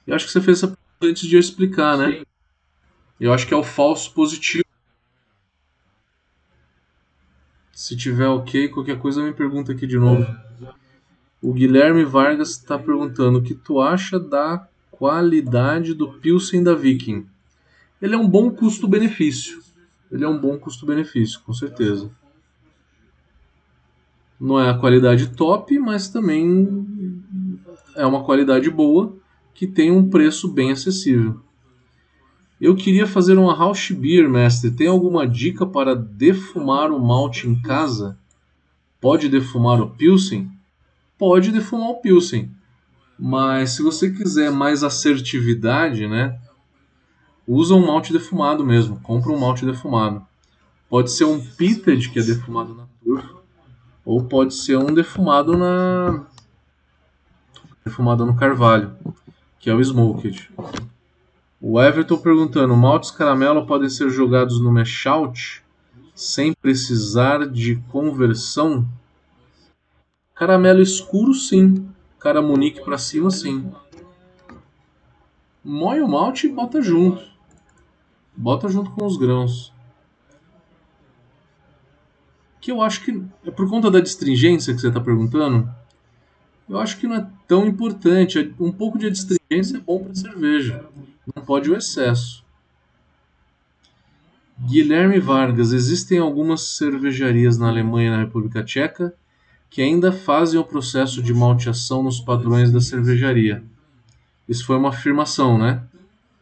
Eu 0.05 0.15
acho 0.15 0.25
que 0.25 0.31
você 0.31 0.41
fez 0.41 0.57
essa 0.57 0.67
pergunta 0.67 1.05
antes 1.11 1.27
de 1.27 1.35
eu 1.35 1.39
explicar, 1.39 1.97
né? 1.97 2.23
Eu 3.19 3.33
acho 3.33 3.47
que 3.47 3.53
é 3.53 3.57
o 3.57 3.63
falso 3.63 4.13
positivo. 4.13 4.65
Se 7.71 7.95
tiver 7.95 8.27
ok, 8.27 8.69
qualquer 8.69 8.99
coisa 8.99 9.21
me 9.21 9.33
pergunta 9.33 9.71
aqui 9.71 9.85
de 9.85 9.97
novo. 9.97 10.25
O 11.41 11.53
Guilherme 11.53 12.03
Vargas 12.03 12.51
está 12.51 12.77
perguntando 12.79 13.39
o 13.39 13.43
que 13.43 13.53
tu 13.53 13.81
acha 13.81 14.19
da 14.19 14.67
qualidade 14.91 15.93
do 15.93 16.13
Pilsen 16.13 16.63
da 16.63 16.73
Viking. 16.73 17.27
Ele 18.01 18.15
é 18.15 18.17
um 18.17 18.27
bom 18.27 18.49
custo-benefício 18.51 19.65
ele 20.11 20.23
é 20.23 20.27
um 20.27 20.37
bom 20.37 20.57
custo-benefício, 20.57 21.41
com 21.41 21.53
certeza. 21.53 22.09
Não 24.39 24.59
é 24.59 24.69
a 24.69 24.77
qualidade 24.77 25.35
top, 25.35 25.77
mas 25.79 26.09
também 26.09 27.23
é 27.95 28.05
uma 28.05 28.23
qualidade 28.23 28.69
boa 28.69 29.15
que 29.55 29.65
tem 29.65 29.91
um 29.91 30.07
preço 30.07 30.47
bem 30.47 30.71
acessível. 30.71 31.39
Eu 32.61 32.75
queria 32.75 33.07
fazer 33.07 33.39
uma 33.39 33.57
house 33.57 33.89
beer, 33.89 34.29
mestre. 34.29 34.69
Tem 34.69 34.87
alguma 34.87 35.27
dica 35.27 35.65
para 35.65 35.95
defumar 35.95 36.91
o 36.91 36.99
malte 36.99 37.49
em 37.49 37.59
casa? 37.59 38.15
Pode 39.01 39.27
defumar 39.27 39.81
o 39.81 39.89
Pilsen? 39.89 40.51
Pode 41.17 41.51
defumar 41.51 41.89
o 41.89 41.95
Pilsen. 41.95 42.51
Mas 43.17 43.71
se 43.71 43.81
você 43.81 44.11
quiser 44.11 44.51
mais 44.51 44.83
assertividade, 44.83 46.07
né? 46.07 46.39
usa 47.47 47.75
um 47.75 47.85
malte 47.85 48.11
defumado 48.11 48.65
mesmo, 48.65 48.99
compra 49.01 49.31
um 49.31 49.39
malte 49.39 49.65
defumado. 49.65 50.25
Pode 50.89 51.11
ser 51.11 51.25
um 51.25 51.39
pitted 51.39 52.09
que 52.09 52.19
é 52.19 52.23
defumado 52.23 52.73
na 52.73 52.85
turfa, 53.03 53.35
ou 54.03 54.23
pode 54.23 54.53
ser 54.53 54.77
um 54.77 54.93
defumado 54.93 55.57
na 55.57 56.25
defumado 57.83 58.25
no 58.25 58.35
carvalho, 58.35 58.95
que 59.65 59.69
é 59.71 59.73
o 59.73 59.81
smoked. 59.81 60.47
O 61.59 61.81
Everton 61.81 62.19
perguntando: 62.19 62.77
maltes 62.77 63.09
caramelo 63.09 63.65
podem 63.65 63.89
ser 63.89 64.11
jogados 64.11 64.61
no 64.61 64.71
mash 64.71 65.07
out 65.07 65.63
sem 66.13 66.53
precisar 66.53 67.47
de 67.47 67.77
conversão? 67.89 68.87
Caramelo 70.35 70.83
escuro, 70.83 71.33
sim. 71.33 71.89
Caramunique 72.19 72.85
para 72.85 72.99
cima, 72.99 73.31
sim. 73.31 73.71
Moe 75.63 75.99
o 75.99 76.07
malte 76.07 76.45
e 76.45 76.51
bota 76.51 76.79
junto. 76.79 77.25
Bota 78.37 78.69
junto 78.69 78.91
com 78.91 79.03
os 79.03 79.17
grãos. 79.17 79.73
Que 82.61 82.71
eu 82.71 82.83
acho 82.83 83.03
que 83.03 83.19
é 83.43 83.49
por 83.49 83.67
conta 83.67 83.89
da 83.89 83.99
distringência 83.99 84.75
que 84.75 84.79
você 84.79 84.89
está 84.89 85.01
perguntando. 85.01 85.67
Eu 86.67 86.79
acho 86.79 86.97
que 86.97 87.07
não 87.07 87.15
é 87.15 87.27
tão 87.47 87.65
importante. 87.65 88.53
Um 88.59 88.71
pouco 88.71 88.97
de 88.97 89.07
adstringência 89.07 89.77
é 89.77 89.79
bom 89.79 90.03
para 90.03 90.15
cerveja. 90.15 90.85
Não 91.35 91.43
pode 91.43 91.69
o 91.69 91.75
excesso. 91.75 92.43
Guilherme 94.59 95.19
Vargas. 95.19 95.71
Existem 95.71 96.17
algumas 96.17 96.75
cervejarias 96.77 97.57
na 97.57 97.67
Alemanha 97.67 98.07
e 98.07 98.11
na 98.11 98.19
República 98.19 98.63
Tcheca 98.63 99.13
que 99.69 99.81
ainda 99.81 100.11
fazem 100.11 100.57
o 100.57 100.63
processo 100.63 101.21
de 101.21 101.33
malteação 101.33 102.01
nos 102.01 102.21
padrões 102.21 102.71
da 102.71 102.79
cervejaria. 102.79 103.61
Isso 104.47 104.65
foi 104.65 104.77
uma 104.77 104.89
afirmação, 104.89 105.57
né? 105.57 105.83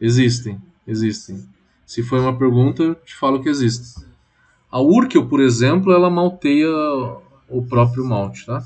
Existem, 0.00 0.60
existem. 0.86 1.44
Se 1.84 2.02
foi 2.02 2.20
uma 2.20 2.38
pergunta, 2.38 2.82
eu 2.82 2.94
te 2.94 3.14
falo 3.16 3.42
que 3.42 3.48
existe. 3.48 4.04
A 4.70 4.80
Urkel, 4.80 5.26
por 5.26 5.40
exemplo, 5.40 5.92
ela 5.92 6.08
malteia 6.08 6.68
o 7.48 7.66
próprio 7.68 8.04
malte, 8.04 8.46
tá? 8.46 8.64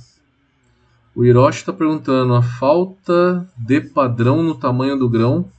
O 1.14 1.24
Hiroshi 1.24 1.59
está 1.59 1.72
perguntando 1.72 2.34
a 2.34 2.42
falta 2.42 3.48
de 3.56 3.80
padrão 3.80 4.42
no 4.42 4.54
tamanho 4.54 4.96
do 4.96 5.09
grão. 5.09 5.50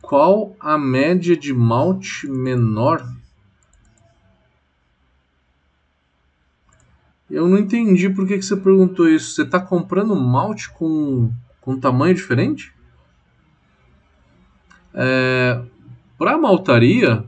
Qual 0.00 0.56
a 0.58 0.78
média 0.78 1.36
de 1.36 1.52
malte 1.52 2.26
menor? 2.28 3.06
Eu 7.30 7.48
não 7.48 7.58
entendi 7.58 8.10
por 8.10 8.26
que, 8.26 8.36
que 8.36 8.44
você 8.44 8.56
perguntou 8.56 9.08
isso. 9.08 9.34
Você 9.34 9.42
está 9.42 9.58
comprando 9.58 10.14
malte 10.14 10.70
com, 10.70 11.32
com 11.60 11.80
tamanho 11.80 12.14
diferente? 12.14 12.74
É, 14.94 15.62
para 16.18 16.32
a 16.32 16.38
maltaria, 16.38 17.24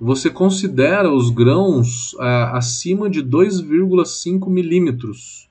você 0.00 0.28
considera 0.28 1.10
os 1.10 1.30
grãos 1.30 2.14
é, 2.20 2.42
acima 2.52 3.08
de 3.08 3.22
2,5 3.22 4.50
milímetros. 4.50 5.48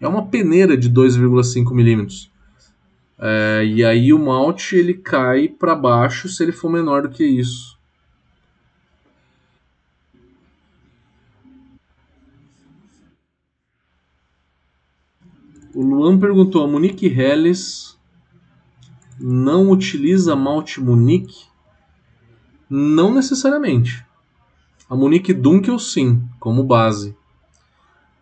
É 0.00 0.06
uma 0.06 0.26
peneira 0.26 0.76
de 0.76 0.90
2,5 0.90 1.74
milímetros. 1.74 2.30
É, 3.18 3.64
e 3.64 3.84
aí 3.84 4.12
o 4.12 4.18
malte 4.18 4.76
ele 4.76 4.94
cai 4.94 5.48
para 5.48 5.74
baixo 5.74 6.28
se 6.28 6.42
ele 6.42 6.52
for 6.52 6.70
menor 6.70 7.02
do 7.02 7.08
que 7.08 7.24
isso. 7.24 7.76
O 15.74 15.82
Luan 15.82 16.18
perguntou: 16.18 16.64
a 16.64 16.68
Munique 16.68 17.06
Helles 17.06 17.98
não 19.18 19.70
utiliza 19.70 20.36
malte 20.36 20.80
Munique? 20.80 21.46
Não 22.68 23.14
necessariamente. 23.14 24.04
A 24.88 24.96
Munique 24.96 25.32
Dunkel 25.32 25.78
sim, 25.78 26.22
como 26.40 26.64
base. 26.64 27.16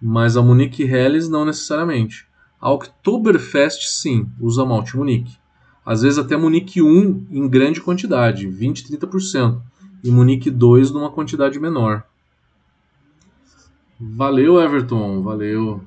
Mas 0.06 0.36
a 0.36 0.42
Munique 0.42 0.82
Helles 0.82 1.30
não 1.30 1.46
necessariamente. 1.46 2.26
A 2.60 2.70
Oktoberfest 2.70 3.86
sim, 3.86 4.30
usa 4.38 4.62
malte 4.62 4.98
Munique. 4.98 5.38
Às 5.82 6.02
vezes 6.02 6.18
até 6.18 6.36
Munique 6.36 6.82
1 6.82 7.28
em 7.30 7.48
grande 7.48 7.80
quantidade, 7.80 8.46
20, 8.46 8.98
30%. 8.98 9.62
E 10.02 10.10
Munique 10.10 10.50
2 10.50 10.90
numa 10.90 11.10
quantidade 11.10 11.58
menor. 11.58 12.04
Valeu, 13.98 14.60
Everton. 14.60 15.22
Valeu. 15.22 15.82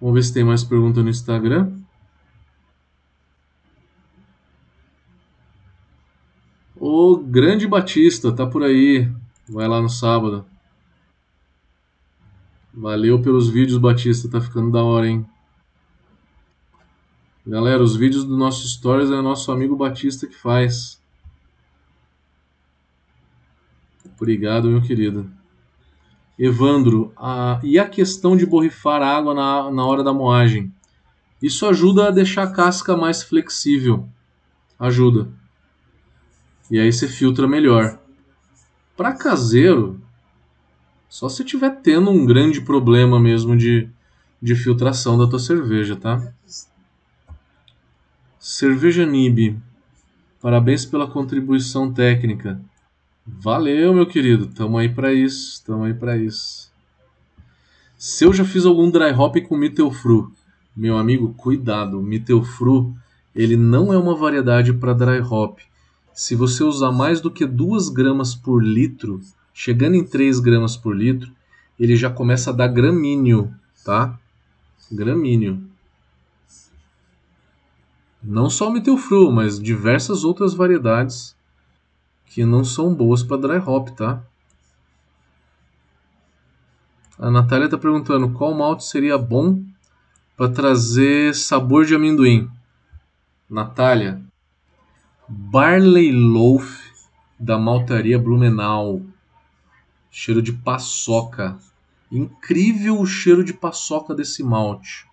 Vamos 0.00 0.14
ver 0.16 0.22
se 0.24 0.34
tem 0.34 0.42
mais 0.42 0.64
pergunta 0.64 1.04
no 1.04 1.08
Instagram. 1.08 1.72
O 6.84 7.16
grande 7.16 7.64
Batista 7.64 8.32
tá 8.32 8.44
por 8.44 8.64
aí. 8.64 9.08
Vai 9.48 9.68
lá 9.68 9.80
no 9.80 9.88
sábado. 9.88 10.44
Valeu 12.74 13.22
pelos 13.22 13.48
vídeos, 13.48 13.78
Batista. 13.78 14.28
Tá 14.28 14.40
ficando 14.40 14.72
da 14.72 14.82
hora, 14.82 15.06
hein? 15.06 15.24
Galera, 17.46 17.80
os 17.80 17.94
vídeos 17.94 18.24
do 18.24 18.36
nosso 18.36 18.66
Stories 18.66 19.12
é 19.12 19.22
nosso 19.22 19.52
amigo 19.52 19.76
Batista 19.76 20.26
que 20.26 20.34
faz. 20.34 21.00
Obrigado, 24.16 24.68
meu 24.68 24.82
querido. 24.82 25.30
Evandro, 26.36 27.12
a, 27.16 27.60
e 27.62 27.78
a 27.78 27.88
questão 27.88 28.36
de 28.36 28.44
borrifar 28.44 29.02
água 29.02 29.32
na, 29.32 29.70
na 29.70 29.86
hora 29.86 30.02
da 30.02 30.12
moagem? 30.12 30.74
Isso 31.40 31.64
ajuda 31.64 32.08
a 32.08 32.10
deixar 32.10 32.42
a 32.42 32.50
casca 32.50 32.96
mais 32.96 33.22
flexível. 33.22 34.08
Ajuda. 34.80 35.41
E 36.72 36.80
aí 36.80 36.90
você 36.90 37.06
filtra 37.06 37.46
melhor. 37.46 37.98
Para 38.96 39.12
caseiro, 39.12 40.00
só 41.06 41.28
se 41.28 41.44
tiver 41.44 41.68
tendo 41.82 42.10
um 42.10 42.24
grande 42.24 42.62
problema 42.62 43.20
mesmo 43.20 43.54
de, 43.54 43.90
de 44.40 44.56
filtração 44.56 45.18
da 45.18 45.26
tua 45.26 45.38
cerveja, 45.38 45.96
tá? 45.96 46.32
Cerveja 48.40 49.04
Nib, 49.04 49.54
parabéns 50.40 50.86
pela 50.86 51.06
contribuição 51.06 51.92
técnica. 51.92 52.58
Valeu, 53.26 53.92
meu 53.92 54.06
querido. 54.06 54.46
Tamo 54.46 54.78
aí 54.78 54.88
para 54.88 55.12
isso. 55.12 55.62
Tamo 55.66 55.84
aí 55.84 55.92
para 55.92 56.16
isso. 56.16 56.72
Se 57.98 58.24
eu 58.24 58.32
já 58.32 58.46
fiz 58.46 58.64
algum 58.64 58.90
dry 58.90 59.12
hop 59.12 59.36
com 59.46 59.58
Mittelfru, 59.58 60.32
meu 60.74 60.96
amigo, 60.96 61.34
cuidado. 61.34 62.00
Mittelfru, 62.00 62.96
ele 63.36 63.58
não 63.58 63.92
é 63.92 63.98
uma 63.98 64.16
variedade 64.16 64.72
para 64.72 64.94
dry 64.94 65.20
hop. 65.20 65.58
Se 66.14 66.34
você 66.34 66.62
usar 66.62 66.92
mais 66.92 67.20
do 67.20 67.30
que 67.30 67.46
2 67.46 67.88
gramas 67.88 68.34
por 68.34 68.62
litro, 68.62 69.20
chegando 69.52 69.96
em 69.96 70.04
3 70.04 70.40
gramas 70.40 70.76
por 70.76 70.96
litro, 70.96 71.32
ele 71.78 71.96
já 71.96 72.10
começa 72.10 72.50
a 72.50 72.52
dar 72.52 72.68
gramíneo, 72.68 73.52
tá? 73.84 74.18
Gramíneo. 74.90 75.62
Não 78.22 78.48
só 78.48 78.68
o 78.68 78.72
Mittelfru, 78.72 79.32
mas 79.32 79.58
diversas 79.58 80.22
outras 80.22 80.54
variedades 80.54 81.34
que 82.26 82.44
não 82.44 82.62
são 82.64 82.94
boas 82.94 83.22
para 83.22 83.36
dry 83.36 83.58
hop, 83.58 83.88
tá? 83.90 84.22
A 87.18 87.30
Natália 87.30 87.64
está 87.66 87.76
perguntando 87.76 88.30
qual 88.30 88.54
malte 88.54 88.84
seria 88.84 89.18
bom 89.18 89.62
para 90.36 90.48
trazer 90.50 91.34
sabor 91.34 91.84
de 91.84 91.94
amendoim. 91.94 92.50
Natália, 93.48 94.22
Barley 95.28 96.10
Loaf 96.10 96.80
da 97.38 97.56
maltaria 97.56 98.18
Blumenau. 98.18 99.02
Cheiro 100.10 100.42
de 100.42 100.52
paçoca. 100.52 101.58
Incrível 102.10 103.00
o 103.00 103.06
cheiro 103.06 103.44
de 103.44 103.54
paçoca 103.54 104.14
desse 104.14 104.42
malte. 104.42 105.06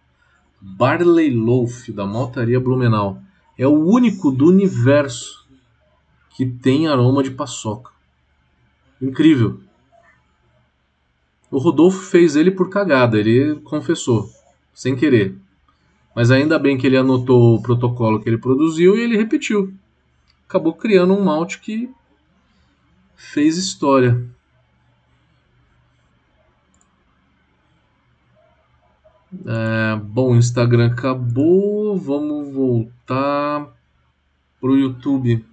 Barley 0.60 1.30
Loaf 1.30 1.92
da 1.92 2.08
maltaria 2.08 2.60
Blumenau. 2.60 3.22
É 3.58 3.68
o 3.68 3.86
único 3.86 4.32
do 4.32 4.48
universo 4.48 5.48
que 6.32 6.46
tem 6.46 6.88
aroma 6.88 7.22
de 7.22 7.32
paçoca. 7.32 7.92
Incrível. 9.00 9.62
O 11.52 11.60
Rodolfo 11.60 12.00
fez 12.00 12.36
ele 12.36 12.52
por 12.52 12.70
cagada, 12.70 13.20
ele 13.20 13.56
confessou, 13.62 14.30
sem 14.74 14.96
querer. 14.96 15.36
Mas 16.16 16.32
ainda 16.32 16.60
bem 16.60 16.78
que 16.78 16.88
ele 16.88 16.98
anotou 16.98 17.56
o 17.56 17.62
protocolo 17.62 18.20
que 18.20 18.28
ele 18.28 18.38
produziu 18.38 18.96
e 18.98 19.02
ele 19.02 19.18
repetiu. 19.18 19.74
Acabou 20.50 20.74
criando 20.74 21.14
um 21.14 21.24
malte 21.24 21.60
que 21.60 21.94
fez 23.16 23.56
história. 23.56 24.20
É, 29.46 29.96
bom, 29.96 30.32
o 30.32 30.36
Instagram 30.36 30.88
acabou. 30.88 31.96
Vamos 31.96 32.52
voltar 32.52 33.72
pro 34.60 34.76
YouTube. 34.76 35.46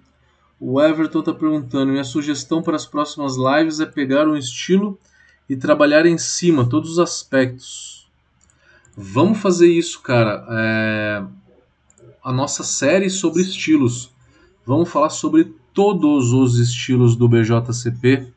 O 0.59 0.81
Everton 0.81 1.19
está 1.19 1.31
perguntando: 1.31 1.91
minha 1.91 2.03
sugestão 2.03 2.63
para 2.63 2.75
as 2.75 2.87
próximas 2.87 3.35
lives 3.37 3.79
é 3.79 3.85
pegar 3.85 4.27
um 4.27 4.35
estilo 4.35 4.97
e 5.47 5.55
trabalhar 5.55 6.07
em 6.07 6.17
cima, 6.17 6.67
todos 6.67 6.93
os 6.93 6.99
aspectos. 6.99 8.09
Vamos 8.95 9.37
fazer 9.37 9.67
isso, 9.67 10.01
cara. 10.01 10.43
É... 10.49 11.23
A 12.23 12.33
nossa 12.33 12.63
série 12.63 13.11
sobre 13.11 13.43
estilos. 13.43 14.16
Vamos 14.67 14.89
falar 14.89 15.09
sobre 15.09 15.45
todos 15.73 16.33
os 16.33 16.59
estilos 16.59 17.15
do 17.15 17.29
BJCP 17.29 18.33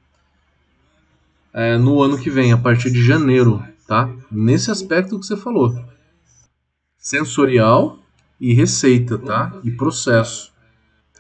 é, 1.53 1.77
no 1.77 2.01
ano 2.01 2.17
que 2.17 2.31
vem, 2.31 2.53
a 2.53 2.57
partir 2.57 2.89
de 2.93 3.05
janeiro, 3.05 3.61
tá? 3.85 4.09
Nesse 4.31 4.71
aspecto 4.71 5.19
que 5.19 5.27
você 5.27 5.37
falou. 5.37 5.75
Sensorial 6.97 7.99
e 8.41 8.55
receita, 8.55 9.19
tá? 9.19 9.59
E 9.65 9.73
processo. 9.73 10.53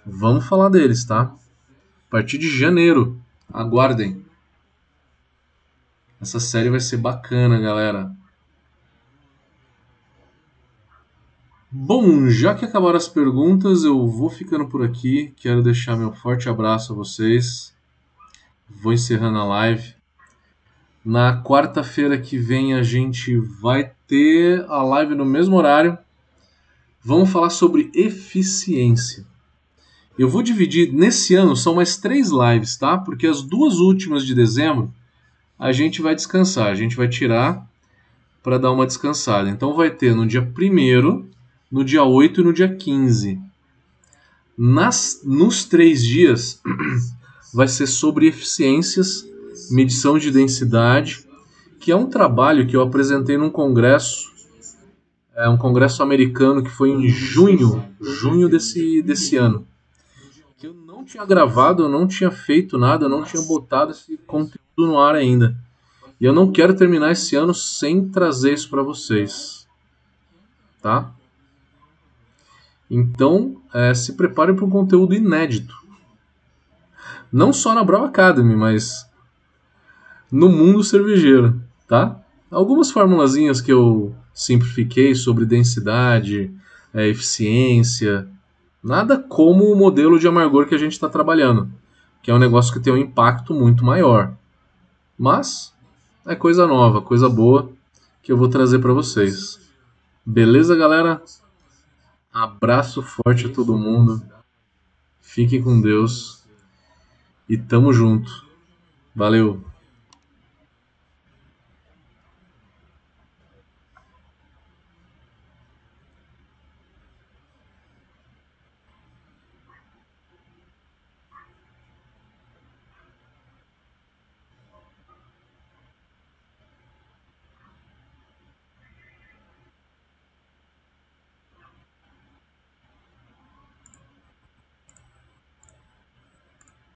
Vamos 0.06 0.46
falar 0.46 0.68
deles, 0.68 1.04
tá? 1.04 1.22
A 1.22 2.11
partir 2.11 2.38
de 2.38 2.48
janeiro. 2.48 3.20
Aguardem. 3.52 4.24
Essa 6.20 6.38
série 6.38 6.70
vai 6.70 6.78
ser 6.78 6.98
bacana, 6.98 7.58
galera. 7.58 8.14
Bom, 11.72 12.28
já 12.28 12.52
que 12.52 12.64
acabaram 12.64 12.96
as 12.96 13.06
perguntas, 13.06 13.84
eu 13.84 14.08
vou 14.08 14.28
ficando 14.28 14.66
por 14.66 14.82
aqui. 14.82 15.32
Quero 15.36 15.62
deixar 15.62 15.96
meu 15.96 16.12
forte 16.12 16.48
abraço 16.48 16.92
a 16.92 16.96
vocês. 16.96 17.72
Vou 18.68 18.92
encerrando 18.92 19.38
a 19.38 19.44
live. 19.44 19.94
Na 21.04 21.40
quarta-feira 21.40 22.18
que 22.18 22.36
vem 22.36 22.74
a 22.74 22.82
gente 22.82 23.36
vai 23.36 23.92
ter 24.08 24.64
a 24.68 24.82
live 24.82 25.14
no 25.14 25.24
mesmo 25.24 25.54
horário. 25.54 25.96
Vamos 27.04 27.30
falar 27.30 27.50
sobre 27.50 27.88
eficiência. 27.94 29.24
Eu 30.18 30.28
vou 30.28 30.42
dividir 30.42 30.92
nesse 30.92 31.36
ano 31.36 31.54
são 31.54 31.76
mais 31.76 31.96
três 31.96 32.30
lives, 32.30 32.76
tá? 32.76 32.98
Porque 32.98 33.28
as 33.28 33.42
duas 33.42 33.74
últimas 33.74 34.26
de 34.26 34.34
dezembro 34.34 34.92
a 35.56 35.70
gente 35.70 36.02
vai 36.02 36.16
descansar, 36.16 36.66
a 36.66 36.74
gente 36.74 36.96
vai 36.96 37.06
tirar 37.06 37.64
para 38.42 38.58
dar 38.58 38.72
uma 38.72 38.86
descansada. 38.86 39.48
Então 39.48 39.72
vai 39.72 39.88
ter 39.88 40.16
no 40.16 40.26
dia 40.26 40.42
1 40.42 41.30
no 41.70 41.84
dia 41.84 42.04
8 42.04 42.40
e 42.40 42.44
no 42.44 42.52
dia 42.52 42.74
15. 42.74 43.40
Nas, 44.56 45.20
nos 45.24 45.64
três 45.64 46.02
dias 46.02 46.60
vai 47.54 47.68
ser 47.68 47.86
sobre 47.86 48.26
eficiências, 48.26 49.26
medição 49.70 50.18
de 50.18 50.30
densidade, 50.30 51.26
que 51.78 51.90
é 51.90 51.96
um 51.96 52.06
trabalho 52.06 52.66
que 52.66 52.76
eu 52.76 52.82
apresentei 52.82 53.38
num 53.38 53.50
congresso, 53.50 54.30
é 55.34 55.48
um 55.48 55.56
congresso 55.56 56.02
americano 56.02 56.62
que 56.62 56.70
foi 56.70 56.90
em 56.90 57.08
junho, 57.08 57.82
junho 58.00 58.48
desse, 58.48 59.00
desse 59.02 59.36
ano 59.36 59.66
que 60.60 60.66
eu 60.66 60.74
não 60.74 61.02
tinha 61.02 61.24
gravado, 61.24 61.84
eu 61.84 61.88
não 61.88 62.06
tinha 62.06 62.30
feito 62.30 62.76
nada, 62.76 63.06
eu 63.06 63.08
não 63.08 63.24
tinha 63.24 63.42
botado 63.42 63.92
esse 63.92 64.18
conteúdo 64.26 64.60
no 64.76 65.00
ar 65.00 65.14
ainda. 65.14 65.56
E 66.20 66.24
eu 66.26 66.34
não 66.34 66.52
quero 66.52 66.76
terminar 66.76 67.12
esse 67.12 67.34
ano 67.34 67.54
sem 67.54 68.10
trazer 68.10 68.52
isso 68.52 68.68
para 68.68 68.82
vocês. 68.82 69.66
Tá? 70.82 71.10
Então, 72.91 73.57
é, 73.72 73.95
se 73.95 74.14
preparem 74.14 74.55
para 74.55 74.64
um 74.64 74.70
conteúdo 74.70 75.14
inédito. 75.14 75.74
Não 77.32 77.53
só 77.53 77.74
na 77.74 77.84
Brava 77.84 78.07
Academy, 78.07 78.57
mas 78.57 79.09
no 80.30 80.49
mundo 80.49 80.82
cervejeiro, 80.82 81.62
tá? 81.86 82.20
Algumas 82.51 82.91
formulazinhas 82.91 83.61
que 83.61 83.72
eu 83.72 84.14
simplifiquei 84.34 85.14
sobre 85.14 85.45
densidade, 85.45 86.53
é, 86.93 87.07
eficiência, 87.07 88.28
Nada 88.82 89.18
como 89.18 89.70
o 89.70 89.76
modelo 89.76 90.18
de 90.18 90.26
amargor 90.26 90.66
que 90.66 90.74
a 90.74 90.78
gente 90.78 90.93
está 90.93 91.07
trabalhando, 91.07 91.70
que 92.22 92.30
é 92.30 92.34
um 92.34 92.38
negócio 92.38 92.72
que 92.72 92.80
tem 92.80 92.93
um 92.93 92.97
impacto 92.97 93.53
muito 93.53 93.84
maior. 93.84 94.32
Mas 95.18 95.74
é 96.26 96.34
coisa 96.34 96.66
nova, 96.66 97.03
coisa 97.03 97.28
boa 97.28 97.70
que 98.22 98.32
eu 98.32 98.38
vou 98.38 98.49
trazer 98.49 98.78
para 98.78 98.95
vocês. 98.95 99.61
Beleza, 100.24 100.74
galera? 100.74 101.22
Abraço 102.32 103.02
forte 103.02 103.46
a 103.46 103.52
todo 103.52 103.76
mundo. 103.76 104.22
Fiquem 105.20 105.62
com 105.62 105.80
Deus 105.80 106.44
e 107.48 107.58
tamo 107.58 107.92
junto. 107.92 108.46
Valeu! 109.14 109.69